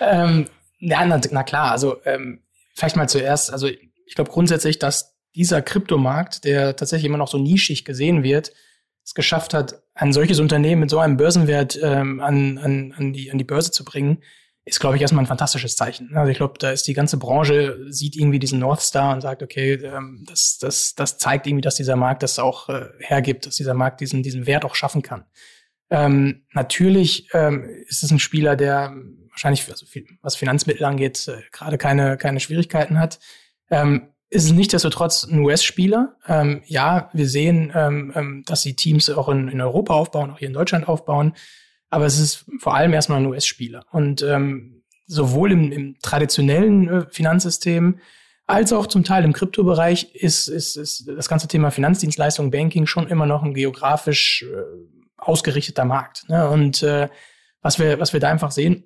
ähm, 0.00 0.46
ja, 0.78 1.04
na, 1.04 1.20
na, 1.30 1.42
klar, 1.42 1.70
also 1.72 1.98
ähm, 2.04 2.42
vielleicht 2.74 2.96
mal 2.96 3.08
zuerst, 3.08 3.52
also 3.52 3.66
ich 3.66 4.14
glaube 4.14 4.30
grundsätzlich, 4.30 4.78
dass 4.78 5.16
dieser 5.34 5.62
Kryptomarkt, 5.62 6.44
der 6.44 6.76
tatsächlich 6.76 7.06
immer 7.06 7.18
noch 7.18 7.28
so 7.28 7.38
nischig 7.38 7.84
gesehen 7.84 8.22
wird, 8.22 8.52
es 9.04 9.14
geschafft 9.14 9.54
hat, 9.54 9.82
ein 9.94 10.12
solches 10.12 10.38
Unternehmen 10.38 10.80
mit 10.80 10.90
so 10.90 10.98
einem 10.98 11.16
Börsenwert 11.16 11.78
ähm, 11.82 12.20
an, 12.20 12.58
an, 12.58 12.94
an, 12.96 13.12
die, 13.12 13.30
an 13.30 13.38
die 13.38 13.44
Börse 13.44 13.70
zu 13.70 13.84
bringen, 13.84 14.22
ist, 14.68 14.80
glaube 14.80 14.96
ich, 14.96 15.02
erstmal 15.02 15.24
ein 15.24 15.28
fantastisches 15.28 15.76
Zeichen. 15.76 16.14
Also 16.14 16.30
ich 16.30 16.36
glaube, 16.36 16.54
da 16.58 16.70
ist 16.70 16.86
die 16.86 16.92
ganze 16.92 17.16
Branche, 17.16 17.86
sieht 17.88 18.16
irgendwie 18.16 18.38
diesen 18.38 18.58
North 18.58 18.80
Star 18.80 19.14
und 19.14 19.22
sagt, 19.22 19.42
okay, 19.42 19.74
ähm, 19.74 20.24
das, 20.28 20.58
das, 20.60 20.94
das 20.94 21.16
zeigt 21.16 21.46
irgendwie, 21.46 21.62
dass 21.62 21.76
dieser 21.76 21.96
Markt 21.96 22.22
das 22.22 22.38
auch 22.38 22.68
äh, 22.68 22.86
hergibt, 22.98 23.46
dass 23.46 23.56
dieser 23.56 23.74
Markt 23.74 24.00
diesen, 24.00 24.22
diesen 24.22 24.46
Wert 24.46 24.64
auch 24.64 24.74
schaffen 24.74 25.02
kann. 25.02 25.24
Ähm, 25.90 26.44
natürlich 26.52 27.28
ähm, 27.32 27.64
ist 27.86 28.02
es 28.02 28.10
ein 28.10 28.18
Spieler, 28.18 28.56
der 28.56 28.94
wahrscheinlich, 29.38 29.68
also 29.70 29.86
viel, 29.86 30.06
was 30.20 30.36
Finanzmittel 30.36 30.84
angeht, 30.84 31.28
äh, 31.28 31.42
gerade 31.52 31.78
keine, 31.78 32.16
keine 32.16 32.40
Schwierigkeiten 32.40 32.98
hat. 32.98 33.18
Ähm, 33.70 34.08
ist 34.30 34.44
es 34.44 34.52
nichtsdestotrotz 34.52 35.24
ein 35.24 35.38
US-Spieler. 35.40 36.16
Ähm, 36.26 36.62
ja, 36.66 37.08
wir 37.14 37.28
sehen, 37.28 37.72
ähm, 37.74 38.12
ähm, 38.14 38.42
dass 38.46 38.62
sie 38.62 38.74
Teams 38.74 39.08
auch 39.08 39.28
in, 39.28 39.48
in 39.48 39.60
Europa 39.60 39.94
aufbauen, 39.94 40.30
auch 40.30 40.38
hier 40.38 40.48
in 40.48 40.54
Deutschland 40.54 40.86
aufbauen. 40.86 41.32
Aber 41.88 42.04
es 42.04 42.18
ist 42.18 42.44
vor 42.58 42.74
allem 42.74 42.92
erstmal 42.92 43.20
ein 43.20 43.26
US-Spieler. 43.26 43.84
Und 43.90 44.22
ähm, 44.22 44.82
sowohl 45.06 45.52
im, 45.52 45.72
im 45.72 45.98
traditionellen 46.02 46.88
äh, 46.88 47.06
Finanzsystem 47.10 48.00
als 48.46 48.72
auch 48.72 48.86
zum 48.86 49.04
Teil 49.04 49.24
im 49.24 49.32
Kryptobereich 49.32 50.14
ist, 50.14 50.48
ist, 50.48 50.76
ist 50.76 51.06
das 51.06 51.28
ganze 51.28 51.48
Thema 51.48 51.70
Finanzdienstleistung, 51.70 52.50
Banking 52.50 52.86
schon 52.86 53.06
immer 53.06 53.26
noch 53.26 53.42
ein 53.42 53.54
geografisch 53.54 54.42
äh, 54.42 54.62
ausgerichteter 55.16 55.84
Markt. 55.84 56.28
Ne? 56.28 56.48
Und 56.48 56.82
äh, 56.82 57.08
was, 57.62 57.78
wir, 57.78 58.00
was 58.00 58.12
wir 58.12 58.20
da 58.20 58.30
einfach 58.30 58.50
sehen, 58.50 58.84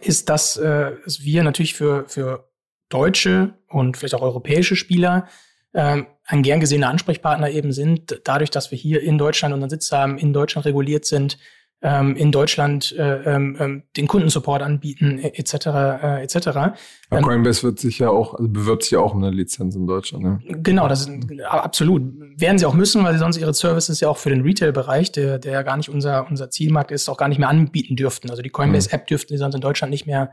ist, 0.00 0.28
dass, 0.28 0.56
äh, 0.56 0.92
wir 1.20 1.42
natürlich 1.42 1.74
für, 1.74 2.08
für 2.08 2.50
deutsche 2.88 3.54
und 3.68 3.96
vielleicht 3.96 4.14
auch 4.14 4.22
europäische 4.22 4.76
Spieler 4.76 5.28
äh, 5.72 6.02
ein 6.24 6.42
gern 6.42 6.60
gesehener 6.60 6.88
Ansprechpartner 6.88 7.50
eben 7.50 7.72
sind, 7.72 8.20
dadurch, 8.24 8.50
dass 8.50 8.70
wir 8.70 8.78
hier 8.78 9.02
in 9.02 9.18
Deutschland 9.18 9.54
unseren 9.54 9.70
Sitz 9.70 9.92
haben, 9.92 10.18
in 10.18 10.32
Deutschland 10.32 10.66
reguliert 10.66 11.04
sind, 11.04 11.38
ähm, 11.82 12.16
in 12.16 12.32
Deutschland 12.32 12.94
äh, 12.98 13.22
ähm, 13.22 13.56
ähm 13.60 13.82
den 13.96 14.06
Kundensupport 14.06 14.62
anbieten, 14.62 15.18
etc. 15.18 15.66
Äh, 15.66 16.22
etc. 16.22 16.46
Aber 16.48 16.74
ähm, 17.10 17.22
Coinbase 17.22 17.62
wird 17.62 17.78
sich 17.78 17.98
ja 17.98 18.08
auch, 18.08 18.34
also 18.34 18.48
bewirbt 18.48 18.84
sich 18.84 18.92
ja 18.92 19.00
auch 19.00 19.14
um 19.14 19.22
eine 19.22 19.34
Lizenz 19.34 19.76
in 19.76 19.86
Deutschland. 19.86 20.24
Ne? 20.24 20.40
Genau, 20.62 20.88
das 20.88 21.06
ist 21.06 21.10
absolut. 21.44 22.02
Werden 22.38 22.58
sie 22.58 22.66
auch 22.66 22.74
müssen, 22.74 23.04
weil 23.04 23.12
sie 23.12 23.18
sonst 23.18 23.36
ihre 23.36 23.54
Services 23.54 24.00
ja 24.00 24.08
auch 24.08 24.16
für 24.16 24.30
den 24.30 24.42
Retail-Bereich, 24.42 25.12
der, 25.12 25.38
der 25.38 25.52
ja 25.52 25.62
gar 25.62 25.76
nicht 25.76 25.90
unser, 25.90 26.26
unser 26.28 26.50
Zielmarkt 26.50 26.90
ist, 26.90 27.08
auch 27.08 27.18
gar 27.18 27.28
nicht 27.28 27.38
mehr 27.38 27.48
anbieten 27.48 27.96
dürften. 27.96 28.30
Also 28.30 28.42
die 28.42 28.50
Coinbase-App 28.50 29.02
mhm. 29.02 29.06
dürften 29.06 29.34
sie 29.34 29.38
sonst 29.38 29.54
in 29.54 29.60
Deutschland 29.60 29.90
nicht 29.90 30.06
mehr, 30.06 30.32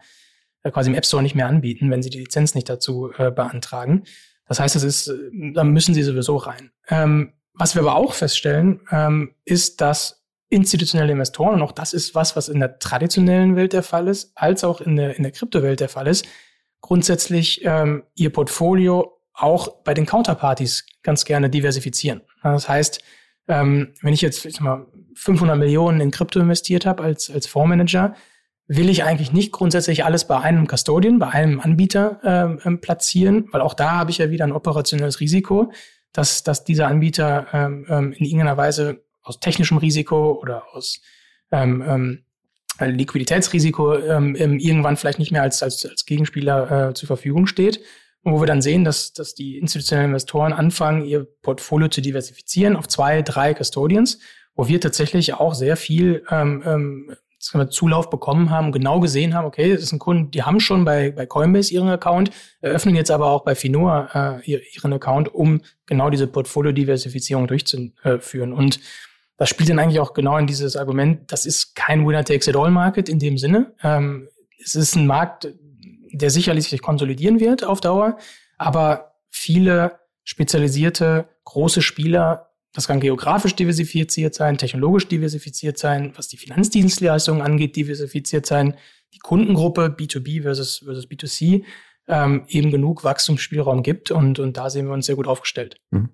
äh, 0.64 0.72
quasi 0.72 0.90
im 0.90 0.96
App 0.96 1.06
Store 1.06 1.22
nicht 1.22 1.36
mehr 1.36 1.48
anbieten, 1.48 1.92
wenn 1.92 2.02
sie 2.02 2.10
die 2.10 2.20
Lizenz 2.20 2.56
nicht 2.56 2.70
dazu 2.70 3.12
äh, 3.18 3.32
beantragen. 3.32 4.04
Das 4.48 4.60
heißt, 4.60 4.76
das 4.76 4.84
ist, 4.84 5.12
da 5.54 5.64
müssen 5.64 5.94
sie 5.94 6.04
sowieso 6.04 6.38
rein. 6.38 6.72
Ähm, 6.90 7.34
was 7.54 7.76
wir 7.76 7.82
aber 7.82 7.96
auch 7.96 8.14
feststellen, 8.14 8.82
ähm, 8.92 9.36
ist, 9.46 9.80
dass 9.80 10.23
institutionelle 10.54 11.12
Investoren, 11.12 11.56
und 11.56 11.62
auch 11.62 11.72
das 11.72 11.94
ist 11.94 12.16
was, 12.16 12.36
was 12.36 12.50
in 12.50 12.60
der 12.60 12.80
traditionellen 12.80 13.56
Welt 13.56 13.74
der 13.74 13.84
Fall 13.84 14.08
ist, 14.08 14.32
als 14.36 14.64
auch 14.64 14.82
in 14.82 14.96
der, 14.96 15.18
in 15.18 15.24
der 15.24 15.32
Kryptowelt 15.32 15.80
der 15.80 15.90
Fall 15.90 16.08
ist, 16.08 16.26
grundsätzlich 16.82 17.64
ähm, 17.64 18.04
ihr 18.16 18.32
Portfolio 18.32 19.20
auch 19.34 19.84
bei 19.84 19.94
den 19.94 20.06
Counterparties 20.06 20.86
ganz 21.02 21.26
gerne 21.26 21.50
diversifizieren. 21.50 22.22
Das 22.44 22.70
heißt, 22.70 23.04
ähm, 23.48 23.94
wenn 24.02 24.14
ich 24.14 24.22
jetzt 24.22 24.46
ich 24.46 24.56
sag 24.56 24.62
mal, 24.62 24.86
500 25.16 25.58
Millionen 25.58 26.00
in 26.02 26.12
Krypto 26.12 26.40
investiert 26.40 26.86
habe 26.86 27.04
als, 27.04 27.30
als 27.30 27.48
Fondsmanager, 27.48 28.16
will 28.68 28.90
ich 28.90 29.04
eigentlich 29.04 29.34
nicht 29.34 29.52
grundsätzlich 29.52 30.06
alles 30.06 30.26
bei 30.26 30.40
einem 30.40 30.68
Custodian, 30.68 31.20
bei 31.20 31.30
einem 31.30 31.60
Anbieter 31.60 32.20
ähm, 32.24 32.60
ähm 32.64 32.82
platzieren, 32.82 33.48
weil 33.52 33.62
auch 33.62 33.74
da 33.74 33.92
habe 33.92 34.12
ich 34.12 34.20
ja 34.20 34.30
wieder 34.30 34.46
ein 34.46 34.54
operationelles 34.54 35.20
Risiko, 35.20 35.72
dass, 36.14 36.44
dass 36.44 36.64
dieser 36.64 36.88
Anbieter 36.88 37.48
ähm, 37.54 37.86
ähm 37.90 38.14
in 38.14 38.26
irgendeiner 38.26 38.58
Weise 38.58 39.04
aus 39.24 39.40
technischem 39.40 39.78
Risiko 39.78 40.34
oder 40.42 40.64
aus 40.74 41.02
ähm, 41.52 41.84
ähm, 41.88 42.26
Liquiditätsrisiko 42.80 43.98
ähm, 43.98 44.36
irgendwann 44.36 44.98
vielleicht 44.98 45.20
nicht 45.20 45.32
mehr 45.32 45.44
als, 45.44 45.62
als, 45.62 45.86
als 45.86 46.06
Gegenspieler 46.06 46.90
äh, 46.90 46.94
zur 46.94 47.08
Verfügung 47.08 47.48
steht. 47.48 47.80
Und 48.24 48.34
wo 48.34 48.42
wir 48.42 48.48
dann 48.48 48.62
sehen, 48.62 48.84
dass, 48.84 49.14
dass 49.14 49.36
die 49.36 49.58
institutionellen 49.58 50.12
Investoren 50.12 50.54
anfangen, 50.54 51.06
ihr 51.06 51.28
Portfolio 51.42 51.90
zu 51.90 52.02
diversifizieren 52.02 52.76
auf 52.76 52.88
zwei, 52.88 53.22
drei 53.22 53.54
Custodians, 53.54 54.20
wo 54.56 54.68
wir 54.68 54.80
tatsächlich 54.80 55.34
auch 55.34 55.54
sehr 55.54 55.76
viel 55.76 56.24
ähm, 56.32 56.64
ähm, 56.66 57.16
Zulauf 57.70 58.10
bekommen 58.10 58.50
haben, 58.52 58.72
genau 58.72 59.02
gesehen 59.02 59.34
haben, 59.34 59.46
okay, 59.46 59.74
das 59.74 59.84
ist 59.84 59.92
ein 59.92 60.00
Kunde, 60.00 60.30
die 60.30 60.44
haben 60.44 60.62
schon 60.62 60.86
bei, 60.86 61.12
bei 61.12 61.26
Coinbase 61.26 61.74
ihren 61.74 61.90
Account, 61.90 62.32
eröffnen 62.62 62.96
jetzt 62.96 63.12
aber 63.12 63.28
auch 63.28 63.44
bei 63.44 63.54
Finoa 63.54 64.40
äh, 64.40 64.62
ihren 64.74 64.94
Account, 64.94 65.34
um 65.34 65.62
genau 65.86 66.10
diese 66.10 66.28
Portfolio-Diversifizierung 66.28 67.48
durchzuführen. 67.48 68.54
Und 68.54 68.80
das 69.38 69.50
spielt 69.50 69.70
dann 69.70 69.80
eigentlich 69.80 70.00
auch 70.00 70.14
genau 70.14 70.38
in 70.38 70.48
dieses 70.48 70.76
Argument, 70.76 71.32
das 71.32 71.46
ist 71.46 71.76
kein 71.76 72.06
Winner-Takes-it-all-Market 72.06 73.10
in 73.10 73.20
dem 73.20 73.38
Sinne. 73.38 73.74
Ähm, 73.84 74.30
es 74.64 74.76
ist 74.76 74.96
ein 74.96 75.08
Markt, 75.08 75.54
der 76.12 76.30
sicherlich 76.30 76.68
sich 76.70 76.82
konsolidieren 76.82 77.40
wird 77.40 77.64
auf 77.64 77.82
Dauer, 77.82 78.18
aber 78.58 79.16
viele 79.30 80.00
spezialisierte 80.24 81.28
große 81.44 81.82
Spieler 81.82 82.54
das 82.74 82.88
kann 82.88 83.00
geografisch 83.00 83.56
diversifiziert 83.56 84.34
sein, 84.34 84.58
technologisch 84.58 85.08
diversifiziert 85.08 85.78
sein, 85.78 86.12
was 86.16 86.28
die 86.28 86.38
Finanzdienstleistungen 86.38 87.44
angeht, 87.44 87.76
diversifiziert 87.76 88.48
sein, 88.48 88.76
die 89.14 89.20
Kundengruppe 89.20 89.96
B2B 89.96 90.42
versus, 90.42 90.80
versus 90.80 91.08
B2C 91.08 91.64
ähm, 92.08 92.46
eben 92.48 92.72
genug 92.72 93.04
Wachstumsspielraum 93.04 93.84
gibt 93.84 94.10
und, 94.10 94.40
und 94.40 94.58
da 94.58 94.72
sehen 94.72 94.88
wir 94.88 94.94
uns 94.94 95.06
sehr 95.06 95.16
gut 95.16 95.28
aufgestellt. 95.28 95.78
Mhm. 95.92 96.10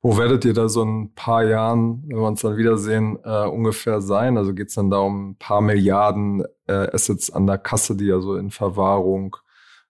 Wo 0.00 0.16
werdet 0.16 0.44
ihr 0.44 0.54
da 0.54 0.68
so 0.68 0.84
ein 0.84 1.12
paar 1.14 1.44
Jahren, 1.44 2.04
wenn 2.06 2.18
wir 2.18 2.28
uns 2.28 2.42
dann 2.42 2.56
wiedersehen, 2.56 3.18
äh, 3.24 3.46
ungefähr 3.46 4.00
sein? 4.00 4.36
Also 4.36 4.54
geht 4.54 4.68
es 4.68 4.74
dann 4.74 4.90
da 4.90 4.98
um 4.98 5.30
ein 5.30 5.36
paar 5.36 5.60
Milliarden 5.60 6.44
äh, 6.66 6.88
Assets 6.92 7.30
an 7.30 7.46
der 7.46 7.58
Kasse, 7.58 7.96
die 7.96 8.12
also 8.12 8.36
in 8.36 8.50
Verwahrung. 8.50 9.36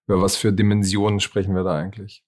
Über 0.07 0.23
was 0.23 0.37
für 0.37 0.53
Dimensionen 0.53 1.21
sprechen 1.21 1.55
wir 1.55 1.63
da 1.63 1.77
eigentlich? 1.77 2.25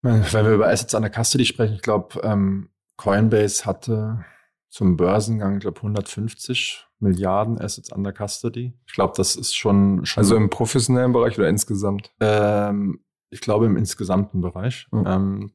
Wenn 0.00 0.22
wir 0.32 0.54
über 0.54 0.68
Assets 0.68 0.94
an 0.94 1.02
der 1.02 1.12
Custody 1.12 1.44
sprechen, 1.44 1.74
ich 1.74 1.82
glaube, 1.82 2.20
ähm, 2.22 2.70
Coinbase 2.96 3.66
hatte 3.66 4.24
zum 4.68 4.96
Börsengang, 4.96 5.56
ich 5.56 5.60
glaube, 5.60 5.78
150 5.78 6.86
Milliarden 6.98 7.60
Assets 7.60 7.92
an 7.92 8.04
der 8.04 8.14
Custody. 8.14 8.72
Ich 8.86 8.94
glaube, 8.94 9.12
das 9.16 9.36
ist 9.36 9.54
schon, 9.54 10.06
schon. 10.06 10.22
Also 10.22 10.36
im 10.36 10.48
professionellen 10.48 11.12
Bereich 11.12 11.38
oder 11.38 11.48
insgesamt? 11.48 12.12
Ähm, 12.20 13.04
ich 13.30 13.40
glaube, 13.40 13.66
im 13.66 13.76
insgesamten 13.76 14.40
Bereich. 14.40 14.86
Mhm. 14.90 15.04
Ähm, 15.06 15.52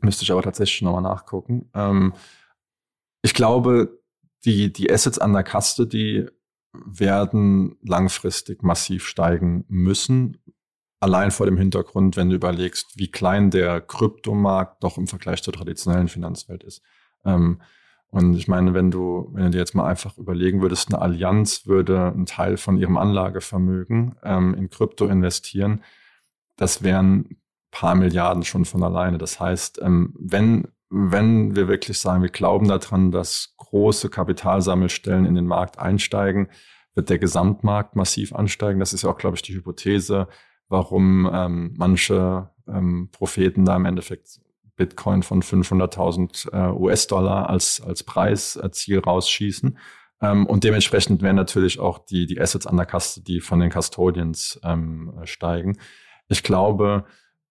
müsste 0.00 0.24
ich 0.24 0.32
aber 0.32 0.42
tatsächlich 0.42 0.82
nochmal 0.82 1.02
nachgucken. 1.02 1.70
Ähm, 1.74 2.14
ich 3.22 3.34
glaube, 3.34 4.00
die, 4.44 4.72
die 4.72 4.90
Assets 4.90 5.18
an 5.18 5.32
der 5.32 5.44
Custody 5.44 6.26
werden 6.72 7.76
langfristig 7.82 8.62
massiv 8.62 9.06
steigen 9.06 9.64
müssen, 9.68 10.38
Allein 11.04 11.30
vor 11.30 11.44
dem 11.44 11.58
Hintergrund, 11.58 12.16
wenn 12.16 12.30
du 12.30 12.36
überlegst, 12.36 12.98
wie 12.98 13.10
klein 13.10 13.50
der 13.50 13.82
Kryptomarkt 13.82 14.82
doch 14.82 14.96
im 14.96 15.06
Vergleich 15.06 15.42
zur 15.42 15.52
traditionellen 15.52 16.08
Finanzwelt 16.08 16.64
ist. 16.64 16.80
Ähm, 17.26 17.60
und 18.08 18.34
ich 18.36 18.48
meine, 18.48 18.72
wenn 18.72 18.90
du, 18.90 19.28
wenn 19.34 19.44
du 19.44 19.50
dir 19.50 19.58
jetzt 19.58 19.74
mal 19.74 19.86
einfach 19.86 20.16
überlegen 20.16 20.62
würdest, 20.62 20.88
eine 20.88 21.02
Allianz 21.02 21.66
würde 21.66 22.06
einen 22.06 22.24
Teil 22.24 22.56
von 22.56 22.78
ihrem 22.78 22.96
Anlagevermögen 22.96 24.14
ähm, 24.22 24.54
in 24.54 24.70
Krypto 24.70 25.04
investieren, 25.04 25.82
das 26.56 26.82
wären 26.82 27.36
paar 27.70 27.96
Milliarden 27.96 28.44
schon 28.44 28.64
von 28.64 28.82
alleine. 28.82 29.18
Das 29.18 29.40
heißt, 29.40 29.80
ähm, 29.82 30.14
wenn, 30.16 30.68
wenn 30.90 31.56
wir 31.56 31.66
wirklich 31.66 31.98
sagen, 31.98 32.22
wir 32.22 32.30
glauben 32.30 32.68
daran, 32.68 33.10
dass 33.10 33.54
große 33.56 34.10
Kapitalsammelstellen 34.10 35.26
in 35.26 35.34
den 35.34 35.46
Markt 35.46 35.78
einsteigen, 35.78 36.48
wird 36.94 37.10
der 37.10 37.18
Gesamtmarkt 37.18 37.96
massiv 37.96 38.32
ansteigen. 38.32 38.78
Das 38.78 38.92
ist 38.92 39.02
ja 39.02 39.10
auch, 39.10 39.18
glaube 39.18 39.34
ich, 39.36 39.42
die 39.42 39.54
Hypothese, 39.54 40.28
warum 40.68 41.28
ähm, 41.32 41.74
manche 41.76 42.50
ähm, 42.68 43.08
Propheten 43.10 43.64
da 43.64 43.74
im 43.74 43.84
Endeffekt 43.84 44.40
Bitcoin 44.76 45.24
von 45.24 45.42
500.000 45.42 46.52
äh, 46.52 46.72
US-Dollar 46.72 47.50
als, 47.50 47.80
als 47.80 48.04
Preisziel 48.04 49.00
rausschießen. 49.00 49.78
Ähm, 50.20 50.46
und 50.46 50.62
dementsprechend 50.64 51.22
werden 51.22 51.36
natürlich 51.36 51.80
auch 51.80 51.98
die, 51.98 52.26
die 52.26 52.40
Assets 52.40 52.66
an 52.66 52.76
der 52.76 52.86
Custody 52.86 53.40
von 53.40 53.60
den 53.60 53.70
Custodians 53.70 54.60
ähm, 54.62 55.12
steigen. 55.24 55.78
Ich 56.28 56.42
glaube, 56.42 57.04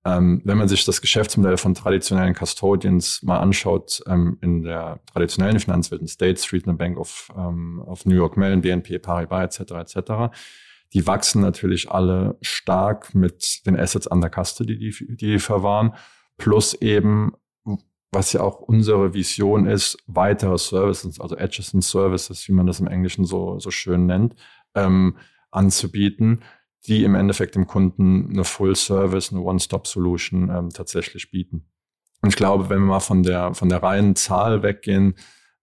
ähm, 0.05 0.41
wenn 0.43 0.57
man 0.57 0.67
sich 0.67 0.83
das 0.83 0.99
Geschäftsmodell 0.99 1.57
von 1.57 1.73
traditionellen 1.73 2.35
Custodians 2.35 3.23
mal 3.23 3.39
anschaut, 3.39 4.03
ähm, 4.07 4.37
in 4.41 4.63
der 4.63 4.99
traditionellen 5.11 5.59
Finanzwelt, 5.59 6.01
in 6.01 6.07
State 6.07 6.41
Street, 6.41 6.67
eine 6.67 6.75
Bank 6.75 6.97
of, 6.97 7.31
ähm, 7.37 7.81
of 7.85 8.05
New 8.05 8.15
York 8.15 8.35
Mellon, 8.35 8.61
BNP 8.61 8.99
Paribas 8.99 9.59
etc. 9.59 9.71
etc., 9.71 10.35
die 10.93 11.07
wachsen 11.07 11.41
natürlich 11.41 11.89
alle 11.89 12.37
stark 12.41 13.15
mit 13.15 13.65
den 13.65 13.79
Assets 13.79 14.07
an 14.07 14.21
der 14.21 14.29
die 14.59 14.77
die, 14.77 15.15
die 15.15 15.39
verwahren, 15.39 15.95
plus 16.37 16.75
eben, 16.75 17.33
was 18.11 18.33
ja 18.33 18.41
auch 18.41 18.59
unsere 18.59 19.13
Vision 19.15 19.65
ist, 19.65 19.97
weitere 20.05 20.57
Services, 20.59 21.19
also 21.19 21.35
Adjacent 21.35 21.83
Services, 21.83 22.47
wie 22.47 22.51
man 22.51 22.67
das 22.67 22.79
im 22.79 22.87
Englischen 22.87 23.25
so, 23.25 23.57
so 23.57 23.71
schön 23.71 24.05
nennt, 24.05 24.35
ähm, 24.75 25.17
anzubieten, 25.49 26.43
die 26.85 27.03
im 27.03 27.15
Endeffekt 27.15 27.55
dem 27.55 27.67
Kunden 27.67 28.29
eine 28.31 28.43
Full 28.43 28.75
Service, 28.75 29.31
eine 29.31 29.41
One-Stop-Solution 29.41 30.49
ähm, 30.49 30.69
tatsächlich 30.69 31.31
bieten. 31.31 31.65
Und 32.21 32.29
ich 32.29 32.35
glaube, 32.35 32.69
wenn 32.69 32.79
wir 32.79 32.87
mal 32.87 32.99
von 32.99 33.23
der, 33.23 33.53
von 33.53 33.69
der 33.69 33.83
reinen 33.83 34.15
Zahl 34.15 34.63
weggehen, 34.63 35.15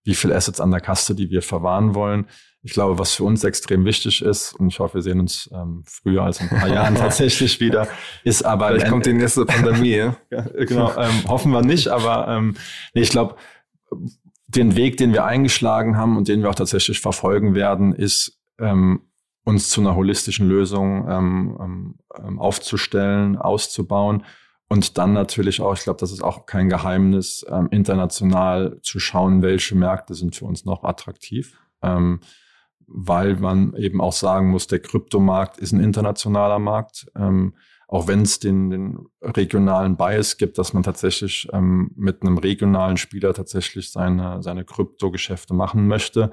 wie 0.05 0.15
viel 0.15 0.33
Assets 0.33 0.61
an 0.61 0.71
der 0.71 0.81
Kaste, 0.81 1.15
die 1.15 1.31
wir 1.31 1.43
verwahren 1.43 1.95
wollen, 1.95 2.27
ich 2.63 2.73
glaube, 2.73 2.99
was 2.99 3.15
für 3.15 3.25
uns 3.25 3.43
extrem 3.43 3.87
wichtig 3.87 4.21
ist, 4.21 4.53
und 4.53 4.69
ich 4.69 4.79
hoffe, 4.81 4.95
wir 4.95 5.03
sehen 5.03 5.21
uns 5.21 5.49
ähm, 5.53 5.83
früher 5.87 6.23
als 6.23 6.41
in 6.41 6.51
ein 6.51 6.59
paar 6.59 6.69
Jahren 6.69 6.95
tatsächlich 6.97 7.59
wieder, 7.61 7.89
ist 8.23 8.45
aber. 8.45 8.69
Vielleicht 8.69 8.89
kommt 8.89 9.07
die 9.07 9.15
nächste 9.15 9.47
Pandemie, 9.47 9.97
ja 9.97 10.17
genau, 10.67 10.95
ähm, 10.97 11.27
hoffen 11.27 11.53
wir 11.53 11.63
nicht, 11.63 11.89
aber 11.89 12.29
ähm, 12.29 12.57
nee, 12.93 13.01
ich 13.01 13.11
glaube, 13.11 13.37
den 14.47 14.77
Weg, 14.77 14.99
den 14.99 15.13
wir 15.13 15.25
eingeschlagen 15.25 15.97
haben 15.97 16.17
und 16.17 16.29
den 16.29 16.43
wir 16.43 16.51
auch 16.51 16.55
tatsächlich 16.55 17.01
verfolgen 17.01 17.55
werden, 17.55 17.95
ist, 17.95 18.39
ähm, 18.59 19.10
uns 19.45 19.71
zu 19.71 19.81
einer 19.81 19.97
holistischen 19.97 20.49
Lösung 20.49 21.09
ähm, 21.09 21.59
ähm, 21.61 21.95
ähm 22.19 22.39
aufzustellen, 22.39 23.37
auszubauen 23.37 24.25
und 24.73 24.99
dann 24.99 25.13
natürlich 25.13 25.61
auch, 25.61 25.75
ich 25.75 25.83
glaube, 25.83 25.99
das 25.99 26.13
ist 26.13 26.23
auch 26.23 26.47
kein 26.47 26.69
Geheimnis, 26.69 27.45
ähm, 27.51 27.67
international 27.73 28.79
zu 28.83 29.01
schauen, 29.01 29.43
welche 29.43 29.75
Märkte 29.75 30.15
sind 30.15 30.37
für 30.37 30.45
uns 30.45 30.65
noch 30.65 30.85
attraktiv. 30.85 31.59
Ähm, 31.83 32.21
weil 32.87 33.37
man 33.37 33.75
eben 33.75 34.01
auch 34.01 34.13
sagen 34.13 34.51
muss, 34.51 34.69
der 34.69 34.79
Kryptomarkt 34.79 35.59
ist 35.59 35.73
ein 35.73 35.81
internationaler 35.81 36.61
Markt. 36.61 37.11
Ähm, 37.17 37.55
auch 37.89 38.07
wenn 38.07 38.23
es 38.23 38.39
den, 38.39 38.71
den 38.71 39.07
regionalen 39.21 39.97
Bias 39.97 40.37
gibt, 40.37 40.57
dass 40.57 40.73
man 40.73 40.85
tatsächlich 40.85 41.49
ähm, 41.53 41.91
mit 41.97 42.23
einem 42.23 42.39
regionalen 42.39 42.97
Spieler 42.97 43.35
tatsächlich 43.35 43.91
seine, 43.91 44.41
seine 44.41 44.65
Kryptogeschäfte 44.65 45.53
machen 45.53 45.89
möchte, 45.89 46.31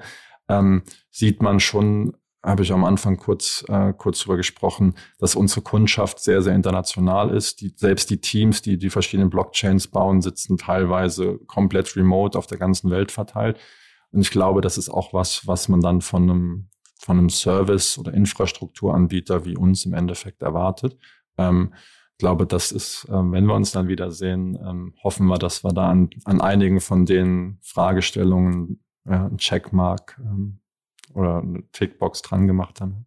ähm, 0.48 0.84
sieht 1.10 1.42
man 1.42 1.58
schon, 1.58 2.16
habe 2.42 2.62
ich 2.62 2.72
am 2.72 2.84
Anfang 2.84 3.16
kurz, 3.16 3.64
äh, 3.68 3.92
kurz 3.92 4.20
drüber 4.20 4.36
gesprochen, 4.36 4.94
dass 5.18 5.34
unsere 5.34 5.62
Kundschaft 5.62 6.20
sehr, 6.20 6.40
sehr 6.40 6.54
international 6.54 7.30
ist. 7.30 7.60
Die, 7.60 7.72
selbst 7.74 8.10
die 8.10 8.20
Teams, 8.20 8.62
die 8.62 8.78
die 8.78 8.90
verschiedenen 8.90 9.30
Blockchains 9.30 9.88
bauen, 9.88 10.22
sitzen 10.22 10.56
teilweise 10.56 11.38
komplett 11.46 11.96
remote 11.96 12.38
auf 12.38 12.46
der 12.46 12.58
ganzen 12.58 12.90
Welt 12.90 13.10
verteilt. 13.10 13.58
Und 14.12 14.20
ich 14.20 14.30
glaube, 14.30 14.60
das 14.60 14.78
ist 14.78 14.88
auch 14.88 15.12
was, 15.12 15.46
was 15.46 15.68
man 15.68 15.80
dann 15.80 16.00
von 16.00 16.22
einem, 16.22 16.68
von 17.00 17.18
einem 17.18 17.28
Service- 17.28 17.98
oder 17.98 18.14
Infrastrukturanbieter 18.14 19.44
wie 19.44 19.56
uns 19.56 19.84
im 19.84 19.94
Endeffekt 19.94 20.42
erwartet. 20.42 20.96
Ähm, 21.36 21.74
ich 22.12 22.18
glaube, 22.18 22.46
das 22.46 22.72
ist, 22.72 23.06
ähm, 23.10 23.32
wenn 23.32 23.46
wir 23.46 23.54
uns 23.54 23.72
dann 23.72 23.88
wiedersehen, 23.88 24.58
ähm, 24.64 24.94
hoffen 25.02 25.26
wir, 25.26 25.38
dass 25.38 25.64
wir 25.64 25.72
da 25.72 25.88
an, 25.90 26.10
an 26.24 26.40
einigen 26.40 26.80
von 26.80 27.04
den 27.04 27.58
Fragestellungen 27.62 28.82
äh, 29.04 29.14
ein 29.14 29.38
Checkmark 29.38 30.20
ähm, 30.20 30.60
oder 31.14 31.38
eine 31.38 31.62
Tickbox 31.72 32.22
dran 32.22 32.46
gemacht 32.46 32.80
haben. 32.80 33.06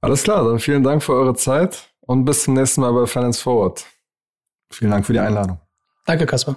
Alles 0.00 0.24
klar, 0.24 0.44
dann 0.44 0.58
vielen 0.58 0.82
Dank 0.82 1.02
für 1.02 1.12
eure 1.12 1.34
Zeit 1.34 1.90
und 2.00 2.24
bis 2.24 2.44
zum 2.44 2.54
nächsten 2.54 2.80
Mal 2.80 2.92
bei 2.92 3.06
Finance 3.06 3.40
Forward. 3.40 3.86
Vielen 4.70 4.90
Dank 4.90 5.06
für 5.06 5.12
die 5.12 5.20
Einladung. 5.20 5.60
Danke, 6.06 6.26
Kasper. 6.26 6.56